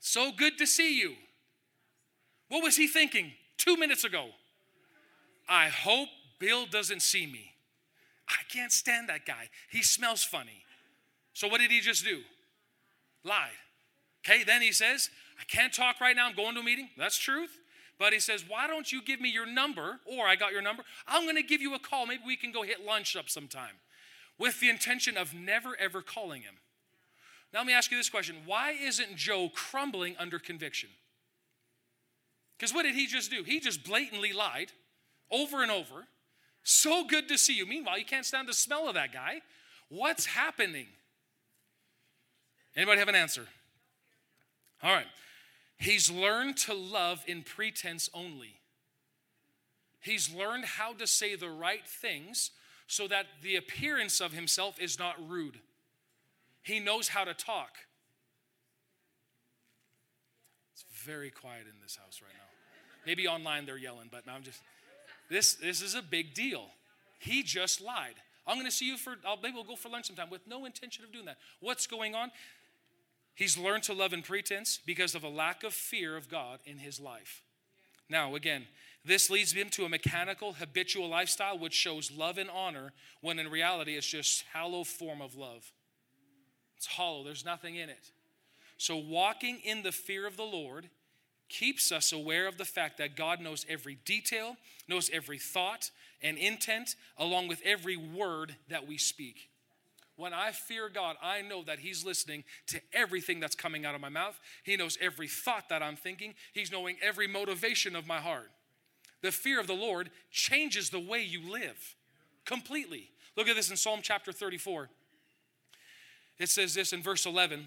So 0.01 0.33
good 0.37 0.59
to 0.59 0.67
see 0.67 0.99
you. 0.99 1.15
What 2.49 2.65
was 2.65 2.77
he 2.77 2.89
thinking 2.89 3.31
two 3.59 3.77
minutes 3.77 4.03
ago? 4.03 4.31
I 5.49 5.69
hope 5.69 6.09
Bill 6.41 6.67
doesn't 6.67 7.03
see 7.03 7.27
me. 7.27 7.53
I 8.29 8.43
can't 8.53 8.73
stand 8.73 9.09
that 9.09 9.25
guy. 9.25 9.51
He 9.71 9.85
smells 9.85 10.25
funny. 10.25 10.65
So 11.37 11.49
what 11.49 11.61
did 11.61 11.71
he 11.71 11.81
just 11.81 12.03
do? 12.03 12.23
Lied. 13.23 13.51
Okay, 14.27 14.43
then 14.43 14.63
he 14.63 14.73
says, 14.73 15.11
I 15.39 15.45
can't 15.45 15.71
talk 15.71 16.01
right 16.01 16.17
now. 16.17 16.27
I'm 16.27 16.35
going 16.35 16.55
to 16.55 16.61
a 16.61 16.65
meeting. 16.65 16.89
That's 16.97 17.19
truth. 17.19 17.59
But 17.99 18.15
he 18.15 18.21
says, 18.21 18.43
Why 18.49 18.67
don't 18.67 18.91
you 18.91 19.03
give 19.03 19.21
me 19.21 19.29
your 19.29 19.45
number? 19.45 20.01
Or 20.07 20.27
I 20.27 20.35
got 20.37 20.53
your 20.53 20.63
number. 20.63 20.83
I'm 21.07 21.25
going 21.25 21.37
to 21.37 21.43
give 21.43 21.61
you 21.61 21.75
a 21.75 21.79
call. 21.79 22.07
Maybe 22.07 22.23
we 22.27 22.37
can 22.37 22.53
go 22.53 22.63
hit 22.63 22.87
lunch 22.87 23.17
up 23.17 23.29
sometime 23.29 23.75
with 24.39 24.61
the 24.61 24.71
intention 24.71 25.19
of 25.19 25.35
never 25.35 25.77
ever 25.79 26.01
calling 26.01 26.41
him. 26.41 26.55
Now, 27.53 27.59
let 27.59 27.67
me 27.67 27.75
ask 27.75 27.91
you 27.91 27.99
this 27.99 28.09
question 28.09 28.37
Why 28.47 28.71
isn't 28.71 29.15
Joe 29.17 29.51
crumbling 29.55 30.17
under 30.19 30.39
conviction? 30.39 30.89
Because 32.59 32.73
what 32.73 32.85
did 32.85 32.95
he 32.95 33.07
just 33.07 33.31
do? 33.31 33.43
He 33.43 33.61
just 33.61 33.85
blatantly 33.85 34.33
lied 34.33 34.73
over 35.31 35.63
and 35.63 35.71
over. 35.71 36.07
So 36.63 37.05
good 37.05 37.29
to 37.29 37.37
see 37.37 37.55
you. 37.55 37.67
Meanwhile, 37.67 37.99
you 37.99 38.07
can't 38.07 38.25
stand 38.25 38.49
the 38.49 38.55
smell 38.55 38.89
of 38.89 38.95
that 38.95 39.13
guy. 39.13 39.43
What's 39.91 40.25
happening? 40.25 40.87
Anybody 42.77 42.99
have 42.99 43.09
an 43.09 43.15
answer? 43.15 43.47
All 44.83 44.93
right. 44.93 45.07
He's 45.79 46.11
learned 46.11 46.57
to 46.59 46.75
love 46.75 47.25
in 47.27 47.43
pretense 47.43 48.11
only. 48.13 48.61
He's 50.01 50.33
learned 50.33 50.65
how 50.65 50.93
to 50.95 51.07
say 51.07 51.35
the 51.35 51.49
right 51.49 51.87
things 51.87 52.51
so 52.87 53.09
that 53.09 53.27
the 53.43 53.57
appearance 53.57 54.21
of 54.21 54.33
himself 54.33 54.81
is 54.81 54.99
not 54.99 55.17
rude. 55.29 55.59
He 56.63 56.79
knows 56.79 57.09
how 57.09 57.25
to 57.25 57.35
talk. 57.35 57.77
It's 60.73 60.85
very 61.05 61.31
quiet 61.31 61.63
in 61.63 61.81
this 61.83 61.97
house 61.97 62.21
right 62.23 62.35
now. 62.35 62.49
Maybe 63.07 63.27
online 63.27 63.67
they're 63.67 63.79
yelling, 63.79 64.09
but 64.11 64.23
I'm 64.29 64.43
just, 64.43 64.61
this, 65.31 65.55
this 65.55 65.81
is 65.81 65.95
a 65.95 66.03
big 66.03 66.35
deal. 66.35 66.67
He 67.19 67.43
just 67.43 67.81
lied. 67.81 68.15
I'm 68.47 68.57
going 68.57 68.67
to 68.67 68.73
see 68.73 68.87
you 68.87 68.97
for, 68.97 69.17
I'll, 69.27 69.39
maybe 69.43 69.55
we'll 69.55 69.65
go 69.65 69.77
for 69.77 69.89
lunch 69.89 70.07
sometime 70.07 70.31
with 70.31 70.47
no 70.47 70.65
intention 70.65 71.05
of 71.05 71.13
doing 71.13 71.25
that. 71.25 71.39
What's 71.61 71.87
going 71.87 72.15
on? 72.15 72.31
He's 73.37 73.59
learned 73.59 73.83
to 73.85 73.93
love 73.93 74.15
in 74.15 74.23
pretense 74.23 74.81
because 74.85 75.15
of 75.15 75.23
a 75.23 75.29
lack 75.29 75.63
of 75.63 75.75
fear 75.75 76.17
of 76.17 76.31
God 76.31 76.59
in 76.65 76.79
his 76.79 76.99
life. 76.99 77.43
Now, 78.09 78.35
again, 78.35 78.67
this 79.05 79.29
leads 79.29 79.53
him 79.53 79.69
to 79.71 79.85
a 79.85 79.91
mechanical, 79.91 80.55
habitual 80.55 81.09
lifestyle 81.09 81.59
which 81.59 81.75
shows 81.75 82.11
love 82.11 82.39
and 82.39 82.49
honor 82.49 82.95
when 83.21 83.39
in 83.39 83.51
reality 83.51 83.95
it's 83.95 84.07
just 84.07 84.45
hollow 84.55 84.85
form 84.85 85.21
of 85.21 85.37
love. 85.37 85.71
It's 86.79 86.87
hollow, 86.87 87.25
there's 87.25 87.45
nothing 87.45 87.77
in 87.77 87.91
it. 87.91 88.11
So, 88.79 88.97
walking 88.97 89.61
in 89.63 89.83
the 89.83 89.93
fear 89.93 90.27
of 90.27 90.39
the 90.39 90.43
Lord 90.43 90.89
keeps 91.49 91.93
us 91.93 92.13
aware 92.13 92.49
of 92.49 92.57
the 92.57 92.65
fact 92.65 92.99
that 92.99 93.17
God 93.17 93.41
knows 93.41 93.67
every 93.69 93.99
detail, 94.07 94.57
knows 94.89 95.11
every 95.13 95.39
thought 95.39 95.91
and 96.23 96.39
intent, 96.39 96.97
along 97.19 97.49
with 97.49 97.61
every 97.65 97.97
word 97.97 98.57
that 98.69 98.89
we 98.89 98.97
speak. 98.97 99.51
When 100.17 100.33
I 100.33 100.51
fear 100.53 100.89
God, 100.89 101.17
I 101.23 101.43
know 101.43 101.63
that 101.65 101.79
He's 101.79 102.05
listening 102.05 102.45
to 102.69 102.81
everything 102.93 103.39
that's 103.39 103.55
coming 103.55 103.85
out 103.85 103.95
of 103.95 104.01
my 104.01 104.09
mouth. 104.09 104.39
He 104.63 104.77
knows 104.77 104.97
every 105.01 105.29
thought 105.29 105.69
that 105.69 105.83
I'm 105.83 105.97
thinking, 105.97 106.35
He's 106.53 106.73
knowing 106.73 106.97
every 107.03 107.29
motivation 107.29 107.95
of 107.95 108.07
my 108.07 108.19
heart. 108.19 108.51
The 109.23 109.33
fear 109.33 109.61
of 109.61 109.67
the 109.67 109.75
Lord 109.75 110.11
changes 110.31 110.91
the 110.91 111.01
way 111.01 111.23
you 111.23 111.51
live 111.51 111.97
completely. 112.45 113.11
Look 113.37 113.49
at 113.49 113.57
this 113.57 113.71
in 113.71 113.77
Psalm 113.77 114.01
chapter 114.03 114.33
34. 114.33 114.89
It 116.39 116.49
says 116.49 116.75
this 116.75 116.93
in 116.93 117.03
verse 117.03 117.27
11. 117.27 117.67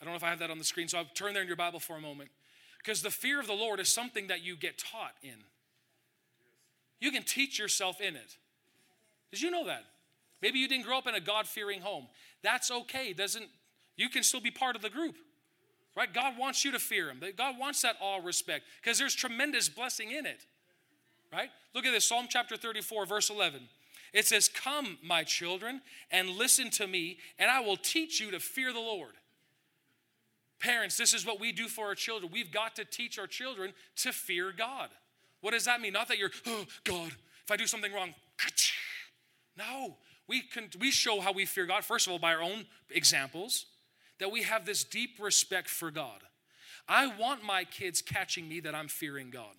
I 0.00 0.04
don't 0.04 0.12
know 0.12 0.16
if 0.16 0.24
I 0.24 0.30
have 0.30 0.40
that 0.40 0.50
on 0.50 0.58
the 0.58 0.64
screen, 0.64 0.88
so 0.88 0.98
I'll 0.98 1.04
turn 1.14 1.32
there 1.32 1.42
in 1.42 1.48
your 1.48 1.56
Bible 1.56 1.80
for 1.80 1.96
a 1.96 2.00
moment. 2.00 2.30
Because 2.78 3.02
the 3.02 3.10
fear 3.10 3.40
of 3.40 3.46
the 3.46 3.54
Lord 3.54 3.80
is 3.80 3.88
something 3.88 4.26
that 4.26 4.44
you 4.44 4.56
get 4.56 4.78
taught 4.78 5.14
in. 5.22 5.44
You 7.00 7.10
can 7.10 7.22
teach 7.22 7.58
yourself 7.58 8.00
in 8.00 8.16
it. 8.16 8.36
Did 9.30 9.40
you 9.40 9.50
know 9.50 9.66
that? 9.66 9.84
Maybe 10.44 10.58
you 10.58 10.68
didn't 10.68 10.84
grow 10.84 10.98
up 10.98 11.06
in 11.06 11.14
a 11.14 11.20
God-fearing 11.20 11.80
home. 11.80 12.06
That's 12.42 12.70
okay. 12.70 13.14
Doesn't 13.14 13.46
you 13.96 14.10
can 14.10 14.22
still 14.22 14.42
be 14.42 14.50
part 14.50 14.76
of 14.76 14.82
the 14.82 14.90
group. 14.90 15.16
Right? 15.96 16.12
God 16.12 16.36
wants 16.36 16.66
you 16.66 16.72
to 16.72 16.78
fear 16.78 17.08
him. 17.08 17.22
God 17.34 17.58
wants 17.58 17.80
that 17.80 17.96
awe 17.98 18.20
respect 18.22 18.64
because 18.82 18.98
there's 18.98 19.14
tremendous 19.14 19.70
blessing 19.70 20.10
in 20.10 20.26
it. 20.26 20.44
Right? 21.32 21.48
Look 21.74 21.86
at 21.86 21.92
this 21.92 22.04
Psalm 22.04 22.26
chapter 22.28 22.58
34 22.58 23.06
verse 23.06 23.30
11. 23.30 23.62
It 24.12 24.26
says, 24.26 24.50
"Come, 24.50 24.98
my 25.02 25.24
children, 25.24 25.80
and 26.10 26.28
listen 26.28 26.68
to 26.72 26.86
me, 26.86 27.20
and 27.38 27.50
I 27.50 27.60
will 27.60 27.78
teach 27.78 28.20
you 28.20 28.30
to 28.30 28.38
fear 28.38 28.74
the 28.74 28.80
Lord." 28.80 29.14
Parents, 30.60 30.98
this 30.98 31.14
is 31.14 31.24
what 31.24 31.40
we 31.40 31.52
do 31.52 31.68
for 31.68 31.86
our 31.86 31.94
children. 31.94 32.30
We've 32.30 32.52
got 32.52 32.76
to 32.76 32.84
teach 32.84 33.18
our 33.18 33.26
children 33.26 33.72
to 33.96 34.12
fear 34.12 34.52
God. 34.52 34.90
What 35.40 35.52
does 35.52 35.64
that 35.64 35.80
mean? 35.80 35.94
Not 35.94 36.08
that 36.08 36.18
you're, 36.18 36.32
oh, 36.46 36.66
God, 36.84 37.12
if 37.44 37.50
I 37.50 37.56
do 37.56 37.66
something 37.66 37.92
wrong, 37.94 38.14
no. 39.56 39.96
We, 40.26 40.40
can, 40.40 40.68
we 40.80 40.90
show 40.90 41.20
how 41.20 41.32
we 41.32 41.44
fear 41.44 41.66
God, 41.66 41.84
first 41.84 42.06
of 42.06 42.12
all, 42.12 42.18
by 42.18 42.34
our 42.34 42.42
own 42.42 42.66
examples, 42.90 43.66
that 44.18 44.30
we 44.30 44.42
have 44.42 44.64
this 44.64 44.84
deep 44.84 45.18
respect 45.20 45.68
for 45.68 45.90
God. 45.90 46.20
I 46.88 47.06
want 47.06 47.42
my 47.42 47.64
kids 47.64 48.02
catching 48.02 48.48
me 48.48 48.60
that 48.60 48.74
I'm 48.74 48.88
fearing 48.88 49.30
God. 49.30 49.54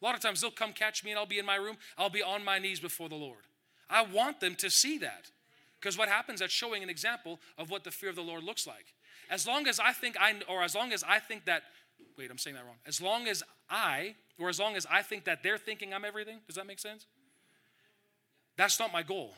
A 0.00 0.04
lot 0.04 0.14
of 0.14 0.20
times 0.20 0.40
they'll 0.40 0.50
come 0.50 0.72
catch 0.72 1.04
me 1.04 1.10
and 1.10 1.18
I'll 1.18 1.26
be 1.26 1.38
in 1.38 1.46
my 1.46 1.56
room, 1.56 1.76
I'll 1.98 2.10
be 2.10 2.22
on 2.22 2.44
my 2.44 2.58
knees 2.58 2.80
before 2.80 3.08
the 3.08 3.16
Lord. 3.16 3.44
I 3.88 4.02
want 4.02 4.40
them 4.40 4.54
to 4.56 4.70
see 4.70 4.98
that. 4.98 5.30
Because 5.80 5.96
what 5.96 6.08
happens, 6.08 6.40
that's 6.40 6.52
showing 6.52 6.82
an 6.82 6.90
example 6.90 7.40
of 7.58 7.70
what 7.70 7.84
the 7.84 7.90
fear 7.90 8.10
of 8.10 8.16
the 8.16 8.22
Lord 8.22 8.44
looks 8.44 8.66
like. 8.66 8.94
As 9.30 9.46
long 9.46 9.66
as 9.66 9.80
I 9.80 9.92
think 9.92 10.16
I, 10.20 10.34
or 10.48 10.62
as 10.62 10.74
long 10.74 10.92
as 10.92 11.02
I 11.02 11.18
think 11.18 11.46
that, 11.46 11.62
wait, 12.18 12.30
I'm 12.30 12.38
saying 12.38 12.56
that 12.56 12.64
wrong. 12.64 12.76
As 12.86 13.00
long 13.00 13.28
as 13.28 13.42
I, 13.68 14.14
or 14.38 14.48
as 14.48 14.58
long 14.58 14.76
as 14.76 14.86
I 14.90 15.02
think 15.02 15.24
that 15.24 15.42
they're 15.42 15.58
thinking 15.58 15.94
I'm 15.94 16.04
everything, 16.04 16.38
does 16.46 16.56
that 16.56 16.66
make 16.66 16.78
sense? 16.78 17.06
That's 18.56 18.78
not 18.78 18.92
my 18.92 19.02
goal. 19.02 19.34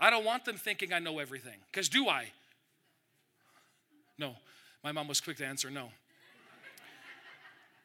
I 0.00 0.10
don't 0.10 0.24
want 0.24 0.44
them 0.44 0.56
thinking 0.56 0.92
I 0.92 0.98
know 0.98 1.18
everything. 1.18 1.58
Because 1.70 1.88
do 1.88 2.08
I? 2.08 2.26
No. 4.18 4.34
My 4.82 4.92
mom 4.92 5.08
was 5.08 5.20
quick 5.20 5.36
to 5.38 5.46
answer 5.46 5.70
no. 5.70 5.90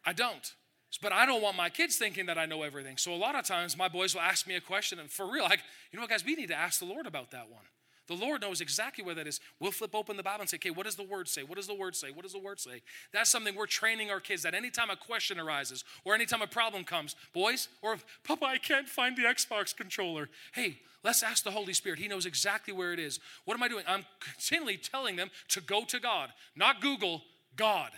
I 0.06 0.14
don't. 0.14 0.54
But 1.02 1.12
I 1.12 1.26
don't 1.26 1.42
want 1.42 1.58
my 1.58 1.70
kids 1.70 1.98
thinking 1.98 2.26
that 2.28 2.38
I 2.38 2.46
know 2.46 2.64
everything. 2.64 2.98
So 2.98 3.14
a 3.14 3.16
lot 3.16 3.36
of 3.36 3.46
times 3.46 3.78
my 3.78 3.88
boys 3.88 4.16
will 4.16 4.22
ask 4.22 4.48
me 4.48 4.56
a 4.56 4.62
question, 4.62 5.00
and 5.00 5.12
for 5.12 5.30
real, 5.30 5.44
like, 5.44 5.60
you 5.92 5.98
know 5.98 6.02
what, 6.02 6.10
guys, 6.10 6.26
we 6.26 6.36
need 6.36 6.48
to 6.48 6.56
ask 6.56 6.80
the 6.80 6.86
Lord 6.86 7.06
about 7.06 7.32
that 7.32 7.52
one. 7.52 7.64
The 8.08 8.16
Lord 8.16 8.42
knows 8.42 8.62
exactly 8.62 9.04
where 9.04 9.16
that 9.16 9.28
is. 9.28 9.40
We'll 9.60 9.72
flip 9.72 9.94
open 9.94 10.18
the 10.18 10.24
Bible 10.24 10.42
and 10.42 10.50
say, 10.50 10.56
okay, 10.56 10.70
what 10.70 10.86
does 10.86 10.96
the 10.96 11.04
word 11.04 11.28
say? 11.28 11.44
What 11.44 11.56
does 11.56 11.68
the 11.68 11.76
word 11.76 11.96
say? 11.96 12.12
What 12.12 12.24
does 12.24 12.34
the 12.34 12.40
word 12.40 12.60
say? 12.60 12.82
That's 13.14 13.30
something 13.30 13.56
we're 13.56 13.68
training 13.68 14.10
our 14.10 14.20
kids 14.20 14.44
that 14.44 14.54
anytime 14.54 14.90
a 14.90 14.96
question 14.96 15.40
arises 15.40 15.84
or 16.06 16.16
anytime 16.16 16.42
a 16.42 16.48
problem 16.48 16.84
comes, 16.84 17.16
boys, 17.34 17.68
or 17.82 17.98
Papa, 18.24 18.46
I 18.46 18.58
can't 18.58 18.88
find 18.88 19.18
the 19.18 19.24
Xbox 19.24 19.76
controller. 19.76 20.30
Hey, 20.54 20.80
let's 21.04 21.24
ask 21.24 21.44
the 21.44 21.52
Holy 21.52 21.74
Spirit. 21.74 22.00
He 22.00 22.08
knows 22.08 22.26
exactly 22.26 22.74
where 22.74 22.94
it 22.94 23.00
is. 23.00 23.20
What 23.46 23.56
am 23.56 23.64
I 23.64 23.68
doing? 23.68 23.84
I'm 23.88 24.06
continually 24.20 24.78
telling 24.78 25.16
them 25.16 25.30
to 25.50 25.62
go 25.62 25.84
to 25.86 26.00
God, 26.00 26.30
not 26.56 26.82
Google, 26.82 27.22
God. 27.56 27.92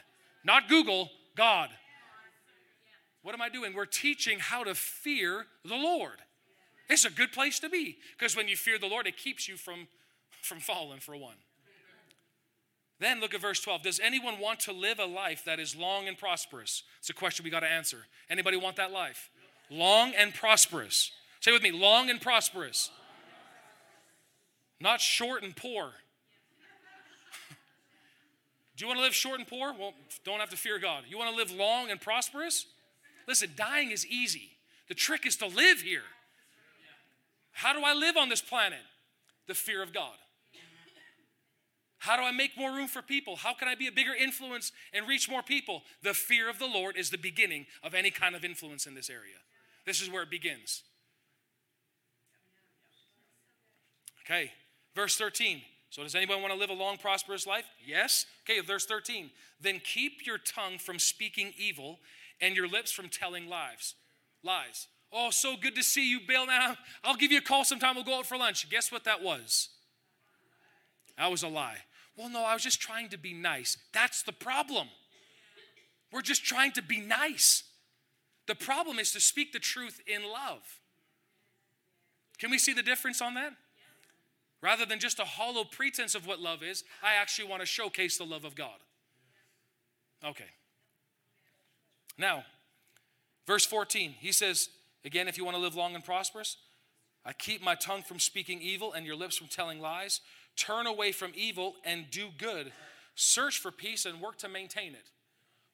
Not 0.44 0.70
Google, 0.70 1.12
God. 1.36 1.70
What 3.22 3.34
am 3.34 3.42
I 3.42 3.50
doing? 3.50 3.74
We're 3.74 3.86
teaching 3.86 4.40
how 4.40 4.64
to 4.64 4.74
fear 4.74 5.46
the 5.66 5.76
Lord. 5.76 6.18
It's 6.90 7.06
a 7.06 7.12
good 7.12 7.32
place 7.32 7.60
to 7.60 7.70
be 7.70 7.98
because 8.18 8.36
when 8.36 8.48
you 8.48 8.56
fear 8.56 8.80
the 8.80 8.88
Lord, 8.88 9.08
it 9.08 9.18
keeps 9.18 9.48
you 9.48 9.56
from 9.58 9.88
from 10.42 10.60
falling, 10.60 11.00
for 11.00 11.16
one. 11.16 11.36
Then 13.00 13.22
look 13.22 13.34
at 13.34 13.42
verse 13.42 13.62
12. 13.62 13.84
Does 13.84 14.00
anyone 14.00 14.40
want 14.40 14.60
to 14.62 14.74
live 14.74 15.00
a 15.00 15.06
life 15.06 15.44
that 15.46 15.60
is 15.60 15.76
long 15.76 16.08
and 16.08 16.18
prosperous? 16.18 16.84
It's 17.00 17.10
a 17.10 17.14
question 17.14 17.44
we 17.46 17.50
got 17.50 17.62
to 17.62 17.68
answer. 17.68 18.00
Anybody 18.30 18.58
want 18.58 18.76
that 18.76 18.92
life? 18.92 19.30
Long 19.70 20.14
and 20.18 20.34
prosperous. 20.34 21.12
Say 21.40 21.52
with 21.54 21.62
me, 21.62 21.72
long 21.72 22.10
and 22.10 22.20
prosperous. 22.20 22.92
Not 24.82 25.00
short 25.00 25.44
and 25.44 25.56
poor. 25.56 25.92
Do 28.76 28.84
you 28.84 28.88
want 28.88 28.98
to 28.98 29.04
live 29.04 29.16
short 29.16 29.40
and 29.40 29.48
poor? 29.48 29.74
Well, 29.78 29.94
don't 30.26 30.40
have 30.40 30.50
to 30.50 30.58
fear 30.58 30.80
God. 30.80 31.04
You 31.08 31.18
want 31.18 31.30
to 31.30 31.36
live 31.38 31.52
long 31.52 31.92
and 31.92 32.02
prosperous? 32.02 32.66
Listen, 33.28 33.52
dying 33.56 33.92
is 33.92 34.06
easy. 34.08 34.52
The 34.90 34.96
trick 34.96 35.26
is 35.26 35.38
to 35.38 35.48
live 35.48 35.82
here. 35.82 36.04
How 37.60 37.74
do 37.74 37.82
I 37.84 37.94
live 37.94 38.16
on 38.16 38.30
this 38.30 38.42
planet? 38.42 38.80
The 39.48 39.54
fear 39.54 39.84
of 39.84 39.94
God. 39.94 40.16
How 41.98 42.16
do 42.16 42.24
I 42.24 42.32
make 42.32 42.58
more 42.58 42.72
room 42.72 42.88
for 42.88 43.02
people? 43.02 43.36
How 43.36 43.54
can 43.54 43.68
I 43.68 43.76
be 43.76 43.88
a 43.88 43.92
bigger 43.92 44.14
influence 44.14 44.72
and 44.94 45.06
reach 45.06 45.30
more 45.30 45.44
people? 45.44 45.84
The 46.02 46.14
fear 46.14 46.50
of 46.50 46.58
the 46.58 46.68
Lord 46.68 46.96
is 46.96 47.10
the 47.10 47.18
beginning 47.18 47.66
of 47.84 47.94
any 47.94 48.12
kind 48.12 48.34
of 48.34 48.46
influence 48.46 48.86
in 48.86 48.96
this 48.96 49.10
area. 49.10 49.36
This 49.86 50.02
is 50.02 50.10
where 50.10 50.24
it 50.24 50.32
begins. 50.32 50.84
Okay, 54.26 54.54
verse 54.96 55.18
13. 55.18 55.62
So, 55.90 56.04
does 56.04 56.16
anyone 56.16 56.42
want 56.42 56.54
to 56.54 56.60
live 56.60 56.70
a 56.70 56.74
long, 56.74 56.96
prosperous 56.96 57.46
life? 57.46 57.66
Yes. 57.86 58.26
Okay, 58.50 58.62
verse 58.62 58.86
13. 58.86 59.32
Then 59.60 59.82
keep 59.84 60.26
your 60.26 60.38
tongue 60.38 60.78
from 60.78 60.98
speaking 60.98 61.52
evil 61.58 62.00
and 62.40 62.56
your 62.56 62.70
lips 62.70 62.94
from 62.94 63.10
telling 63.10 63.50
lies. 63.50 63.96
Lies. 64.44 64.88
Oh, 65.12 65.32
so 65.32 65.56
good 65.60 65.76
to 65.76 65.84
see 65.84 66.10
you, 66.10 66.20
Bill. 66.28 66.46
Now, 66.46 66.76
I'll 67.04 67.16
give 67.16 67.32
you 67.32 67.40
a 67.40 67.42
call 67.42 67.66
sometime. 67.66 67.96
We'll 67.96 68.04
go 68.04 68.20
out 68.20 68.26
for 68.26 68.38
lunch. 68.38 68.70
Guess 68.70 68.92
what 68.92 69.06
that 69.06 69.24
was? 69.24 69.70
That 71.18 71.32
was 71.32 71.44
a 71.44 71.48
lie. 71.48 71.78
Well, 72.16 72.30
no, 72.30 72.44
I 72.44 72.54
was 72.54 72.64
just 72.64 72.80
trying 72.80 73.10
to 73.10 73.18
be 73.18 73.34
nice. 73.34 73.78
That's 73.94 74.24
the 74.24 74.32
problem. 74.32 74.88
We're 76.12 76.22
just 76.22 76.44
trying 76.44 76.74
to 76.74 76.82
be 76.82 77.02
nice. 77.02 77.64
The 78.48 78.56
problem 78.56 79.00
is 79.00 79.12
to 79.14 79.20
speak 79.20 79.52
the 79.52 79.60
truth 79.60 80.02
in 80.08 80.24
love. 80.24 80.80
Can 82.38 82.52
we 82.52 82.58
see 82.58 82.74
the 82.74 82.84
difference 82.84 83.22
on 83.22 83.36
that? 83.36 83.54
Rather 84.62 84.86
than 84.86 85.00
just 85.00 85.20
a 85.20 85.26
hollow 85.26 85.64
pretense 85.64 86.16
of 86.16 86.28
what 86.28 86.40
love 86.40 86.64
is, 86.64 86.84
I 87.02 87.16
actually 87.16 87.48
want 87.48 87.62
to 87.62 87.66
showcase 87.66 88.18
the 88.18 88.26
love 88.26 88.44
of 88.44 88.56
God. 88.56 88.80
Okay. 90.26 90.50
Now, 92.18 92.44
verse 93.48 93.66
14, 93.66 94.16
he 94.20 94.32
says, 94.32 94.70
again, 95.06 95.28
if 95.28 95.38
you 95.38 95.46
want 95.46 95.56
to 95.56 95.62
live 95.62 95.76
long 95.76 95.96
and 95.96 96.04
prosperous, 96.04 96.58
I 97.26 97.34
keep 97.34 97.62
my 97.62 97.76
tongue 97.76 98.02
from 98.02 98.20
speaking 98.20 98.62
evil 98.62 98.94
and 98.94 99.06
your 99.06 99.16
lips 99.16 99.38
from 99.38 99.48
telling 99.48 99.80
lies. 99.80 100.22
Turn 100.56 100.88
away 100.88 101.12
from 101.12 101.32
evil 101.36 101.76
and 101.86 102.06
do 102.10 102.30
good. 102.38 102.72
Search 103.16 103.58
for 103.60 103.72
peace 103.72 104.06
and 104.06 104.22
work 104.22 104.38
to 104.40 104.50
maintain 104.50 104.94
it. 104.94 105.12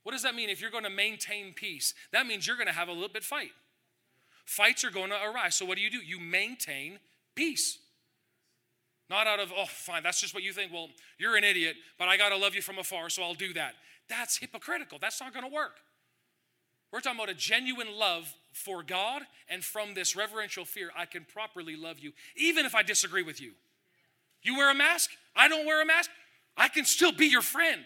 What 0.04 0.12
does 0.12 0.24
that 0.24 0.36
mean 0.36 0.50
if 0.50 0.62
you're 0.62 0.72
going 0.72 0.84
to 0.84 0.90
maintain 0.90 1.54
peace? 1.54 1.94
That 2.12 2.28
means 2.28 2.46
you're 2.46 2.58
going 2.58 2.68
to 2.68 2.74
have 2.74 2.88
a 2.88 2.94
little 2.94 3.10
bit 3.10 3.24
fight. 3.24 3.52
Fights 4.46 4.84
are 4.84 4.92
going 4.92 5.10
to 5.10 5.16
arise. 5.16 5.56
So 5.56 5.66
what 5.66 5.78
do 5.78 5.84
you 5.84 5.90
do? 5.90 5.98
You 5.98 6.20
maintain 6.20 7.00
peace. 7.34 7.80
Not 9.10 9.28
out 9.28 9.40
of, 9.40 9.52
oh, 9.56 9.66
fine, 9.68 10.04
that's 10.04 10.20
just 10.20 10.34
what 10.34 10.44
you 10.44 10.52
think. 10.52 10.72
Well, 10.72 10.90
you're 11.18 11.36
an 11.36 11.44
idiot, 11.44 11.76
but 12.00 12.08
I 12.08 12.18
got 12.18 12.30
to 12.30 12.38
love 12.38 12.56
you 12.56 12.62
from 12.62 12.80
afar, 12.80 13.10
so 13.10 13.22
I'll 13.24 13.36
do 13.36 13.54
that. 13.54 13.74
That's 14.10 14.38
hypocritical. 14.38 14.98
That's 15.00 15.22
not 15.22 15.34
going 15.34 15.46
to 15.46 15.52
work. 15.52 15.78
We're 16.96 17.02
talking 17.02 17.20
about 17.20 17.30
a 17.30 17.34
genuine 17.34 17.89
love 18.00 18.34
for 18.54 18.82
God, 18.82 19.24
and 19.50 19.62
from 19.62 19.96
this 19.96 20.16
reverential 20.16 20.64
fear, 20.64 20.91
I 20.98 21.06
can 21.06 21.26
properly 21.26 21.76
love 21.76 22.00
you, 22.00 22.14
even 22.38 22.66
if 22.66 22.74
I 22.74 22.84
disagree 22.84 23.22
with 23.22 23.41
you. 23.41 23.52
You 24.43 24.56
wear 24.56 24.72
a 24.72 24.74
mask, 24.74 25.10
I 25.36 25.50
don't 25.50 25.66
wear 25.66 25.82
a 25.82 25.86
mask, 25.86 26.10
I 26.56 26.70
can 26.70 26.86
still 26.86 27.12
be 27.12 27.26
your 27.26 27.41
friend. 27.41 27.82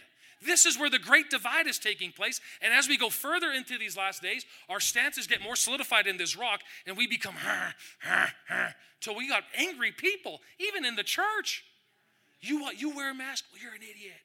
This 0.45 0.67
is 0.67 0.77
where 0.77 0.91
the 0.91 0.99
great 0.99 1.31
divide 1.31 1.65
is 1.65 1.79
taking 1.79 2.11
place. 2.11 2.39
And 2.61 2.71
as 2.71 2.87
we 2.87 2.99
go 2.99 3.09
further 3.09 3.51
into 3.51 3.79
these 3.79 3.97
last 3.97 4.21
days, 4.21 4.45
our 4.69 4.79
stances 4.79 5.25
get 5.25 5.41
more 5.41 5.55
solidified 5.55 6.05
in 6.05 6.17
this 6.17 6.37
rock, 6.37 6.59
and 6.85 6.95
we 6.95 7.07
become 7.07 7.33
till 9.01 9.15
we 9.15 9.27
got 9.27 9.41
angry 9.57 9.91
people, 9.91 10.39
even 10.59 10.85
in 10.85 10.95
the 10.95 11.01
church. 11.01 11.63
You 12.41 12.69
you 12.77 12.95
wear 12.95 13.09
a 13.09 13.15
mask? 13.15 13.45
Well, 13.51 13.59
you're 13.59 13.73
an 13.73 13.81
idiot. 13.81 14.21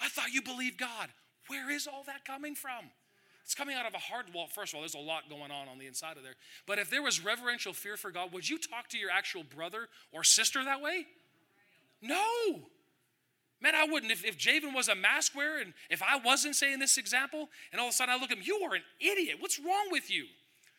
I 0.00 0.08
thought 0.08 0.30
you 0.32 0.40
believed 0.40 0.78
God. 0.78 1.08
Where 1.48 1.68
is 1.68 1.88
all 1.88 2.04
that 2.06 2.24
coming 2.24 2.54
from? 2.54 2.92
It's 3.44 3.54
coming 3.54 3.76
out 3.76 3.86
of 3.86 3.94
a 3.94 3.98
hard 3.98 4.32
wall. 4.32 4.46
First 4.46 4.72
of 4.72 4.76
all, 4.76 4.82
there's 4.82 4.94
a 4.94 4.98
lot 4.98 5.28
going 5.28 5.50
on 5.50 5.68
on 5.68 5.78
the 5.78 5.86
inside 5.86 6.16
of 6.16 6.22
there. 6.22 6.34
But 6.66 6.78
if 6.78 6.88
there 6.88 7.02
was 7.02 7.22
reverential 7.22 7.74
fear 7.74 7.96
for 7.96 8.10
God, 8.10 8.32
would 8.32 8.48
you 8.48 8.58
talk 8.58 8.88
to 8.88 8.98
your 8.98 9.10
actual 9.10 9.44
brother 9.44 9.88
or 10.12 10.24
sister 10.24 10.64
that 10.64 10.80
way? 10.80 11.06
No. 12.00 12.62
Man, 13.60 13.74
I 13.74 13.84
wouldn't. 13.84 14.10
If, 14.10 14.24
if 14.24 14.38
Javen 14.38 14.74
was 14.74 14.88
a 14.88 14.94
mask 14.94 15.34
wearer 15.36 15.58
and 15.58 15.74
if 15.90 16.02
I 16.02 16.18
wasn't 16.18 16.56
saying 16.56 16.78
this 16.78 16.96
example, 16.96 17.50
and 17.70 17.80
all 17.80 17.88
of 17.88 17.92
a 17.92 17.96
sudden 17.96 18.14
I 18.14 18.18
look 18.18 18.30
at 18.30 18.38
him, 18.38 18.44
you 18.44 18.60
are 18.64 18.74
an 18.74 18.82
idiot. 18.98 19.36
What's 19.40 19.58
wrong 19.58 19.88
with 19.90 20.10
you? 20.10 20.24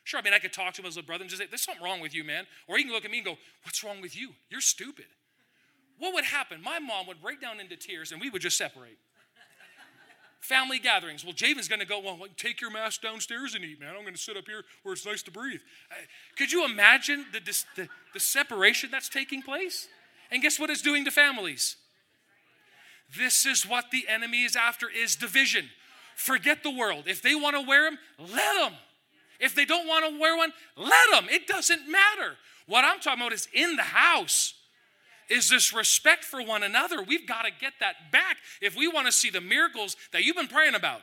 Sure, 0.04 0.20
I 0.20 0.24
mean, 0.24 0.34
I 0.34 0.40
could 0.40 0.54
talk 0.54 0.74
to 0.76 0.82
him 0.82 0.88
as 0.88 0.98
a 0.98 1.04
brother 1.04 1.24
and 1.24 1.30
just 1.30 1.42
say, 1.42 1.48
there's 1.48 1.64
something 1.64 1.84
wrong 1.84 2.00
with 2.00 2.14
you, 2.14 2.24
man. 2.24 2.46
Or 2.68 2.78
he 2.78 2.84
can 2.84 2.94
look 2.94 3.06
at 3.06 3.12
me 3.12 3.18
and 3.20 3.26
go, 3.26 3.38
what's 3.64 3.84
wrong 3.84 4.02
with 4.02 4.16
you? 4.16 4.32
You're 4.50 4.62
stupid. 4.62 5.06
What 5.98 6.14
would 6.14 6.26
happen? 6.26 6.62
My 6.64 6.80
mom 6.80 7.08
would 7.08 7.22
break 7.22 7.42
down 7.42 7.60
into 7.60 7.76
tears 7.76 8.12
and 8.12 8.20
we 8.20 8.30
would 8.30 8.42
just 8.42 8.58
separate. 8.58 8.98
Family 10.46 10.78
gatherings. 10.78 11.24
Well, 11.24 11.34
Javen's 11.34 11.68
going 11.68 11.80
to 11.80 11.88
go, 11.88 12.00
well, 12.00 12.20
take 12.38 12.62
your 12.62 12.70
mask 12.70 13.02
downstairs 13.02 13.56
and 13.56 13.66
eat, 13.66 13.80
man. 13.80 13.96
I'm 13.96 14.04
going 14.04 14.14
to 14.14 14.22
sit 14.22 14.38
up 14.38 14.46
here 14.46 14.64
where 14.84 14.94
it's 14.94 15.04
nice 15.04 15.24
to 15.24 15.32
breathe. 15.32 15.62
Uh, 15.90 15.96
could 16.38 16.52
you 16.52 16.64
imagine 16.66 17.26
the, 17.34 17.40
the, 17.76 17.90
the 18.14 18.20
separation 18.20 18.92
that's 18.92 19.10
taking 19.10 19.42
place? 19.42 19.88
And 20.30 20.44
guess 20.44 20.60
what 20.60 20.70
it's 20.70 20.84
doing 20.84 21.04
to 21.06 21.10
families? 21.10 21.78
This 23.18 23.48
is 23.48 23.68
what 23.68 23.86
the 23.92 24.06
enemy 24.08 24.44
is 24.44 24.56
after 24.56 24.88
is 24.88 25.16
division. 25.16 25.66
Forget 26.16 26.62
the 26.62 26.70
world. 26.70 27.06
If 27.08 27.24
they 27.24 27.34
want 27.34 27.56
to 27.56 27.68
wear 27.68 27.90
them, 27.90 27.98
let 28.20 28.62
them. 28.62 28.74
If 29.40 29.56
they 29.56 29.66
don't 29.66 29.88
want 29.88 30.08
to 30.08 30.20
wear 30.20 30.38
one, 30.38 30.54
let 30.78 31.10
them. 31.12 31.26
It 31.28 31.48
doesn't 31.48 31.90
matter. 31.90 32.36
What 32.68 32.86
I'm 32.86 33.00
talking 33.00 33.22
about 33.22 33.34
is 33.34 33.48
in 33.52 33.78
the 33.78 33.82
house. 33.82 34.54
Is 35.30 35.50
this 35.50 35.74
respect 35.74 36.24
for 36.24 36.44
one 36.44 36.64
another? 36.64 37.02
We've 37.02 37.28
got 37.28 37.44
to 37.44 37.52
get 37.52 37.74
that 37.80 38.12
back 38.12 38.38
if 38.62 38.76
we 38.76 38.88
want 38.88 39.08
to 39.08 39.12
see 39.12 39.30
the 39.30 39.42
miracles 39.42 39.96
that 40.12 40.24
you've 40.24 40.36
been 40.36 40.48
praying 40.48 40.76
about. 40.76 41.02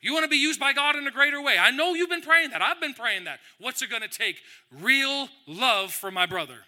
You 0.00 0.12
want 0.12 0.24
to 0.24 0.28
be 0.28 0.36
used 0.36 0.58
by 0.58 0.72
God 0.72 0.96
in 0.96 1.06
a 1.06 1.12
greater 1.12 1.40
way. 1.40 1.56
I 1.58 1.70
know 1.70 1.94
you've 1.94 2.10
been 2.10 2.22
praying 2.22 2.50
that. 2.50 2.60
I've 2.60 2.80
been 2.80 2.94
praying 2.94 3.24
that. 3.24 3.38
What's 3.58 3.82
it 3.82 3.90
going 3.90 4.02
to 4.02 4.08
take? 4.08 4.36
Real 4.80 5.28
love 5.46 5.92
for 5.92 6.10
my 6.10 6.26
brother 6.26 6.58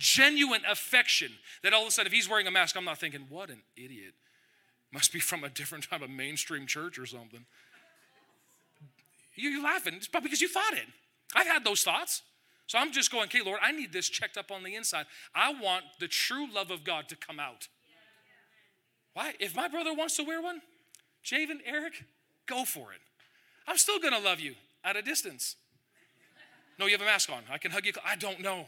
genuine 0.00 0.62
affection 0.68 1.30
that 1.62 1.74
all 1.74 1.82
of 1.82 1.88
a 1.88 1.90
sudden, 1.90 2.06
if 2.06 2.12
he's 2.12 2.28
wearing 2.28 2.46
a 2.46 2.50
mask, 2.50 2.74
I'm 2.74 2.86
not 2.86 2.98
thinking, 2.98 3.26
what 3.28 3.50
an 3.50 3.60
idiot. 3.76 4.14
Must 4.92 5.12
be 5.12 5.20
from 5.20 5.44
a 5.44 5.50
different 5.50 5.88
type 5.88 6.02
of 6.02 6.10
mainstream 6.10 6.66
church 6.66 6.98
or 6.98 7.06
something. 7.06 7.44
You're 9.36 9.62
laughing, 9.62 10.00
probably 10.10 10.28
because 10.28 10.40
you 10.40 10.48
thought 10.48 10.72
it. 10.72 10.86
I've 11.36 11.46
had 11.46 11.64
those 11.64 11.82
thoughts. 11.82 12.22
So 12.70 12.78
I'm 12.78 12.92
just 12.92 13.10
going, 13.10 13.24
okay, 13.24 13.40
Lord, 13.44 13.58
I 13.60 13.72
need 13.72 13.92
this 13.92 14.08
checked 14.08 14.36
up 14.36 14.52
on 14.52 14.62
the 14.62 14.76
inside. 14.76 15.06
I 15.34 15.52
want 15.60 15.82
the 15.98 16.06
true 16.06 16.46
love 16.54 16.70
of 16.70 16.84
God 16.84 17.08
to 17.08 17.16
come 17.16 17.40
out. 17.40 17.66
Why? 19.12 19.32
If 19.40 19.56
my 19.56 19.66
brother 19.66 19.92
wants 19.92 20.16
to 20.18 20.22
wear 20.22 20.40
one, 20.40 20.62
Javen, 21.24 21.58
Eric, 21.66 22.04
go 22.46 22.64
for 22.64 22.92
it. 22.92 23.00
I'm 23.66 23.76
still 23.76 23.98
gonna 23.98 24.20
love 24.20 24.38
you 24.38 24.54
at 24.84 24.94
a 24.94 25.02
distance. 25.02 25.56
No, 26.78 26.86
you 26.86 26.92
have 26.92 27.00
a 27.00 27.06
mask 27.06 27.28
on. 27.28 27.42
I 27.50 27.58
can 27.58 27.72
hug 27.72 27.86
you. 27.86 27.92
I 28.06 28.14
don't 28.14 28.38
know. 28.38 28.66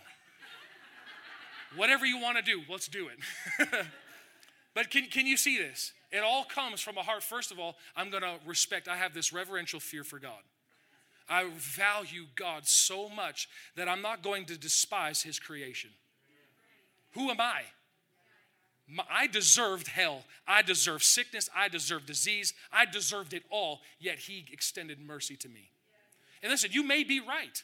Whatever 1.77 2.05
you 2.05 2.19
want 2.19 2.39
to 2.39 2.43
do, 2.43 2.63
let's 2.69 2.89
do 2.89 3.07
it. 3.07 3.69
but 4.75 4.91
can, 4.91 5.07
can 5.11 5.29
you 5.29 5.37
see 5.37 5.59
this? 5.59 5.93
It 6.11 6.25
all 6.25 6.43
comes 6.43 6.81
from 6.81 6.99
a 6.99 7.03
heart. 7.03 7.23
First 7.23 7.53
of 7.53 7.61
all, 7.61 7.77
I'm 7.95 8.11
going 8.11 8.25
to 8.25 8.35
respect, 8.45 8.89
I 8.89 8.97
have 8.97 9.15
this 9.15 9.33
reverential 9.33 9.79
fear 9.79 10.03
for 10.03 10.19
God. 10.19 10.43
I 11.29 11.49
value 11.57 12.27
God 12.35 12.67
so 12.67 13.09
much 13.09 13.49
that 13.77 13.89
I'm 13.89 14.03
not 14.03 14.23
going 14.23 14.45
to 14.47 14.59
despise 14.59 15.23
His 15.23 15.39
creation. 15.39 15.91
Who 17.13 17.31
am 17.31 17.41
I? 17.41 17.63
I 19.11 19.27
deserved 19.27 19.89
hell. 19.89 20.25
I 20.47 20.63
deserved 20.63 21.05
sickness. 21.05 21.49
I 21.57 21.69
deserved 21.69 22.07
disease. 22.07 22.53
I 22.73 22.85
deserved 22.85 23.33
it 23.33 23.45
all, 23.51 23.81
yet 23.99 24.19
He 24.19 24.45
extended 24.53 24.99
mercy 25.01 25.37
to 25.37 25.49
me. 25.49 25.71
And 26.43 26.51
listen, 26.51 26.71
you 26.73 26.83
may 26.83 27.05
be 27.05 27.21
right. 27.21 27.63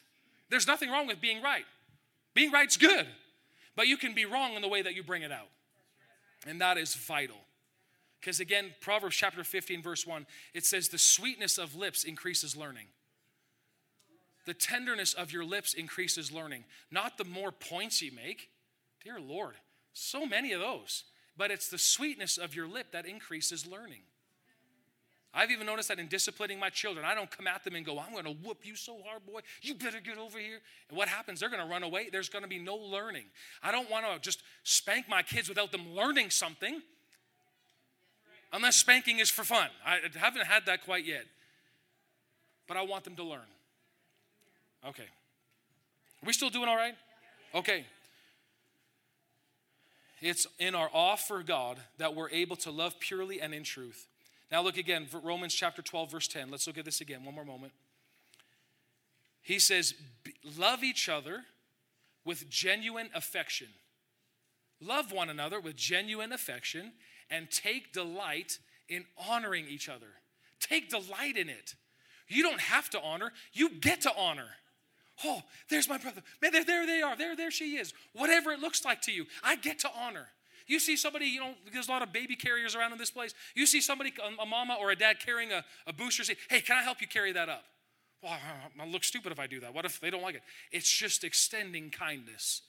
There's 0.49 0.67
nothing 0.67 0.89
wrong 0.89 1.07
with 1.07 1.21
being 1.21 1.41
right. 1.43 1.65
Being 2.33 2.51
right's 2.51 2.77
good. 2.77 3.05
But 3.75 3.87
you 3.87 3.97
can 3.97 4.13
be 4.13 4.25
wrong 4.25 4.53
in 4.53 4.61
the 4.61 4.67
way 4.67 4.81
that 4.81 4.95
you 4.95 5.03
bring 5.03 5.21
it 5.21 5.31
out. 5.31 5.49
And 6.47 6.61
that 6.61 6.77
is 6.77 6.95
vital. 6.95 7.35
Because 8.19 8.39
again, 8.39 8.71
Proverbs 8.81 9.15
chapter 9.15 9.43
15, 9.43 9.81
verse 9.81 10.05
1, 10.05 10.25
it 10.53 10.65
says, 10.65 10.89
The 10.89 10.97
sweetness 10.97 11.57
of 11.57 11.75
lips 11.75 12.03
increases 12.03 12.55
learning. 12.55 12.87
The 14.45 14.53
tenderness 14.53 15.13
of 15.13 15.31
your 15.31 15.43
lips 15.43 15.73
increases 15.73 16.31
learning. 16.31 16.63
Not 16.91 17.17
the 17.17 17.25
more 17.25 17.51
points 17.51 18.01
you 18.01 18.11
make. 18.11 18.49
Dear 19.03 19.19
Lord, 19.19 19.55
so 19.93 20.25
many 20.25 20.53
of 20.53 20.59
those. 20.59 21.03
But 21.37 21.51
it's 21.51 21.69
the 21.69 21.77
sweetness 21.77 22.37
of 22.37 22.55
your 22.55 22.67
lip 22.67 22.91
that 22.91 23.05
increases 23.05 23.65
learning. 23.65 24.01
I've 25.31 25.51
even 25.51 25.67
noticed 25.67 25.89
that 25.89 25.99
in 25.99 26.07
disciplining 26.07 26.59
my 26.59 26.69
children. 26.69 27.05
I 27.05 27.13
don't 27.13 27.29
come 27.29 27.45
at 27.45 27.63
them 27.63 27.75
and 27.75 27.85
go, 27.85 27.99
I'm 27.99 28.11
going 28.13 28.25
to 28.25 28.31
whoop 28.31 28.65
you 28.65 28.75
so 28.75 28.97
hard, 29.05 29.25
boy. 29.25 29.41
You 29.61 29.75
better 29.75 29.99
get 29.99 30.17
over 30.17 30.39
here. 30.39 30.59
And 30.89 30.97
what 30.97 31.07
happens? 31.07 31.39
They're 31.39 31.49
going 31.49 31.61
to 31.61 31.69
run 31.69 31.83
away. 31.83 32.09
There's 32.11 32.29
going 32.29 32.41
to 32.41 32.49
be 32.49 32.57
no 32.57 32.75
learning. 32.75 33.25
I 33.61 33.71
don't 33.71 33.89
want 33.91 34.05
to 34.11 34.19
just 34.19 34.41
spank 34.63 35.07
my 35.07 35.21
kids 35.21 35.47
without 35.47 35.71
them 35.71 35.93
learning 35.93 36.31
something, 36.31 36.81
unless 38.51 38.77
spanking 38.77 39.19
is 39.19 39.29
for 39.29 39.43
fun. 39.43 39.69
I 39.85 39.99
haven't 40.15 40.45
had 40.45 40.65
that 40.65 40.83
quite 40.83 41.05
yet. 41.05 41.25
But 42.67 42.77
I 42.77 42.81
want 42.81 43.03
them 43.03 43.15
to 43.17 43.23
learn. 43.23 43.47
Okay. 44.87 45.03
Are 45.03 46.25
we 46.25 46.33
still 46.33 46.49
doing 46.49 46.69
all 46.69 46.75
right? 46.75 46.95
Okay. 47.53 47.85
It's 50.21 50.47
in 50.57 50.75
our 50.75 50.89
awe 50.93 51.15
for 51.15 51.43
God 51.43 51.77
that 51.97 52.15
we're 52.15 52.29
able 52.29 52.55
to 52.57 52.71
love 52.71 52.99
purely 52.99 53.39
and 53.39 53.53
in 53.53 53.63
truth. 53.63 54.07
Now 54.51 54.61
look 54.61 54.77
again, 54.77 55.07
Romans 55.23 55.53
chapter 55.53 55.81
12, 55.81 56.11
verse 56.11 56.27
10. 56.27 56.51
Let's 56.51 56.67
look 56.67 56.77
at 56.77 56.85
this 56.85 57.01
again, 57.01 57.23
one 57.23 57.35
more 57.35 57.45
moment. 57.45 57.71
He 59.41 59.59
says, 59.59 59.93
Love 60.57 60.83
each 60.83 61.07
other 61.07 61.43
with 62.25 62.49
genuine 62.49 63.09
affection. 63.13 63.67
Love 64.81 65.11
one 65.11 65.29
another 65.29 65.59
with 65.59 65.75
genuine 65.75 66.31
affection 66.31 66.93
and 67.29 67.49
take 67.51 67.93
delight 67.93 68.59
in 68.87 69.05
honoring 69.17 69.67
each 69.67 69.87
other. 69.87 70.07
Take 70.59 70.89
delight 70.89 71.37
in 71.37 71.49
it. 71.49 71.75
You 72.27 72.43
don't 72.43 72.61
have 72.61 72.89
to 72.91 73.01
honor, 73.01 73.31
you 73.53 73.69
get 73.69 74.01
to 74.01 74.15
honor. 74.15 74.47
Oh, 75.23 75.41
there's 75.69 75.89
my 75.89 75.97
brother. 75.97 76.21
Man, 76.41 76.51
there, 76.51 76.63
there 76.63 76.85
they 76.85 77.01
are. 77.01 77.15
There, 77.15 77.35
there 77.35 77.51
she 77.51 77.77
is. 77.77 77.93
Whatever 78.13 78.51
it 78.51 78.59
looks 78.59 78.85
like 78.85 79.01
to 79.03 79.11
you, 79.11 79.25
I 79.43 79.55
get 79.55 79.79
to 79.79 79.89
honor. 79.97 80.27
You 80.65 80.79
see 80.79 80.95
somebody, 80.95 81.25
you 81.25 81.39
know, 81.39 81.55
there's 81.73 81.87
a 81.87 81.91
lot 81.91 82.03
of 82.03 82.13
baby 82.13 82.35
carriers 82.35 82.75
around 82.75 82.91
in 82.91 82.99
this 82.99 83.09
place. 83.09 83.33
You 83.55 83.65
see 83.65 83.81
somebody, 83.81 84.13
a 84.41 84.45
mama 84.45 84.77
or 84.79 84.91
a 84.91 84.95
dad 84.95 85.19
carrying 85.19 85.51
a, 85.51 85.65
a 85.87 85.93
booster, 85.93 86.23
say, 86.23 86.35
hey, 86.49 86.61
can 86.61 86.77
I 86.77 86.83
help 86.83 87.01
you 87.01 87.07
carry 87.07 87.31
that 87.33 87.49
up? 87.49 87.63
Well, 88.21 88.37
I 88.79 88.85
look 88.85 89.03
stupid 89.03 89.31
if 89.31 89.39
I 89.39 89.47
do 89.47 89.61
that. 89.61 89.73
What 89.73 89.85
if 89.85 89.99
they 89.99 90.09
don't 90.09 90.21
like 90.21 90.35
it? 90.35 90.41
It's 90.71 90.89
just 90.89 91.23
extending 91.23 91.89
kindness. 91.89 92.61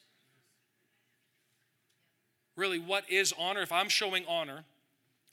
Really, 2.56 2.78
what 2.78 3.04
is 3.10 3.34
honor? 3.38 3.62
If 3.62 3.72
I'm 3.72 3.88
showing 3.88 4.24
honor, 4.26 4.64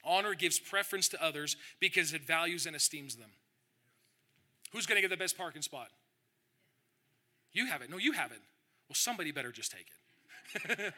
honor 0.03 0.33
gives 0.33 0.59
preference 0.59 1.07
to 1.09 1.23
others 1.23 1.55
because 1.79 2.13
it 2.13 2.25
values 2.25 2.65
and 2.65 2.75
esteems 2.75 3.15
them. 3.15 3.29
Who's 4.71 4.85
going 4.85 4.97
to 4.97 5.01
get 5.01 5.09
the 5.09 5.21
best 5.21 5.37
parking 5.37 5.61
spot? 5.61 5.87
You 7.53 7.67
have 7.67 7.81
it. 7.81 7.89
No, 7.89 7.97
you 7.97 8.11
haven't. 8.13 8.41
Well, 8.89 8.95
somebody 8.95 9.31
better 9.31 9.51
just 9.51 9.71
take 9.71 9.87
it. 10.55 10.93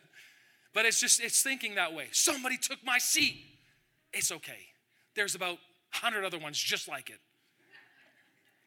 But 0.74 0.86
it's 0.86 1.00
just, 1.00 1.20
it's 1.20 1.42
thinking 1.42 1.74
that 1.74 1.94
way. 1.94 2.06
Somebody 2.12 2.56
took 2.56 2.78
my 2.84 2.98
seat. 2.98 3.36
It's 4.12 4.30
okay. 4.30 4.68
There's 5.14 5.34
about 5.34 5.58
100 5.92 6.24
other 6.24 6.38
ones 6.38 6.58
just 6.58 6.88
like 6.88 7.10
it. 7.10 7.18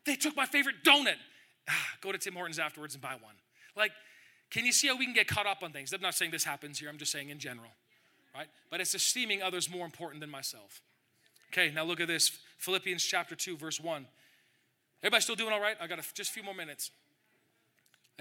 They 0.06 0.16
took 0.16 0.36
my 0.36 0.46
favorite 0.46 0.84
donut. 0.84 1.16
Ah, 1.70 1.88
go 2.02 2.12
to 2.12 2.18
Tim 2.18 2.34
Hortons 2.34 2.60
afterwards 2.60 2.96
and 2.96 3.02
buy 3.02 3.14
one. 3.14 3.36
Like, 3.78 3.92
can 4.50 4.66
you 4.66 4.72
see 4.72 4.88
how 4.88 4.98
we 4.98 5.06
can 5.06 5.14
get 5.14 5.28
caught 5.28 5.46
up 5.46 5.64
on 5.64 5.72
things? 5.72 5.94
I'm 5.94 6.02
not 6.02 6.16
saying 6.16 6.32
this 6.32 6.44
happens 6.44 6.80
here, 6.80 6.90
I'm 6.90 6.98
just 6.98 7.12
saying 7.12 7.30
in 7.30 7.40
general, 7.40 7.70
right? 8.36 8.48
But 8.70 8.82
it's 8.82 8.94
esteeming 8.94 9.42
others 9.42 9.70
more 9.70 9.86
important 9.86 10.20
than 10.20 10.30
myself. 10.30 10.82
Okay, 11.54 11.72
now 11.72 11.84
look 11.84 12.02
at 12.02 12.08
this 12.08 12.32
Philippians 12.58 13.04
chapter 13.04 13.36
2, 13.36 13.58
verse 13.58 13.80
1. 13.80 14.06
Everybody 15.04 15.22
still 15.22 15.36
doing 15.36 15.54
all 15.54 15.62
right? 15.62 15.78
I 15.80 15.88
got 15.88 16.00
a, 16.00 16.14
just 16.14 16.32
a 16.32 16.34
few 16.34 16.44
more 16.44 16.54
minutes. 16.54 16.92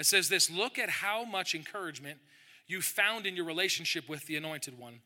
It 0.00 0.06
says 0.06 0.28
this 0.28 0.50
Look 0.50 0.78
at 0.78 0.90
how 0.90 1.24
much 1.24 1.54
encouragement 1.54 2.18
you 2.66 2.80
found 2.80 3.26
in 3.26 3.36
your 3.36 3.44
relationship 3.44 4.08
with 4.08 4.26
the 4.26 4.36
Anointed 4.36 4.78
One. 4.78 5.00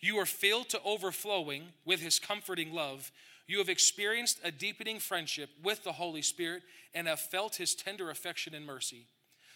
You 0.00 0.18
are 0.18 0.26
filled 0.26 0.68
to 0.70 0.82
overflowing 0.82 1.68
with 1.84 2.00
His 2.00 2.18
comforting 2.18 2.72
love. 2.72 3.12
You 3.46 3.58
have 3.58 3.68
experienced 3.68 4.40
a 4.42 4.50
deepening 4.50 4.98
friendship 4.98 5.50
with 5.62 5.84
the 5.84 5.92
Holy 5.92 6.22
Spirit 6.22 6.62
and 6.92 7.06
have 7.06 7.20
felt 7.20 7.56
His 7.56 7.74
tender 7.74 8.10
affection 8.10 8.54
and 8.54 8.66
mercy. 8.66 9.06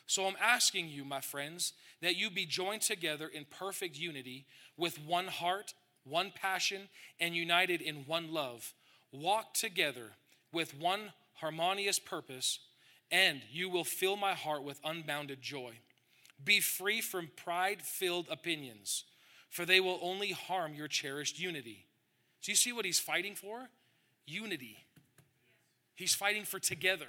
So 0.06 0.26
I'm 0.26 0.36
asking 0.40 0.88
you, 0.88 1.04
my 1.04 1.20
friends, 1.20 1.72
that 2.00 2.16
you 2.16 2.30
be 2.30 2.46
joined 2.46 2.82
together 2.82 3.28
in 3.28 3.44
perfect 3.44 3.98
unity 3.98 4.46
with 4.76 4.98
one 5.04 5.26
heart 5.26 5.74
one 6.04 6.32
passion, 6.34 6.88
and 7.20 7.34
united 7.34 7.80
in 7.80 8.04
one 8.06 8.32
love. 8.32 8.72
Walk 9.12 9.54
together 9.54 10.12
with 10.52 10.78
one 10.78 11.12
harmonious 11.34 11.98
purpose, 11.98 12.60
and 13.12 13.42
you 13.52 13.68
will 13.68 13.84
fill 13.84 14.16
my 14.16 14.32
heart 14.32 14.64
with 14.64 14.80
unbounded 14.82 15.42
joy. 15.42 15.74
Be 16.42 16.58
free 16.58 17.02
from 17.02 17.30
pride 17.36 17.82
filled 17.82 18.26
opinions, 18.30 19.04
for 19.50 19.66
they 19.66 19.78
will 19.78 19.98
only 20.02 20.32
harm 20.32 20.74
your 20.74 20.88
cherished 20.88 21.38
unity. 21.38 21.86
Do 22.42 22.50
you 22.50 22.56
see 22.56 22.72
what 22.72 22.86
he's 22.86 22.98
fighting 22.98 23.34
for? 23.34 23.68
Unity. 24.26 24.78
He's 25.94 26.14
fighting 26.14 26.44
for 26.44 26.58
together. 26.58 27.06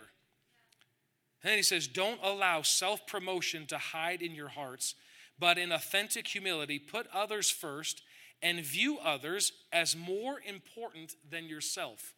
And 1.41 1.49
then 1.49 1.57
he 1.57 1.63
says, 1.63 1.87
Don't 1.87 2.19
allow 2.21 2.61
self 2.61 3.07
promotion 3.07 3.65
to 3.67 3.77
hide 3.77 4.21
in 4.21 4.35
your 4.35 4.49
hearts, 4.49 4.95
but 5.39 5.57
in 5.57 5.71
authentic 5.71 6.27
humility, 6.27 6.79
put 6.79 7.07
others 7.13 7.49
first 7.49 8.01
and 8.41 8.59
view 8.59 8.99
others 9.03 9.53
as 9.71 9.95
more 9.95 10.41
important 10.45 11.15
than 11.27 11.47
yourself. 11.47 12.13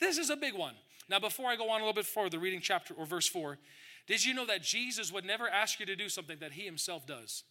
This 0.00 0.16
is 0.18 0.30
a 0.30 0.36
big 0.36 0.54
one. 0.54 0.74
Now, 1.08 1.18
before 1.18 1.50
I 1.50 1.56
go 1.56 1.68
on 1.70 1.80
a 1.80 1.84
little 1.84 1.92
bit 1.92 2.06
further, 2.06 2.38
reading 2.38 2.60
chapter 2.62 2.94
or 2.94 3.04
verse 3.04 3.28
4, 3.28 3.58
did 4.06 4.24
you 4.24 4.34
know 4.34 4.46
that 4.46 4.62
Jesus 4.62 5.12
would 5.12 5.24
never 5.24 5.48
ask 5.48 5.80
you 5.80 5.86
to 5.86 5.96
do 5.96 6.08
something 6.08 6.38
that 6.40 6.52
he 6.52 6.62
himself 6.62 7.06
does 7.06 7.44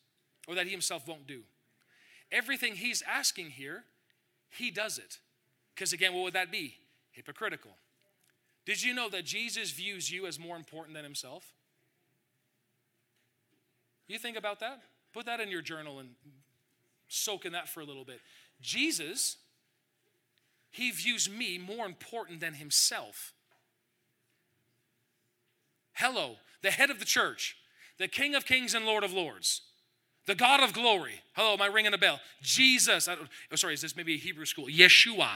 or 0.47 0.55
that 0.55 0.65
he 0.65 0.71
himself 0.71 1.07
won't 1.07 1.27
do? 1.27 1.41
Everything 2.31 2.75
he's 2.75 3.03
asking 3.07 3.51
here, 3.51 3.83
he 4.49 4.71
does 4.71 4.97
it. 4.97 5.19
Because 5.73 5.93
again, 5.93 6.13
what 6.13 6.23
would 6.23 6.33
that 6.33 6.51
be? 6.51 6.75
Hypocritical. 7.11 7.71
Did 8.65 8.81
you 8.81 8.93
know 8.93 9.09
that 9.09 9.25
Jesus 9.25 9.71
views 9.71 10.11
you 10.11 10.25
as 10.25 10.39
more 10.39 10.55
important 10.55 10.95
than 10.95 11.03
himself? 11.03 11.53
You 14.07 14.17
think 14.17 14.37
about 14.37 14.59
that? 14.61 14.81
Put 15.13 15.25
that 15.25 15.39
in 15.39 15.49
your 15.49 15.61
journal 15.61 15.99
and 15.99 16.09
soak 17.07 17.45
in 17.45 17.53
that 17.53 17.69
for 17.69 17.81
a 17.81 17.85
little 17.85 18.05
bit. 18.05 18.19
Jesus, 18.61 19.37
he 20.71 20.91
views 20.91 21.29
me 21.29 21.57
more 21.57 21.85
important 21.85 22.39
than 22.39 22.55
himself. 22.55 23.33
Hello, 25.93 26.37
the 26.61 26.71
head 26.71 26.89
of 26.89 26.99
the 26.99 27.05
church, 27.05 27.55
the 27.97 28.07
King 28.07 28.35
of 28.35 28.45
kings 28.45 28.73
and 28.73 28.85
Lord 28.85 29.03
of 29.03 29.13
lords, 29.13 29.61
the 30.25 30.35
God 30.35 30.61
of 30.61 30.73
glory. 30.73 31.21
Hello, 31.33 31.53
am 31.53 31.61
I 31.61 31.67
ringing 31.67 31.93
a 31.93 31.97
bell? 31.97 32.19
Jesus, 32.41 33.07
I 33.07 33.15
oh, 33.51 33.55
sorry, 33.55 33.73
is 33.73 33.81
this 33.81 33.95
maybe 33.95 34.15
a 34.15 34.17
Hebrew 34.17 34.45
school? 34.45 34.65
Yeshua, 34.65 35.29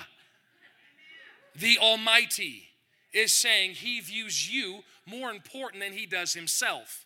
the 1.56 1.78
Almighty, 1.80 2.64
is 3.14 3.32
saying 3.34 3.72
he 3.72 4.00
views 4.00 4.52
you 4.52 4.80
more 5.06 5.30
important 5.30 5.82
than 5.82 5.94
he 5.94 6.06
does 6.06 6.34
himself. 6.34 7.06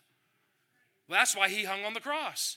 Well, 1.08 1.18
that's 1.18 1.36
why 1.36 1.48
he 1.48 1.64
hung 1.64 1.84
on 1.84 1.94
the 1.94 2.00
cross. 2.00 2.56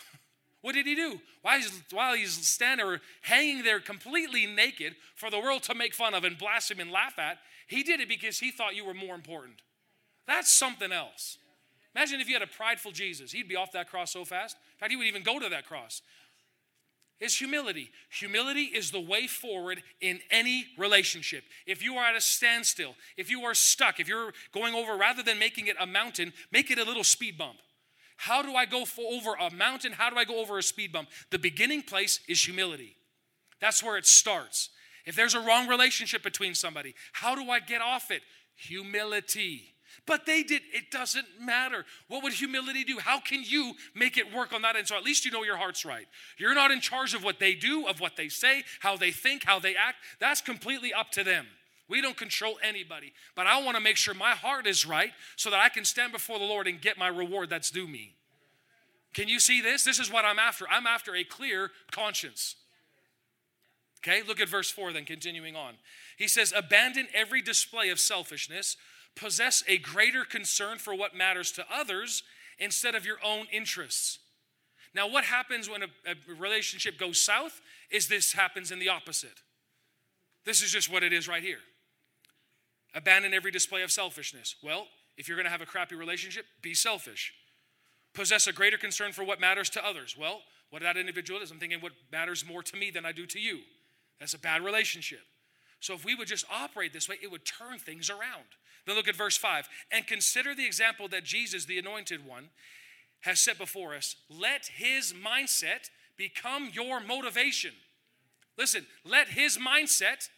What 0.62 0.74
did 0.74 0.86
he 0.86 0.94
do? 0.94 1.20
While 1.40 1.56
he's, 1.56 1.82
while 1.90 2.14
he's 2.14 2.32
standing 2.46 2.86
or 2.86 3.00
hanging 3.22 3.62
there 3.62 3.80
completely 3.80 4.44
naked 4.44 4.94
for 5.14 5.30
the 5.30 5.38
world 5.38 5.62
to 5.64 5.74
make 5.74 5.94
fun 5.94 6.12
of 6.12 6.22
and 6.22 6.36
blaspheme 6.36 6.80
and 6.80 6.90
laugh 6.90 7.18
at, 7.18 7.38
he 7.66 7.82
did 7.82 8.00
it 8.00 8.08
because 8.10 8.40
he 8.40 8.50
thought 8.50 8.76
you 8.76 8.84
were 8.84 8.92
more 8.92 9.14
important. 9.14 9.62
That's 10.26 10.50
something 10.50 10.92
else. 10.92 11.38
Imagine 11.94 12.20
if 12.20 12.28
you 12.28 12.34
had 12.34 12.42
a 12.42 12.46
prideful 12.46 12.92
Jesus. 12.92 13.32
He'd 13.32 13.48
be 13.48 13.56
off 13.56 13.72
that 13.72 13.90
cross 13.90 14.12
so 14.12 14.24
fast. 14.24 14.56
In 14.74 14.78
fact, 14.78 14.92
he 14.92 14.96
would 14.96 15.06
even 15.06 15.22
go 15.22 15.38
to 15.38 15.48
that 15.48 15.66
cross. 15.66 16.02
Is 17.18 17.36
humility. 17.36 17.90
Humility 18.18 18.62
is 18.62 18.90
the 18.90 19.00
way 19.00 19.26
forward 19.26 19.82
in 20.00 20.20
any 20.30 20.66
relationship. 20.78 21.44
If 21.66 21.82
you 21.82 21.96
are 21.96 22.06
at 22.06 22.16
a 22.16 22.20
standstill, 22.20 22.94
if 23.18 23.30
you 23.30 23.42
are 23.42 23.52
stuck, 23.52 24.00
if 24.00 24.08
you're 24.08 24.32
going 24.52 24.74
over, 24.74 24.96
rather 24.96 25.22
than 25.22 25.38
making 25.38 25.66
it 25.66 25.76
a 25.78 25.86
mountain, 25.86 26.32
make 26.50 26.70
it 26.70 26.78
a 26.78 26.84
little 26.84 27.04
speed 27.04 27.36
bump. 27.36 27.58
How 28.16 28.40
do 28.40 28.54
I 28.54 28.64
go 28.64 28.84
over 28.98 29.34
a 29.38 29.50
mountain? 29.50 29.92
How 29.92 30.08
do 30.08 30.16
I 30.16 30.24
go 30.24 30.40
over 30.40 30.56
a 30.56 30.62
speed 30.62 30.92
bump? 30.92 31.08
The 31.30 31.38
beginning 31.38 31.82
place 31.82 32.20
is 32.26 32.42
humility. 32.42 32.96
That's 33.60 33.82
where 33.82 33.98
it 33.98 34.06
starts. 34.06 34.70
If 35.04 35.14
there's 35.14 35.34
a 35.34 35.40
wrong 35.40 35.68
relationship 35.68 36.22
between 36.22 36.54
somebody, 36.54 36.94
how 37.12 37.34
do 37.34 37.50
I 37.50 37.60
get 37.60 37.82
off 37.82 38.10
it? 38.10 38.22
Humility. 38.56 39.74
But 40.06 40.26
they 40.26 40.42
did, 40.42 40.62
it 40.72 40.90
doesn't 40.90 41.26
matter. 41.40 41.84
What 42.08 42.22
would 42.22 42.32
humility 42.32 42.84
do? 42.84 42.98
How 42.98 43.20
can 43.20 43.42
you 43.44 43.74
make 43.94 44.16
it 44.16 44.34
work 44.34 44.52
on 44.52 44.62
that 44.62 44.76
end? 44.76 44.88
So 44.88 44.96
at 44.96 45.04
least 45.04 45.24
you 45.24 45.30
know 45.30 45.42
your 45.42 45.56
heart's 45.56 45.84
right. 45.84 46.06
You're 46.38 46.54
not 46.54 46.70
in 46.70 46.80
charge 46.80 47.14
of 47.14 47.22
what 47.22 47.38
they 47.38 47.54
do, 47.54 47.86
of 47.86 48.00
what 48.00 48.16
they 48.16 48.28
say, 48.28 48.64
how 48.80 48.96
they 48.96 49.10
think, 49.10 49.44
how 49.44 49.58
they 49.58 49.76
act. 49.76 49.98
That's 50.18 50.40
completely 50.40 50.92
up 50.92 51.10
to 51.12 51.24
them. 51.24 51.46
We 51.88 52.00
don't 52.00 52.16
control 52.16 52.54
anybody. 52.62 53.12
But 53.34 53.46
I 53.46 53.62
want 53.62 53.76
to 53.76 53.82
make 53.82 53.96
sure 53.96 54.14
my 54.14 54.30
heart 54.30 54.66
is 54.66 54.86
right 54.86 55.10
so 55.36 55.50
that 55.50 55.58
I 55.58 55.68
can 55.68 55.84
stand 55.84 56.12
before 56.12 56.38
the 56.38 56.44
Lord 56.44 56.68
and 56.68 56.80
get 56.80 56.96
my 56.96 57.08
reward 57.08 57.50
that's 57.50 57.70
due 57.70 57.88
me. 57.88 58.14
Can 59.12 59.26
you 59.26 59.40
see 59.40 59.60
this? 59.60 59.82
This 59.82 59.98
is 59.98 60.10
what 60.10 60.24
I'm 60.24 60.38
after. 60.38 60.66
I'm 60.70 60.86
after 60.86 61.16
a 61.16 61.24
clear 61.24 61.72
conscience. 61.90 62.54
Okay, 63.98 64.22
look 64.26 64.40
at 64.40 64.48
verse 64.48 64.70
4 64.70 64.92
then, 64.92 65.04
continuing 65.04 65.56
on. 65.56 65.74
He 66.16 66.26
says, 66.26 66.54
Abandon 66.56 67.08
every 67.12 67.42
display 67.42 67.90
of 67.90 68.00
selfishness, 68.00 68.76
possess 69.20 69.62
a 69.68 69.78
greater 69.78 70.24
concern 70.24 70.78
for 70.78 70.94
what 70.94 71.14
matters 71.14 71.52
to 71.52 71.64
others 71.72 72.22
instead 72.58 72.94
of 72.94 73.04
your 73.04 73.18
own 73.24 73.46
interests. 73.52 74.18
Now, 74.94 75.08
what 75.08 75.24
happens 75.24 75.68
when 75.68 75.82
a, 75.82 75.86
a 76.06 76.34
relationship 76.34 76.98
goes 76.98 77.20
south 77.20 77.60
is 77.90 78.08
this 78.08 78.32
happens 78.32 78.72
in 78.72 78.78
the 78.78 78.88
opposite. 78.88 79.42
This 80.44 80.62
is 80.62 80.72
just 80.72 80.90
what 80.90 81.02
it 81.02 81.12
is 81.12 81.28
right 81.28 81.42
here. 81.42 81.60
Abandon 82.94 83.34
every 83.34 83.50
display 83.50 83.82
of 83.82 83.92
selfishness. 83.92 84.56
Well, 84.62 84.88
if 85.16 85.28
you're 85.28 85.36
going 85.36 85.44
to 85.44 85.50
have 85.50 85.60
a 85.60 85.66
crappy 85.66 85.94
relationship, 85.94 86.46
be 86.60 86.74
selfish. 86.74 87.32
Possess 88.14 88.46
a 88.46 88.52
greater 88.52 88.78
concern 88.78 89.12
for 89.12 89.22
what 89.22 89.40
matters 89.40 89.70
to 89.70 89.86
others. 89.86 90.16
Well, 90.18 90.40
what 90.70 90.82
that 90.82 90.96
individual 90.96 91.40
is, 91.40 91.50
I'm 91.50 91.58
thinking 91.58 91.80
what 91.80 91.92
matters 92.10 92.44
more 92.46 92.62
to 92.62 92.76
me 92.76 92.90
than 92.90 93.04
I 93.04 93.12
do 93.12 93.26
to 93.26 93.38
you. 93.38 93.60
That's 94.18 94.34
a 94.34 94.38
bad 94.38 94.62
relationship. 94.62 95.20
So 95.80 95.94
if 95.94 96.04
we 96.04 96.14
would 96.14 96.28
just 96.28 96.44
operate 96.52 96.92
this 96.92 97.08
way, 97.08 97.16
it 97.22 97.30
would 97.30 97.44
turn 97.44 97.78
things 97.78 98.10
around. 98.10 98.44
Then 98.86 98.96
look 98.96 99.08
at 99.08 99.16
verse 99.16 99.36
5 99.36 99.68
and 99.90 100.06
consider 100.06 100.54
the 100.54 100.66
example 100.66 101.08
that 101.08 101.24
Jesus, 101.24 101.64
the 101.64 101.78
anointed 101.78 102.26
one, 102.26 102.50
has 103.20 103.40
set 103.40 103.58
before 103.58 103.94
us. 103.94 104.16
Let 104.28 104.66
his 104.74 105.12
mindset 105.12 105.90
become 106.16 106.70
your 106.72 107.00
motivation. 107.00 107.72
Listen, 108.58 108.86
let 109.04 109.28
his 109.28 109.58
mindset 109.58 110.28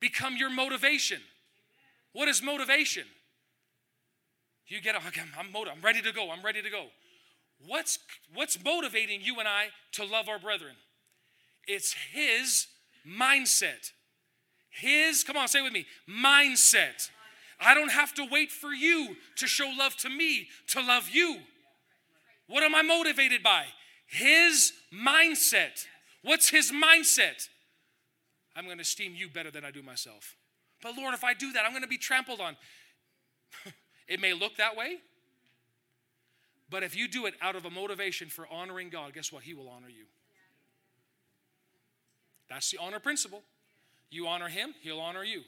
become 0.00 0.36
your 0.36 0.50
motivation. 0.50 1.20
What 2.12 2.28
is 2.28 2.42
motivation? 2.42 3.04
You 4.66 4.80
get, 4.80 4.94
I'm, 4.94 5.02
I'm, 5.38 5.54
I'm 5.56 5.80
ready 5.82 6.02
to 6.02 6.12
go. 6.12 6.30
I'm 6.30 6.44
ready 6.44 6.62
to 6.62 6.70
go. 6.70 6.86
What's, 7.66 7.98
what's 8.34 8.62
motivating 8.62 9.20
you 9.22 9.38
and 9.38 9.48
I 9.48 9.66
to 9.92 10.04
love 10.04 10.28
our 10.28 10.38
brethren? 10.38 10.74
It's 11.66 11.94
His 12.12 12.66
mindset. 13.06 13.92
His, 14.72 15.22
come 15.22 15.36
on, 15.36 15.48
say 15.48 15.62
with 15.62 15.72
me, 15.72 15.86
mindset. 16.08 17.10
I 17.60 17.74
don't 17.74 17.90
have 17.90 18.12
to 18.14 18.26
wait 18.30 18.50
for 18.50 18.72
you 18.72 19.16
to 19.36 19.46
show 19.46 19.70
love 19.78 19.96
to 19.98 20.08
me 20.08 20.48
to 20.68 20.80
love 20.80 21.08
you. 21.10 21.38
What 22.48 22.62
am 22.62 22.74
I 22.74 22.82
motivated 22.82 23.42
by? 23.42 23.66
His 24.06 24.72
mindset. 24.92 25.86
What's 26.22 26.48
his 26.48 26.72
mindset? 26.72 27.48
I'm 28.56 28.64
going 28.64 28.78
to 28.78 28.82
esteem 28.82 29.14
you 29.14 29.28
better 29.28 29.50
than 29.50 29.64
I 29.64 29.70
do 29.70 29.82
myself. 29.82 30.36
But 30.82 30.96
Lord, 30.96 31.14
if 31.14 31.24
I 31.24 31.34
do 31.34 31.52
that, 31.52 31.64
I'm 31.64 31.70
going 31.70 31.82
to 31.82 31.88
be 31.88 31.98
trampled 31.98 32.40
on. 32.40 32.56
it 34.08 34.20
may 34.20 34.32
look 34.32 34.56
that 34.56 34.76
way, 34.76 34.96
but 36.68 36.82
if 36.82 36.96
you 36.96 37.06
do 37.06 37.26
it 37.26 37.34
out 37.40 37.54
of 37.54 37.64
a 37.64 37.70
motivation 37.70 38.28
for 38.28 38.46
honoring 38.50 38.88
God, 38.88 39.12
guess 39.12 39.30
what? 39.30 39.42
He 39.42 39.54
will 39.54 39.68
honor 39.68 39.88
you. 39.88 40.04
That's 42.48 42.70
the 42.70 42.78
honor 42.78 42.98
principle. 42.98 43.42
You 44.12 44.28
honor 44.28 44.48
him, 44.48 44.74
he'll 44.82 45.00
honor 45.00 45.24
you. 45.24 45.40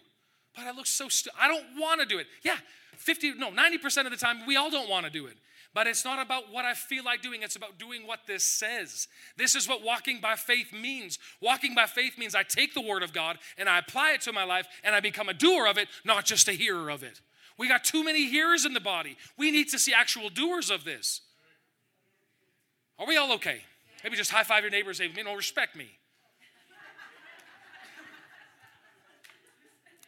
But 0.57 0.65
I 0.65 0.73
look 0.73 0.87
so 0.87 1.09
st- 1.09 1.35
I 1.39 1.49
don't 1.49 1.79
want 1.79 2.01
to 2.01 2.07
do 2.07 2.19
it. 2.19 2.27
Yeah, 2.43 2.57
50 2.97 3.35
no, 3.35 3.51
90% 3.51 4.07
of 4.07 4.11
the 4.11 4.17
time 4.17 4.47
we 4.47 4.57
all 4.57 4.71
don't 4.71 4.89
want 4.89 5.05
to 5.05 5.13
do 5.13 5.27
it. 5.27 5.37
But 5.75 5.87
it's 5.89 6.05
not 6.05 6.25
about 6.25 6.53
what 6.53 6.65
I 6.65 6.73
feel 6.73 7.05
like 7.05 7.21
doing, 7.21 7.43
it's 7.43 7.57
about 7.57 7.79
doing 7.79 8.07
what 8.07 8.21
this 8.27 8.45
says. 8.45 9.09
This 9.37 9.55
is 9.55 9.69
what 9.69 9.83
walking 9.83 10.21
by 10.21 10.37
faith 10.37 10.73
means. 10.73 11.19
Walking 11.43 11.75
by 11.75 11.87
faith 11.87 12.17
means 12.17 12.35
I 12.35 12.45
take 12.45 12.75
the 12.75 12.81
word 12.81 13.03
of 13.03 13.13
God 13.13 13.39
and 13.59 13.69
I 13.69 13.81
apply 13.81 14.13
it 14.13 14.23
to 14.23 14.33
my 14.33 14.45
life 14.45 14.67
and 14.83 14.95
I 14.95 15.01
become 15.01 15.29
a 15.29 15.35
doer 15.35 15.67
of 15.67 15.77
it, 15.77 15.89
not 16.05 16.25
just 16.25 16.49
a 16.49 16.53
hearer 16.53 16.89
of 16.89 17.03
it. 17.03 17.21
We 17.59 17.69
got 17.69 17.85
too 17.85 18.05
many 18.05 18.29
hearers 18.29 18.65
in 18.65 18.73
the 18.73 18.81
body. 18.81 19.17
We 19.37 19.51
need 19.51 19.69
to 19.71 19.79
see 19.79 19.93
actual 19.93 20.31
doers 20.31 20.71
of 20.71 20.85
this. 20.85 21.21
Are 22.99 23.07
we 23.07 23.17
all 23.17 23.33
okay? 23.35 23.61
Maybe 24.05 24.17
just 24.17 24.31
high 24.31 24.45
five 24.45 24.63
your 24.63 24.71
neighbors 24.71 24.99
say, 24.99 25.11
you 25.15 25.25
know, 25.25 25.35
respect 25.35 25.77
me. 25.77 25.89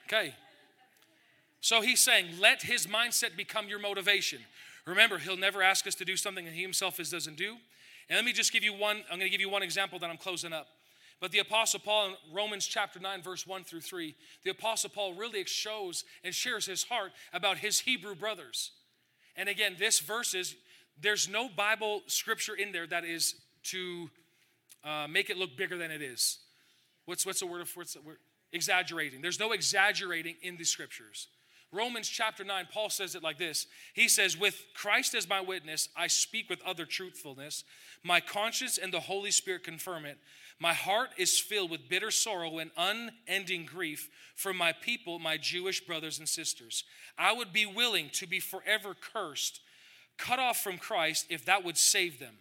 Okay. 0.06 0.34
So 1.60 1.80
he's 1.80 2.00
saying, 2.00 2.26
let 2.40 2.62
his 2.62 2.86
mindset 2.86 3.36
become 3.36 3.68
your 3.68 3.80
motivation. 3.80 4.38
Remember, 4.86 5.18
he'll 5.18 5.36
never 5.36 5.62
ask 5.62 5.86
us 5.88 5.96
to 5.96 6.04
do 6.04 6.16
something 6.16 6.44
that 6.44 6.54
he 6.54 6.62
himself 6.62 7.00
is, 7.00 7.10
doesn't 7.10 7.36
do. 7.36 7.56
And 8.08 8.16
let 8.16 8.24
me 8.24 8.32
just 8.32 8.52
give 8.52 8.62
you 8.62 8.72
one, 8.72 8.98
I'm 9.10 9.18
going 9.18 9.22
to 9.22 9.30
give 9.30 9.40
you 9.40 9.48
one 9.48 9.64
example 9.64 9.98
that 9.98 10.08
I'm 10.08 10.16
closing 10.16 10.52
up. 10.52 10.68
But 11.20 11.32
the 11.32 11.40
Apostle 11.40 11.80
Paul 11.80 12.08
in 12.08 12.14
Romans 12.32 12.66
chapter 12.66 13.00
9, 13.00 13.22
verse 13.22 13.46
1 13.46 13.64
through 13.64 13.80
3, 13.80 14.14
the 14.44 14.50
Apostle 14.50 14.90
Paul 14.90 15.14
really 15.14 15.44
shows 15.44 16.04
and 16.22 16.32
shares 16.32 16.66
his 16.66 16.84
heart 16.84 17.10
about 17.32 17.58
his 17.58 17.80
Hebrew 17.80 18.14
brothers. 18.14 18.70
And 19.34 19.48
again, 19.48 19.74
this 19.76 19.98
verse 19.98 20.34
is, 20.34 20.54
there's 21.00 21.28
no 21.28 21.48
Bible 21.48 22.02
scripture 22.06 22.54
in 22.54 22.70
there 22.70 22.86
that 22.86 23.04
is 23.04 23.34
to 23.64 24.08
uh, 24.84 25.08
make 25.08 25.30
it 25.30 25.36
look 25.36 25.56
bigger 25.56 25.76
than 25.76 25.90
it 25.90 26.02
is. 26.02 26.38
What's, 27.06 27.26
what's 27.26 27.40
the 27.40 27.46
word 27.46 27.62
of 27.62 27.76
what's 27.76 27.94
the 27.94 28.02
word? 28.02 28.18
Exaggerating. 28.56 29.20
There's 29.20 29.38
no 29.38 29.52
exaggerating 29.52 30.36
in 30.40 30.56
the 30.56 30.64
scriptures. 30.64 31.28
Romans 31.72 32.08
chapter 32.08 32.42
9, 32.42 32.68
Paul 32.72 32.88
says 32.88 33.14
it 33.14 33.22
like 33.22 33.36
this 33.36 33.66
He 33.92 34.08
says, 34.08 34.34
With 34.36 34.58
Christ 34.74 35.14
as 35.14 35.28
my 35.28 35.42
witness, 35.42 35.90
I 35.94 36.06
speak 36.06 36.48
with 36.48 36.62
other 36.62 36.86
truthfulness. 36.86 37.64
My 38.02 38.18
conscience 38.18 38.78
and 38.78 38.90
the 38.90 39.00
Holy 39.00 39.30
Spirit 39.30 39.62
confirm 39.62 40.06
it. 40.06 40.16
My 40.58 40.72
heart 40.72 41.10
is 41.18 41.38
filled 41.38 41.70
with 41.70 41.88
bitter 41.90 42.10
sorrow 42.10 42.58
and 42.58 42.70
unending 42.78 43.66
grief 43.66 44.08
for 44.34 44.54
my 44.54 44.72
people, 44.72 45.18
my 45.18 45.36
Jewish 45.36 45.84
brothers 45.84 46.18
and 46.18 46.26
sisters. 46.26 46.84
I 47.18 47.34
would 47.34 47.52
be 47.52 47.66
willing 47.66 48.08
to 48.14 48.26
be 48.26 48.40
forever 48.40 48.94
cursed, 48.94 49.60
cut 50.16 50.38
off 50.38 50.62
from 50.62 50.78
Christ, 50.78 51.26
if 51.28 51.44
that 51.44 51.62
would 51.62 51.76
save 51.76 52.18
them. 52.18 52.36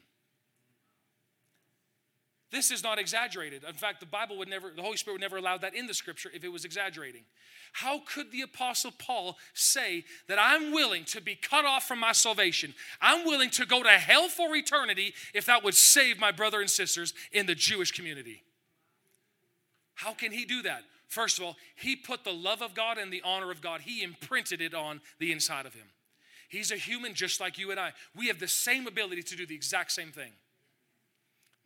This 2.56 2.72
is 2.72 2.86
not 2.86 3.00
exaggerated. 3.00 3.66
In 3.68 3.74
fact, 3.74 4.00
the 4.00 4.06
Bible 4.06 4.38
would 4.38 4.48
never, 4.48 4.72
the 4.74 4.82
Holy 4.82 4.96
Spirit 4.96 5.16
would 5.16 5.22
never 5.22 5.36
allow 5.36 5.58
that 5.58 5.76
in 5.76 5.88
the 5.88 5.94
scripture 5.94 6.32
if 6.34 6.46
it 6.46 6.48
was 6.48 6.64
exaggerating. 6.64 7.24
How 7.74 8.00
could 8.00 8.32
the 8.32 8.44
Apostle 8.44 8.94
Paul 8.98 9.38
say 9.54 10.06
that 10.30 10.38
I'm 10.40 10.72
willing 10.72 11.04
to 11.06 11.20
be 11.20 11.36
cut 11.36 11.66
off 11.66 11.86
from 11.86 12.00
my 12.00 12.14
salvation? 12.14 12.74
I'm 13.02 13.26
willing 13.26 13.50
to 13.50 13.66
go 13.66 13.84
to 13.84 13.90
hell 13.90 14.30
for 14.30 14.56
eternity 14.56 15.14
if 15.34 15.46
that 15.48 15.66
would 15.66 15.74
save 15.74 16.18
my 16.18 16.32
brother 16.32 16.62
and 16.62 16.70
sisters 16.70 17.14
in 17.34 17.46
the 17.46 17.56
Jewish 17.56 17.92
community? 17.92 18.42
How 19.96 20.14
can 20.14 20.32
he 20.32 20.46
do 20.46 20.62
that? 20.62 20.84
First 21.10 21.38
of 21.38 21.44
all, 21.44 21.58
he 21.76 21.98
put 21.98 22.24
the 22.24 22.32
love 22.32 22.62
of 22.62 22.74
God 22.74 22.98
and 22.98 23.12
the 23.12 23.22
honor 23.26 23.52
of 23.52 23.62
God, 23.62 23.82
he 23.82 24.02
imprinted 24.02 24.62
it 24.62 24.74
on 24.74 25.02
the 25.20 25.34
inside 25.34 25.66
of 25.66 25.74
him. 25.74 25.88
He's 26.48 26.72
a 26.72 26.78
human 26.78 27.16
just 27.16 27.42
like 27.42 27.58
you 27.58 27.72
and 27.72 27.80
I. 27.82 27.92
We 28.16 28.28
have 28.28 28.40
the 28.40 28.48
same 28.48 28.88
ability 28.88 29.24
to 29.24 29.36
do 29.36 29.46
the 29.46 29.56
exact 29.56 29.92
same 29.92 30.14
thing. 30.14 30.32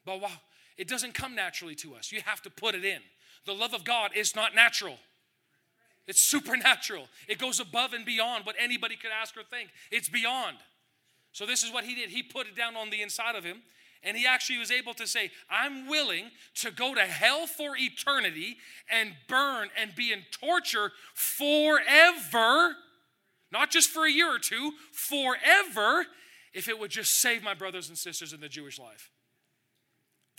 But 0.04 0.22
wow, 0.22 0.32
it 0.80 0.88
doesn't 0.88 1.14
come 1.14 1.36
naturally 1.36 1.76
to 1.76 1.94
us. 1.94 2.10
You 2.10 2.22
have 2.26 2.42
to 2.44 2.50
put 2.50 2.74
it 2.74 2.86
in. 2.86 3.02
The 3.46 3.54
love 3.54 3.74
of 3.74 3.84
God 3.84 4.12
is 4.16 4.34
not 4.34 4.56
natural. 4.56 4.96
It's 6.08 6.24
supernatural. 6.24 7.08
It 7.28 7.38
goes 7.38 7.60
above 7.60 7.92
and 7.92 8.06
beyond 8.06 8.46
what 8.46 8.56
anybody 8.58 8.96
could 8.96 9.12
ask 9.12 9.36
or 9.36 9.44
think. 9.44 9.70
It's 9.92 10.08
beyond. 10.08 10.56
So, 11.34 11.46
this 11.46 11.64
is 11.64 11.72
what 11.72 11.84
he 11.84 11.96
did. 11.96 12.10
He 12.10 12.24
put 12.24 12.48
it 12.48 12.56
down 12.56 12.78
on 12.78 12.90
the 12.90 13.02
inside 13.02 13.36
of 13.36 13.44
him, 13.44 13.58
and 14.04 14.16
he 14.16 14.26
actually 14.26 14.58
was 14.58 14.72
able 14.72 14.94
to 14.96 15.06
say, 15.06 15.32
I'm 15.50 15.88
willing 15.88 16.32
to 16.56 16.72
go 16.72 16.96
to 16.96 17.02
hell 17.02 17.46
for 17.46 17.76
eternity 17.78 18.56
and 18.90 19.12
burn 19.28 19.68
and 19.80 19.94
be 19.94 20.14
in 20.14 20.24
torture 20.32 20.94
forever, 21.14 22.76
not 23.52 23.70
just 23.70 23.90
for 23.90 24.06
a 24.06 24.12
year 24.12 24.34
or 24.34 24.40
two, 24.40 24.72
forever, 24.94 26.06
if 26.54 26.70
it 26.70 26.80
would 26.80 26.90
just 26.90 27.20
save 27.20 27.44
my 27.44 27.54
brothers 27.54 27.90
and 27.90 27.98
sisters 27.98 28.32
in 28.32 28.40
the 28.40 28.50
Jewish 28.50 28.80
life. 28.80 29.12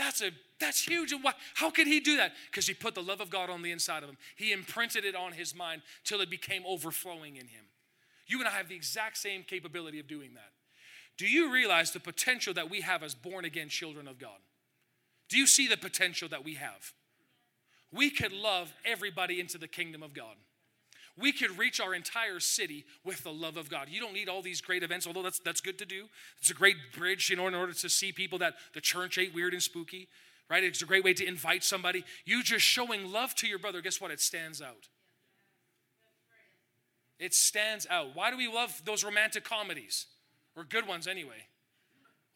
That's 0.01 0.22
a 0.22 0.30
that's 0.59 0.82
huge. 0.82 1.12
And 1.12 1.22
why, 1.22 1.34
how 1.55 1.70
could 1.70 1.86
he 1.86 2.01
do 2.01 2.16
that? 2.16 2.32
Because 2.51 2.66
he 2.66 2.72
put 2.72 2.94
the 2.94 3.03
love 3.03 3.20
of 3.20 3.28
God 3.28 3.51
on 3.51 3.61
the 3.61 3.70
inside 3.70 4.03
of 4.03 4.09
him. 4.09 4.16
He 4.34 4.51
imprinted 4.51 5.05
it 5.05 5.14
on 5.14 5.32
his 5.32 5.55
mind 5.55 5.82
till 6.05 6.22
it 6.22 6.30
became 6.30 6.62
overflowing 6.66 7.36
in 7.36 7.48
him. 7.48 7.64
You 8.26 8.38
and 8.38 8.48
I 8.48 8.53
have 8.53 8.68
the 8.68 8.74
exact 8.74 9.18
same 9.18 9.42
capability 9.42 10.01
of 10.01 10.09
doing 10.09 10.32
that. 10.34 10.53
Do 11.18 11.26
you 11.26 11.53
realize 11.53 11.90
the 11.90 12.01
potential 12.01 12.55
that 12.55 12.70
we 12.70 12.80
have 12.80 13.03
as 13.03 13.14
born 13.14 13.44
again 13.44 13.68
children 13.68 14.09
of 14.09 14.18
God? 14.18 14.38
Do 15.28 15.36
you 15.36 15.46
see 15.46 15.68
the 15.68 15.76
potential 15.76 16.30
that 16.30 16.44
we 16.44 16.55
have? 16.55 16.94
We 17.92 18.09
could 18.09 18.32
love 18.32 18.72
everybody 18.86 19.38
into 19.38 19.59
the 19.59 19.68
kingdom 19.68 20.03
of 20.03 20.14
God 20.14 20.36
we 21.21 21.33
could 21.33 21.59
reach 21.59 21.81
our 21.81 21.95
entire 21.95 22.41
city 22.41 22.85
with 23.05 23.23
the 23.23 23.33
love 23.33 23.57
of 23.57 23.68
God. 23.68 23.89
You 23.89 24.01
don't 24.01 24.14
need 24.14 24.29
all 24.29 24.43
these 24.43 24.61
great 24.61 24.83
events, 24.83 25.07
although 25.07 25.23
that's, 25.23 25.39
that's 25.41 25.61
good 25.61 25.79
to 25.79 25.85
do. 25.85 26.07
It's 26.41 26.51
a 26.51 26.55
great 26.55 26.77
bridge, 26.97 27.31
you 27.31 27.37
know, 27.37 27.47
in 27.47 27.55
order 27.55 27.73
to 27.73 27.89
see 27.89 28.12
people 28.12 28.39
that 28.39 28.55
the 28.75 28.81
church 28.81 29.18
ain't 29.18 29.35
weird 29.35 29.53
and 29.53 29.62
spooky, 29.62 30.09
right? 30.49 30.64
It's 30.64 30.83
a 30.83 30.87
great 30.87 31.05
way 31.05 31.14
to 31.14 31.27
invite 31.27 31.64
somebody. 31.64 32.05
You 32.25 32.43
just 32.43 32.64
showing 32.64 33.12
love 33.12 33.35
to 33.37 33.47
your 33.47 33.59
brother, 33.59 33.81
guess 33.81 34.01
what? 34.01 34.11
It 34.11 34.21
stands 34.21 34.62
out. 34.62 34.89
It 37.18 37.35
stands 37.35 37.87
out. 37.91 38.14
Why 38.14 38.31
do 38.31 38.37
we 38.37 38.49
love 38.49 38.83
those 38.85 39.05
romantic 39.05 39.45
comedies? 39.45 40.07
Or 40.57 40.64
good 40.64 40.89
ones 40.89 41.07
anyway. 41.07 41.47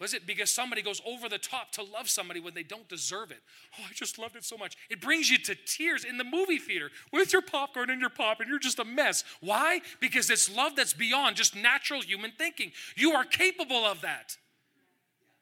Was 0.05 0.13
it 0.13 0.27
because 0.27 0.51
somebody 0.51 0.83
goes 0.83 1.01
over 1.07 1.31
the 1.31 1.39
top 1.39 1.73
to 1.73 1.83
love 1.83 2.11
somebody 2.11 2.39
when 2.39 2.53
they 2.53 2.63
don't 2.63 2.87
deserve 2.91 3.31
it? 3.31 3.39
Oh, 3.81 3.85
I 3.89 3.95
just 3.95 4.19
loved 4.19 4.37
it 4.37 4.45
so 4.45 4.59
much. 4.59 4.77
It 4.91 5.01
brings 5.01 5.31
you 5.31 5.39
to 5.39 5.55
tears 5.55 6.05
in 6.05 6.19
the 6.19 6.25
movie 6.25 6.59
theater 6.59 6.91
with 7.11 7.33
your 7.33 7.41
popcorn 7.41 7.89
and 7.89 8.03
your 8.03 8.11
pop, 8.11 8.41
and 8.41 8.51
you're 8.51 8.59
just 8.59 8.79
a 8.79 8.85
mess. 8.85 9.25
Why? 9.41 9.81
Because 10.01 10.29
it's 10.29 10.55
love 10.55 10.77
that's 10.77 10.93
beyond 10.93 11.37
just 11.37 11.57
natural 11.57 12.03
human 12.03 12.33
thinking. 12.37 12.73
You 12.97 13.13
are 13.13 13.25
capable 13.25 13.87
of 13.87 14.03
that. 14.03 14.37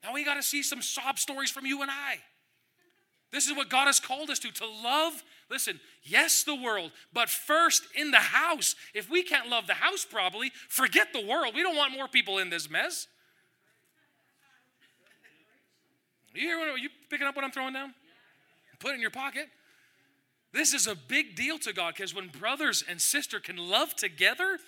Now 0.04 0.12
we 0.12 0.24
got 0.24 0.34
to 0.34 0.44
see 0.44 0.62
some 0.62 0.80
sob 0.80 1.18
stories 1.18 1.50
from 1.50 1.66
you 1.66 1.82
and 1.82 1.90
I. 1.90 2.18
This 3.32 3.48
is 3.48 3.56
what 3.56 3.68
God 3.68 3.86
has 3.86 3.98
called 3.98 4.30
us 4.30 4.38
to 4.38 4.52
to 4.52 4.66
love, 4.84 5.24
listen, 5.50 5.80
yes, 6.04 6.44
the 6.44 6.54
world, 6.54 6.92
but 7.12 7.28
first 7.28 7.82
in 7.96 8.12
the 8.12 8.18
house. 8.18 8.76
If 8.94 9.10
we 9.10 9.24
can't 9.24 9.48
love 9.48 9.66
the 9.66 9.74
house 9.74 10.04
properly, 10.04 10.52
forget 10.68 11.08
the 11.12 11.26
world. 11.26 11.52
We 11.52 11.64
don't 11.64 11.74
want 11.74 11.92
more 11.94 12.06
people 12.06 12.38
in 12.38 12.48
this 12.48 12.70
mess. 12.70 13.08
You 16.34 16.42
hear 16.42 16.58
what, 16.58 16.80
you 16.80 16.88
picking 17.10 17.26
up 17.26 17.36
what 17.36 17.44
I'm 17.44 17.50
throwing 17.50 17.74
down? 17.74 17.94
Put 18.78 18.92
it 18.92 18.94
in 18.94 19.00
your 19.00 19.10
pocket. 19.10 19.48
This 20.52 20.74
is 20.74 20.86
a 20.86 20.94
big 20.94 21.34
deal 21.34 21.58
to 21.60 21.72
God 21.72 21.94
because 21.96 22.14
when 22.14 22.28
brothers 22.28 22.84
and 22.86 23.00
sister 23.00 23.40
can 23.40 23.56
love 23.56 23.94
together, 23.94 24.58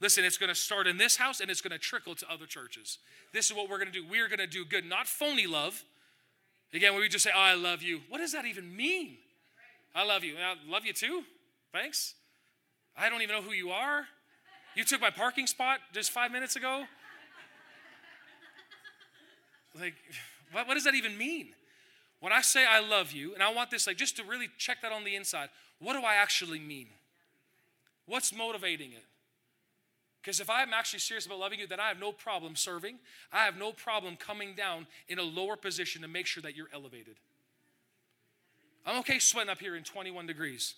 listen, 0.00 0.24
it's 0.24 0.38
going 0.38 0.48
to 0.48 0.54
start 0.54 0.86
in 0.86 0.96
this 0.96 1.16
house 1.16 1.40
and 1.40 1.50
it's 1.50 1.60
going 1.60 1.72
to 1.72 1.78
trickle 1.78 2.14
to 2.14 2.32
other 2.32 2.46
churches. 2.46 2.98
This 3.32 3.50
is 3.50 3.56
what 3.56 3.68
we're 3.68 3.78
going 3.78 3.92
to 3.92 4.00
do. 4.00 4.06
We're 4.08 4.28
going 4.28 4.38
to 4.38 4.46
do 4.46 4.64
good, 4.64 4.84
not 4.84 5.06
phony 5.06 5.46
love. 5.46 5.84
Again, 6.72 6.92
when 6.92 7.02
we 7.02 7.08
just 7.08 7.24
say, 7.24 7.30
"Oh, 7.34 7.40
I 7.40 7.54
love 7.54 7.82
you," 7.82 8.00
what 8.08 8.18
does 8.18 8.32
that 8.32 8.44
even 8.44 8.74
mean? 8.74 9.16
I 9.94 10.04
love 10.04 10.24
you. 10.24 10.34
I 10.36 10.54
love 10.70 10.84
you 10.84 10.92
too. 10.92 11.22
Thanks. 11.72 12.14
I 12.96 13.08
don't 13.08 13.22
even 13.22 13.34
know 13.34 13.42
who 13.42 13.52
you 13.52 13.70
are. 13.70 14.06
You 14.74 14.84
took 14.84 15.00
my 15.00 15.10
parking 15.10 15.46
spot 15.46 15.80
just 15.92 16.10
five 16.10 16.30
minutes 16.30 16.56
ago. 16.56 16.84
Like. 19.78 19.94
What, 20.52 20.68
what 20.68 20.74
does 20.74 20.84
that 20.84 20.94
even 20.94 21.16
mean? 21.16 21.48
When 22.20 22.32
I 22.32 22.40
say 22.40 22.64
I 22.66 22.80
love 22.80 23.12
you, 23.12 23.34
and 23.34 23.42
I 23.42 23.52
want 23.52 23.70
this, 23.70 23.86
like, 23.86 23.96
just 23.96 24.16
to 24.16 24.24
really 24.24 24.48
check 24.58 24.82
that 24.82 24.92
on 24.92 25.04
the 25.04 25.14
inside, 25.14 25.48
what 25.78 25.92
do 25.92 26.00
I 26.00 26.14
actually 26.14 26.58
mean? 26.58 26.86
What's 28.06 28.34
motivating 28.34 28.92
it? 28.92 29.04
Because 30.22 30.40
if 30.40 30.50
I'm 30.50 30.72
actually 30.72 31.00
serious 31.00 31.26
about 31.26 31.38
loving 31.38 31.60
you, 31.60 31.66
then 31.66 31.78
I 31.78 31.88
have 31.88 32.00
no 32.00 32.10
problem 32.10 32.56
serving. 32.56 32.96
I 33.32 33.44
have 33.44 33.56
no 33.56 33.70
problem 33.70 34.16
coming 34.16 34.54
down 34.54 34.86
in 35.08 35.18
a 35.18 35.22
lower 35.22 35.54
position 35.56 36.02
to 36.02 36.08
make 36.08 36.26
sure 36.26 36.42
that 36.42 36.56
you're 36.56 36.68
elevated. 36.74 37.16
I'm 38.84 38.98
okay 39.00 39.18
sweating 39.18 39.50
up 39.50 39.60
here 39.60 39.76
in 39.76 39.84
21 39.84 40.26
degrees 40.26 40.74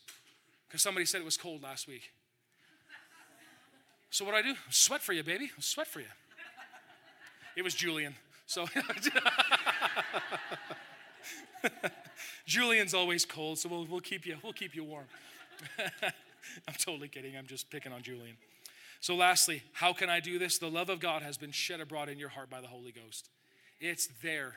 because 0.67 0.83
somebody 0.83 1.07
said 1.07 1.21
it 1.21 1.25
was 1.25 1.37
cold 1.37 1.63
last 1.63 1.89
week. 1.89 2.13
So 4.11 4.25
what 4.25 4.33
do 4.33 4.37
I 4.39 4.43
do? 4.43 4.55
Sweat 4.71 5.03
for 5.03 5.13
you, 5.13 5.23
baby. 5.23 5.51
Sweat 5.61 5.87
for 5.87 6.01
you. 6.01 6.07
It 7.57 7.63
was 7.63 7.75
Julian. 7.75 8.15
So 8.49 8.67
Julian's 12.47 12.95
always 12.95 13.27
cold, 13.27 13.59
so 13.59 13.69
we'll, 13.69 13.85
we'll 13.85 14.01
keep 14.01 14.25
you 14.25 14.39
we'll 14.43 14.55
keep 14.55 14.75
you 14.75 14.85
warm. 14.85 15.05
I'm 16.67 16.75
totally 16.79 17.09
kidding. 17.09 17.37
I'm 17.37 17.47
just 17.47 17.69
picking 17.69 17.93
on 17.93 18.01
Julian. 18.03 18.39
So, 19.01 19.15
lastly, 19.15 19.63
how 19.75 19.93
can 19.93 20.09
I 20.09 20.21
do 20.21 20.39
this? 20.39 20.57
The 20.57 20.71
love 20.71 20.89
of 20.89 20.99
God 20.99 21.21
has 21.21 21.37
been 21.37 21.53
shed 21.53 21.81
abroad 21.81 22.09
in 22.09 22.19
your 22.19 22.31
heart 22.31 22.49
by 22.49 22.63
the 22.63 22.67
Holy 22.67 22.91
Ghost. 22.91 23.29
It's 23.81 24.09
there, 24.23 24.55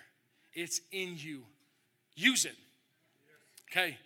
it's 0.53 0.79
in 0.93 1.15
you. 1.17 1.41
Use 2.15 2.45
it. 2.45 2.55
Okay. 3.69 3.97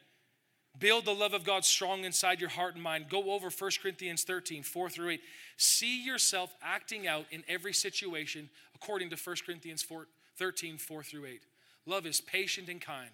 Build 0.80 1.06
the 1.06 1.14
love 1.14 1.34
of 1.34 1.44
God 1.44 1.64
strong 1.64 2.04
inside 2.04 2.42
your 2.42 2.50
heart 2.50 2.74
and 2.76 2.84
mind. 2.84 3.10
Go 3.10 3.32
over 3.32 3.50
1 3.50 3.72
Corinthians 3.82 4.24
13, 4.24 4.64
4 4.64 4.90
through 4.90 5.10
8. 5.12 5.22
See 5.58 6.04
yourself 6.04 6.54
acting 6.62 7.08
out 7.08 7.26
in 7.32 7.44
every 7.48 7.74
situation 7.74 8.50
according 8.74 9.10
to 9.12 9.16
1 9.16 9.36
Corinthians 9.46 9.82
4, 9.82 10.08
13, 10.38 10.78
4 10.78 11.04
through 11.04 11.26
8. 11.26 11.42
Love 11.86 12.06
is 12.06 12.20
patient 12.20 12.68
and 12.68 12.82
kind. 12.82 13.12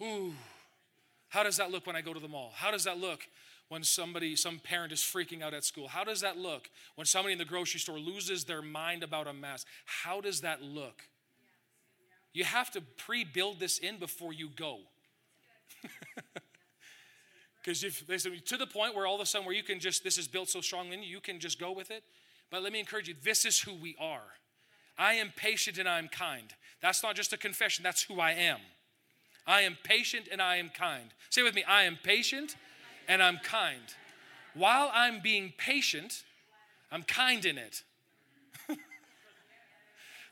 Ooh. 0.00 0.32
How 1.28 1.42
does 1.42 1.56
that 1.56 1.70
look 1.70 1.86
when 1.86 1.96
I 1.96 2.00
go 2.00 2.14
to 2.14 2.20
the 2.20 2.28
mall? 2.28 2.52
How 2.54 2.70
does 2.70 2.84
that 2.84 2.98
look 2.98 3.26
when 3.68 3.82
somebody, 3.82 4.36
some 4.36 4.58
parent 4.58 4.92
is 4.92 5.00
freaking 5.00 5.42
out 5.42 5.52
at 5.52 5.64
school? 5.64 5.88
How 5.88 6.04
does 6.04 6.20
that 6.20 6.38
look 6.38 6.70
when 6.94 7.06
somebody 7.06 7.32
in 7.32 7.38
the 7.38 7.44
grocery 7.44 7.80
store 7.80 7.98
loses 7.98 8.44
their 8.44 8.62
mind 8.62 9.02
about 9.02 9.26
a 9.26 9.32
mask? 9.32 9.66
How 9.84 10.20
does 10.20 10.42
that 10.42 10.62
look? 10.62 11.02
You 12.32 12.44
have 12.44 12.70
to 12.72 12.80
pre 12.80 13.24
build 13.24 13.60
this 13.60 13.78
in 13.78 13.98
before 13.98 14.32
you 14.32 14.48
go. 14.48 14.78
Because 17.64 17.82
if 17.82 18.06
listen, 18.08 18.38
to 18.44 18.56
the 18.58 18.66
point 18.66 18.94
where 18.94 19.06
all 19.06 19.14
of 19.14 19.22
a 19.22 19.26
sudden 19.26 19.46
where 19.46 19.54
you 19.54 19.62
can 19.62 19.80
just 19.80 20.04
this 20.04 20.18
is 20.18 20.28
built 20.28 20.50
so 20.50 20.60
strong 20.60 20.92
in 20.92 21.02
you, 21.02 21.08
you 21.08 21.20
can 21.20 21.40
just 21.40 21.58
go 21.58 21.72
with 21.72 21.90
it. 21.90 22.04
But 22.50 22.62
let 22.62 22.72
me 22.72 22.78
encourage 22.78 23.08
you, 23.08 23.14
this 23.24 23.46
is 23.46 23.58
who 23.58 23.74
we 23.74 23.96
are. 23.98 24.22
I 24.98 25.14
am 25.14 25.32
patient 25.34 25.78
and 25.78 25.88
I 25.88 25.98
am 25.98 26.08
kind. 26.08 26.52
That's 26.82 27.02
not 27.02 27.16
just 27.16 27.32
a 27.32 27.38
confession, 27.38 27.82
that's 27.82 28.02
who 28.02 28.20
I 28.20 28.32
am. 28.32 28.58
I 29.46 29.62
am 29.62 29.78
patient 29.82 30.28
and 30.30 30.42
I 30.42 30.56
am 30.56 30.68
kind. 30.68 31.14
Say 31.30 31.42
with 31.42 31.54
me, 31.54 31.64
I 31.64 31.84
am 31.84 31.98
patient 32.02 32.56
and 33.08 33.22
I'm 33.22 33.38
kind. 33.38 33.94
While 34.52 34.90
I'm 34.92 35.20
being 35.20 35.52
patient, 35.56 36.22
I'm 36.92 37.02
kind 37.02 37.44
in 37.44 37.58
it. 37.58 37.82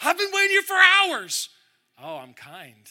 I've 0.02 0.18
been 0.18 0.30
waiting 0.32 0.50
here 0.50 0.62
for 0.62 0.76
hours. 0.76 1.48
Oh, 2.02 2.16
I'm 2.16 2.34
kind. 2.34 2.88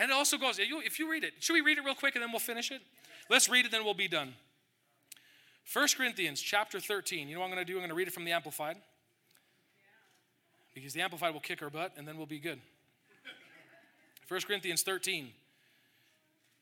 And 0.00 0.10
it 0.10 0.14
also 0.14 0.38
goes, 0.38 0.58
if 0.60 0.98
you 0.98 1.10
read 1.10 1.24
it, 1.24 1.34
should 1.40 1.54
we 1.54 1.60
read 1.60 1.78
it 1.78 1.84
real 1.84 1.94
quick 1.94 2.14
and 2.14 2.22
then 2.22 2.30
we'll 2.30 2.38
finish 2.38 2.70
it? 2.70 2.80
Let's 3.28 3.48
read 3.48 3.66
it, 3.66 3.72
then 3.72 3.84
we'll 3.84 3.94
be 3.94 4.08
done. 4.08 4.34
1 5.72 5.88
Corinthians 5.96 6.40
chapter 6.40 6.78
13. 6.80 7.28
You 7.28 7.34
know 7.34 7.40
what 7.40 7.46
I'm 7.46 7.52
going 7.52 7.66
to 7.66 7.70
do? 7.70 7.74
I'm 7.74 7.80
going 7.80 7.90
to 7.90 7.94
read 7.94 8.08
it 8.08 8.14
from 8.14 8.24
the 8.24 8.32
Amplified. 8.32 8.76
Because 10.74 10.92
the 10.92 11.00
Amplified 11.00 11.34
will 11.34 11.40
kick 11.40 11.62
our 11.62 11.70
butt 11.70 11.92
and 11.96 12.06
then 12.06 12.16
we'll 12.16 12.26
be 12.26 12.38
good. 12.38 12.60
1 14.28 14.40
Corinthians 14.42 14.82
13, 14.82 15.30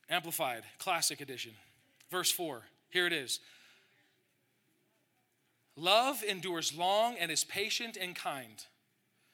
Amplified, 0.09 0.63
Classic 0.79 1.21
Edition. 1.21 1.53
Verse 2.11 2.31
4. 2.31 2.63
Here 2.91 3.07
it 3.07 3.13
is. 3.13 3.41
Love 5.77 6.23
endures 6.23 6.75
long 6.75 7.17
and 7.19 7.31
is 7.31 7.45
patient 7.45 7.99
and 8.01 8.15
kind. 8.15 8.65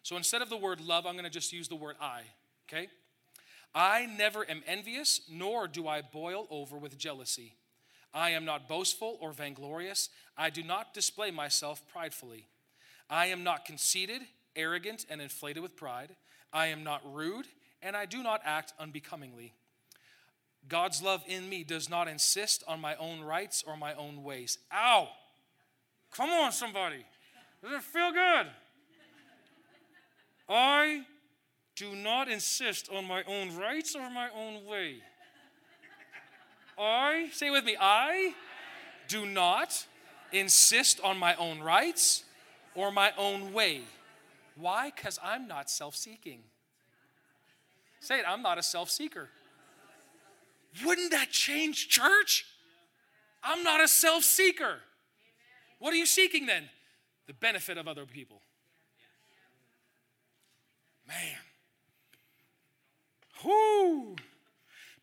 So 0.02 0.16
instead 0.16 0.42
of 0.42 0.50
the 0.50 0.56
word 0.56 0.80
love, 0.80 1.06
I'm 1.06 1.12
going 1.12 1.24
to 1.24 1.30
just 1.30 1.52
use 1.52 1.68
the 1.68 1.76
word 1.76 1.96
I, 2.00 2.22
okay? 2.68 2.88
I 3.74 4.06
never 4.06 4.48
am 4.50 4.62
envious, 4.66 5.22
nor 5.30 5.66
do 5.66 5.88
I 5.88 6.02
boil 6.02 6.46
over 6.50 6.76
with 6.76 6.98
jealousy. 6.98 7.54
I 8.14 8.30
am 8.30 8.44
not 8.44 8.68
boastful 8.68 9.16
or 9.20 9.32
vainglorious. 9.32 10.10
I 10.36 10.50
do 10.50 10.62
not 10.62 10.92
display 10.92 11.30
myself 11.30 11.82
pridefully. 11.90 12.46
I 13.08 13.26
am 13.26 13.42
not 13.42 13.64
conceited, 13.64 14.22
arrogant, 14.54 15.06
and 15.08 15.20
inflated 15.20 15.62
with 15.62 15.76
pride. 15.76 16.14
I 16.52 16.66
am 16.66 16.84
not 16.84 17.00
rude, 17.04 17.46
and 17.80 17.96
I 17.96 18.04
do 18.04 18.22
not 18.22 18.42
act 18.44 18.74
unbecomingly. 18.78 19.54
God's 20.68 21.02
love 21.02 21.24
in 21.26 21.48
me 21.48 21.64
does 21.64 21.88
not 21.88 22.08
insist 22.08 22.62
on 22.68 22.80
my 22.80 22.94
own 22.96 23.22
rights 23.22 23.64
or 23.66 23.76
my 23.76 23.94
own 23.94 24.22
ways. 24.22 24.58
Ow! 24.72 25.08
Come 26.12 26.30
on, 26.30 26.52
somebody. 26.52 27.04
Does 27.62 27.72
it 27.72 27.82
feel 27.82 28.12
good? 28.12 28.46
I 30.48 31.04
do 31.76 31.94
not 31.94 32.28
insist 32.28 32.88
on 32.90 33.06
my 33.06 33.22
own 33.24 33.56
rights 33.56 33.94
or 33.94 34.10
my 34.10 34.28
own 34.36 34.64
way. 34.66 34.96
I, 36.78 37.28
say 37.32 37.50
with 37.50 37.64
me, 37.64 37.76
I 37.80 38.34
do 39.08 39.26
not 39.26 39.86
insist 40.32 41.00
on 41.02 41.18
my 41.18 41.34
own 41.36 41.60
rights 41.60 42.24
or 42.74 42.90
my 42.90 43.12
own 43.16 43.52
way. 43.52 43.82
Why? 44.56 44.90
Because 44.94 45.18
I'm 45.22 45.46
not 45.46 45.70
self 45.70 45.94
seeking. 45.94 46.40
Say 48.00 48.18
it, 48.18 48.24
I'm 48.26 48.42
not 48.42 48.58
a 48.58 48.62
self 48.62 48.90
seeker. 48.90 49.28
Wouldn't 50.84 51.10
that 51.10 51.30
change 51.30 51.88
church? 51.88 52.46
I'm 53.42 53.62
not 53.62 53.82
a 53.82 53.88
self 53.88 54.24
seeker. 54.24 54.76
What 55.78 55.92
are 55.92 55.96
you 55.96 56.06
seeking 56.06 56.46
then? 56.46 56.68
The 57.26 57.34
benefit 57.34 57.78
of 57.78 57.88
other 57.88 58.06
people. 58.06 58.40
Man. 61.06 61.41
Whoo. 63.44 64.16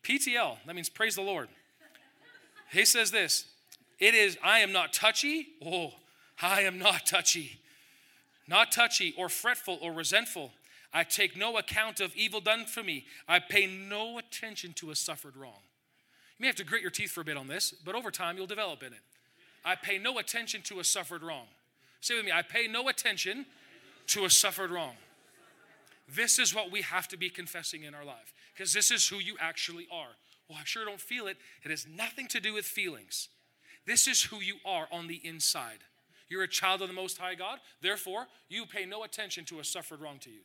PTL, 0.02 0.56
that 0.66 0.74
means 0.74 0.88
praise 0.88 1.14
the 1.14 1.22
Lord. 1.22 1.48
He 2.72 2.84
says 2.84 3.10
this 3.10 3.46
It 3.98 4.14
is, 4.14 4.38
I 4.42 4.60
am 4.60 4.72
not 4.72 4.92
touchy. 4.92 5.48
Oh, 5.64 5.92
I 6.40 6.62
am 6.62 6.78
not 6.78 7.06
touchy. 7.06 7.58
Not 8.48 8.72
touchy 8.72 9.14
or 9.16 9.28
fretful 9.28 9.78
or 9.80 9.92
resentful. 9.92 10.52
I 10.92 11.04
take 11.04 11.36
no 11.36 11.56
account 11.56 12.00
of 12.00 12.14
evil 12.16 12.40
done 12.40 12.64
for 12.64 12.82
me. 12.82 13.04
I 13.28 13.38
pay 13.38 13.66
no 13.66 14.18
attention 14.18 14.72
to 14.74 14.90
a 14.90 14.96
suffered 14.96 15.36
wrong. 15.36 15.60
You 16.36 16.42
may 16.42 16.46
have 16.48 16.56
to 16.56 16.64
grit 16.64 16.82
your 16.82 16.90
teeth 16.90 17.12
for 17.12 17.20
a 17.20 17.24
bit 17.24 17.36
on 17.36 17.46
this, 17.46 17.70
but 17.84 17.94
over 17.94 18.10
time 18.10 18.36
you'll 18.36 18.46
develop 18.48 18.82
in 18.82 18.92
it. 18.92 19.00
I 19.64 19.76
pay 19.76 19.98
no 19.98 20.18
attention 20.18 20.62
to 20.62 20.80
a 20.80 20.84
suffered 20.84 21.22
wrong. 21.22 21.46
Say 22.00 22.16
with 22.16 22.24
me, 22.24 22.32
I 22.32 22.42
pay 22.42 22.66
no 22.66 22.88
attention 22.88 23.46
to 24.08 24.24
a 24.24 24.30
suffered 24.30 24.70
wrong. 24.70 24.94
This 26.14 26.38
is 26.38 26.54
what 26.54 26.72
we 26.72 26.82
have 26.82 27.08
to 27.08 27.16
be 27.16 27.30
confessing 27.30 27.84
in 27.84 27.94
our 27.94 28.04
life 28.04 28.32
because 28.52 28.72
this 28.72 28.90
is 28.90 29.08
who 29.08 29.16
you 29.16 29.36
actually 29.40 29.86
are. 29.92 30.16
Well, 30.48 30.58
I 30.60 30.64
sure 30.64 30.84
don't 30.84 31.00
feel 31.00 31.26
it. 31.28 31.36
It 31.64 31.70
has 31.70 31.86
nothing 31.86 32.26
to 32.28 32.40
do 32.40 32.54
with 32.54 32.64
feelings. 32.64 33.28
This 33.86 34.08
is 34.08 34.22
who 34.22 34.40
you 34.40 34.56
are 34.64 34.88
on 34.90 35.06
the 35.06 35.20
inside. 35.24 35.78
You're 36.28 36.42
a 36.42 36.48
child 36.48 36.82
of 36.82 36.88
the 36.88 36.94
Most 36.94 37.18
High 37.18 37.34
God. 37.34 37.58
Therefore, 37.80 38.26
you 38.48 38.66
pay 38.66 38.86
no 38.86 39.04
attention 39.04 39.44
to 39.46 39.60
a 39.60 39.64
suffered 39.64 40.00
wrong 40.00 40.18
to 40.20 40.30
you. 40.30 40.40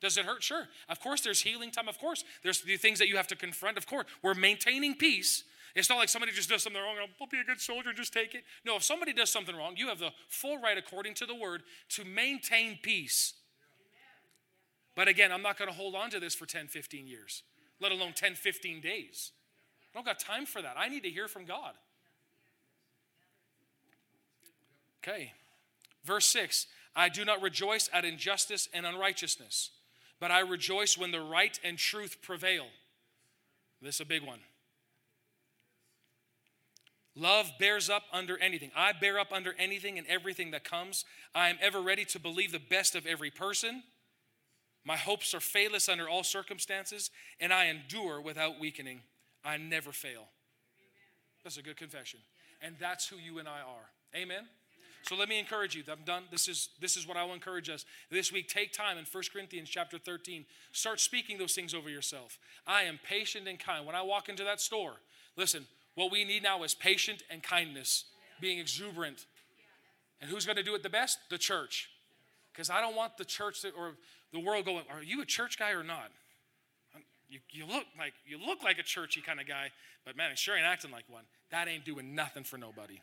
Does 0.00 0.18
it 0.18 0.24
hurt? 0.26 0.42
Sure. 0.42 0.68
Of 0.88 1.00
course, 1.00 1.22
there's 1.22 1.40
healing 1.40 1.70
time. 1.70 1.88
Of 1.88 1.98
course, 1.98 2.24
there's 2.42 2.60
the 2.60 2.76
things 2.76 2.98
that 2.98 3.08
you 3.08 3.16
have 3.16 3.28
to 3.28 3.36
confront. 3.36 3.78
Of 3.78 3.86
course, 3.86 4.06
we're 4.22 4.34
maintaining 4.34 4.94
peace. 4.94 5.44
It's 5.74 5.90
not 5.90 5.98
like 5.98 6.08
somebody 6.08 6.32
just 6.32 6.48
does 6.48 6.62
something 6.62 6.80
wrong. 6.80 6.96
I'll 7.20 7.26
be 7.26 7.40
a 7.40 7.44
good 7.44 7.60
soldier 7.60 7.90
and 7.90 7.98
just 7.98 8.12
take 8.12 8.34
it. 8.34 8.44
No, 8.64 8.76
if 8.76 8.82
somebody 8.82 9.12
does 9.12 9.30
something 9.30 9.54
wrong, 9.54 9.74
you 9.76 9.88
have 9.88 9.98
the 9.98 10.10
full 10.28 10.58
right, 10.60 10.78
according 10.78 11.14
to 11.14 11.26
the 11.26 11.34
word, 11.34 11.62
to 11.90 12.04
maintain 12.04 12.78
peace. 12.82 13.34
But 14.96 15.06
again, 15.06 15.30
I'm 15.30 15.42
not 15.42 15.58
going 15.58 15.70
to 15.70 15.76
hold 15.76 15.94
on 15.94 16.10
to 16.10 16.18
this 16.18 16.34
for 16.34 16.46
10, 16.46 16.66
15 16.66 17.06
years, 17.06 17.42
let 17.80 17.92
alone 17.92 18.14
10, 18.16 18.34
15 18.34 18.80
days. 18.80 19.30
I 19.92 19.98
don't 19.98 20.06
got 20.06 20.18
time 20.18 20.46
for 20.46 20.60
that. 20.60 20.74
I 20.76 20.88
need 20.88 21.04
to 21.04 21.10
hear 21.10 21.28
from 21.28 21.44
God. 21.44 21.74
Okay. 25.04 25.32
Verse 26.04 26.26
6 26.26 26.66
I 26.96 27.10
do 27.10 27.24
not 27.24 27.42
rejoice 27.42 27.90
at 27.92 28.04
injustice 28.04 28.68
and 28.72 28.86
unrighteousness, 28.86 29.70
but 30.18 30.30
I 30.30 30.40
rejoice 30.40 30.96
when 30.96 31.12
the 31.12 31.20
right 31.20 31.58
and 31.62 31.76
truth 31.76 32.22
prevail. 32.22 32.66
This 33.82 33.96
is 33.96 34.00
a 34.00 34.06
big 34.06 34.22
one. 34.22 34.40
Love 37.14 37.50
bears 37.58 37.88
up 37.88 38.04
under 38.12 38.38
anything. 38.38 38.70
I 38.74 38.92
bear 38.92 39.18
up 39.18 39.32
under 39.32 39.54
anything 39.58 39.98
and 39.98 40.06
everything 40.06 40.50
that 40.50 40.64
comes. 40.64 41.04
I 41.34 41.48
am 41.48 41.56
ever 41.60 41.80
ready 41.80 42.04
to 42.06 42.18
believe 42.18 42.52
the 42.52 42.58
best 42.58 42.94
of 42.94 43.06
every 43.06 43.30
person. 43.30 43.82
My 44.86 44.96
hopes 44.96 45.34
are 45.34 45.40
failless 45.40 45.88
under 45.88 46.08
all 46.08 46.22
circumstances, 46.22 47.10
and 47.40 47.52
I 47.52 47.66
endure 47.66 48.20
without 48.20 48.60
weakening. 48.60 49.00
I 49.44 49.56
never 49.56 49.90
fail. 49.90 50.28
That's 51.42 51.56
a 51.56 51.62
good 51.62 51.76
confession. 51.76 52.20
And 52.62 52.76
that's 52.80 53.08
who 53.08 53.16
you 53.16 53.40
and 53.40 53.48
I 53.48 53.58
are. 53.58 53.90
Amen. 54.14 54.44
So 55.02 55.16
let 55.16 55.28
me 55.28 55.40
encourage 55.40 55.74
you. 55.74 55.82
I'm 55.90 56.04
done. 56.04 56.24
This 56.30 56.48
is 56.48 56.70
this 56.80 56.96
is 56.96 57.06
what 57.06 57.16
I 57.16 57.24
will 57.24 57.34
encourage 57.34 57.68
us 57.68 57.84
this 58.10 58.32
week. 58.32 58.48
Take 58.48 58.72
time 58.72 58.96
in 58.96 59.04
1 59.04 59.22
Corinthians 59.32 59.68
chapter 59.68 59.98
13. 59.98 60.44
Start 60.72 61.00
speaking 61.00 61.38
those 61.38 61.54
things 61.54 61.74
over 61.74 61.88
yourself. 61.88 62.38
I 62.66 62.82
am 62.82 62.98
patient 63.04 63.46
and 63.46 63.58
kind. 63.58 63.86
When 63.86 63.94
I 63.94 64.02
walk 64.02 64.28
into 64.28 64.44
that 64.44 64.60
store, 64.60 64.94
listen, 65.36 65.66
what 65.94 66.10
we 66.10 66.24
need 66.24 66.42
now 66.42 66.62
is 66.62 66.74
patient 66.74 67.22
and 67.30 67.42
kindness, 67.42 68.04
being 68.40 68.58
exuberant. 68.58 69.26
And 70.20 70.30
who's 70.30 70.46
going 70.46 70.56
to 70.56 70.62
do 70.62 70.74
it 70.74 70.82
the 70.82 70.90
best? 70.90 71.18
The 71.28 71.38
church. 71.38 71.88
Because 72.56 72.70
I 72.70 72.80
don't 72.80 72.96
want 72.96 73.18
the 73.18 73.24
church 73.24 73.60
to, 73.62 73.70
or 73.72 73.92
the 74.32 74.40
world 74.40 74.64
going, 74.64 74.84
are 74.90 75.02
you 75.02 75.20
a 75.20 75.26
church 75.26 75.58
guy 75.58 75.72
or 75.72 75.84
not? 75.84 76.10
You, 77.28 77.40
you 77.50 77.66
look 77.66 77.84
like 77.98 78.14
you 78.24 78.38
look 78.38 78.62
like 78.62 78.78
a 78.78 78.82
churchy 78.82 79.20
kind 79.20 79.40
of 79.40 79.46
guy, 79.46 79.70
but 80.06 80.16
man, 80.16 80.30
I 80.30 80.36
sure 80.36 80.56
ain't 80.56 80.64
acting 80.64 80.90
like 80.90 81.04
one. 81.08 81.24
That 81.50 81.68
ain't 81.68 81.84
doing 81.84 82.14
nothing 82.14 82.44
for 82.44 82.56
nobody. 82.56 83.00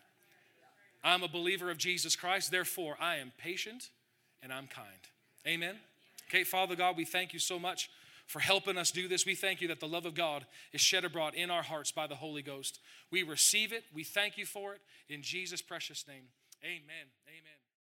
I'm 1.03 1.21
a 1.21 1.27
believer 1.27 1.69
of 1.69 1.77
Jesus 1.77 2.15
Christ, 2.15 2.49
therefore 2.49 2.97
I 2.99 3.17
am 3.17 3.31
patient 3.37 3.89
and 4.41 4.51
I'm 4.51 4.65
kind. 4.65 4.87
Amen. 5.45 5.75
Okay, 6.29 6.43
Father 6.43 6.75
God, 6.75 6.97
we 6.97 7.05
thank 7.05 7.31
you 7.33 7.39
so 7.39 7.59
much 7.59 7.91
for 8.25 8.39
helping 8.39 8.77
us 8.77 8.89
do 8.89 9.07
this. 9.07 9.25
We 9.25 9.35
thank 9.35 9.61
you 9.61 9.67
that 9.67 9.81
the 9.81 9.87
love 9.87 10.05
of 10.05 10.15
God 10.15 10.45
is 10.71 10.81
shed 10.81 11.03
abroad 11.03 11.35
in 11.35 11.51
our 11.51 11.61
hearts 11.61 11.91
by 11.91 12.07
the 12.07 12.15
Holy 12.15 12.41
Ghost. 12.41 12.79
We 13.11 13.21
receive 13.21 13.71
it. 13.71 13.83
We 13.93 14.03
thank 14.03 14.37
you 14.37 14.45
for 14.45 14.73
it 14.73 14.81
in 15.09 15.21
Jesus' 15.21 15.61
precious 15.61 16.07
name. 16.07 16.23
Amen. 16.63 17.11
Amen. 17.27 17.62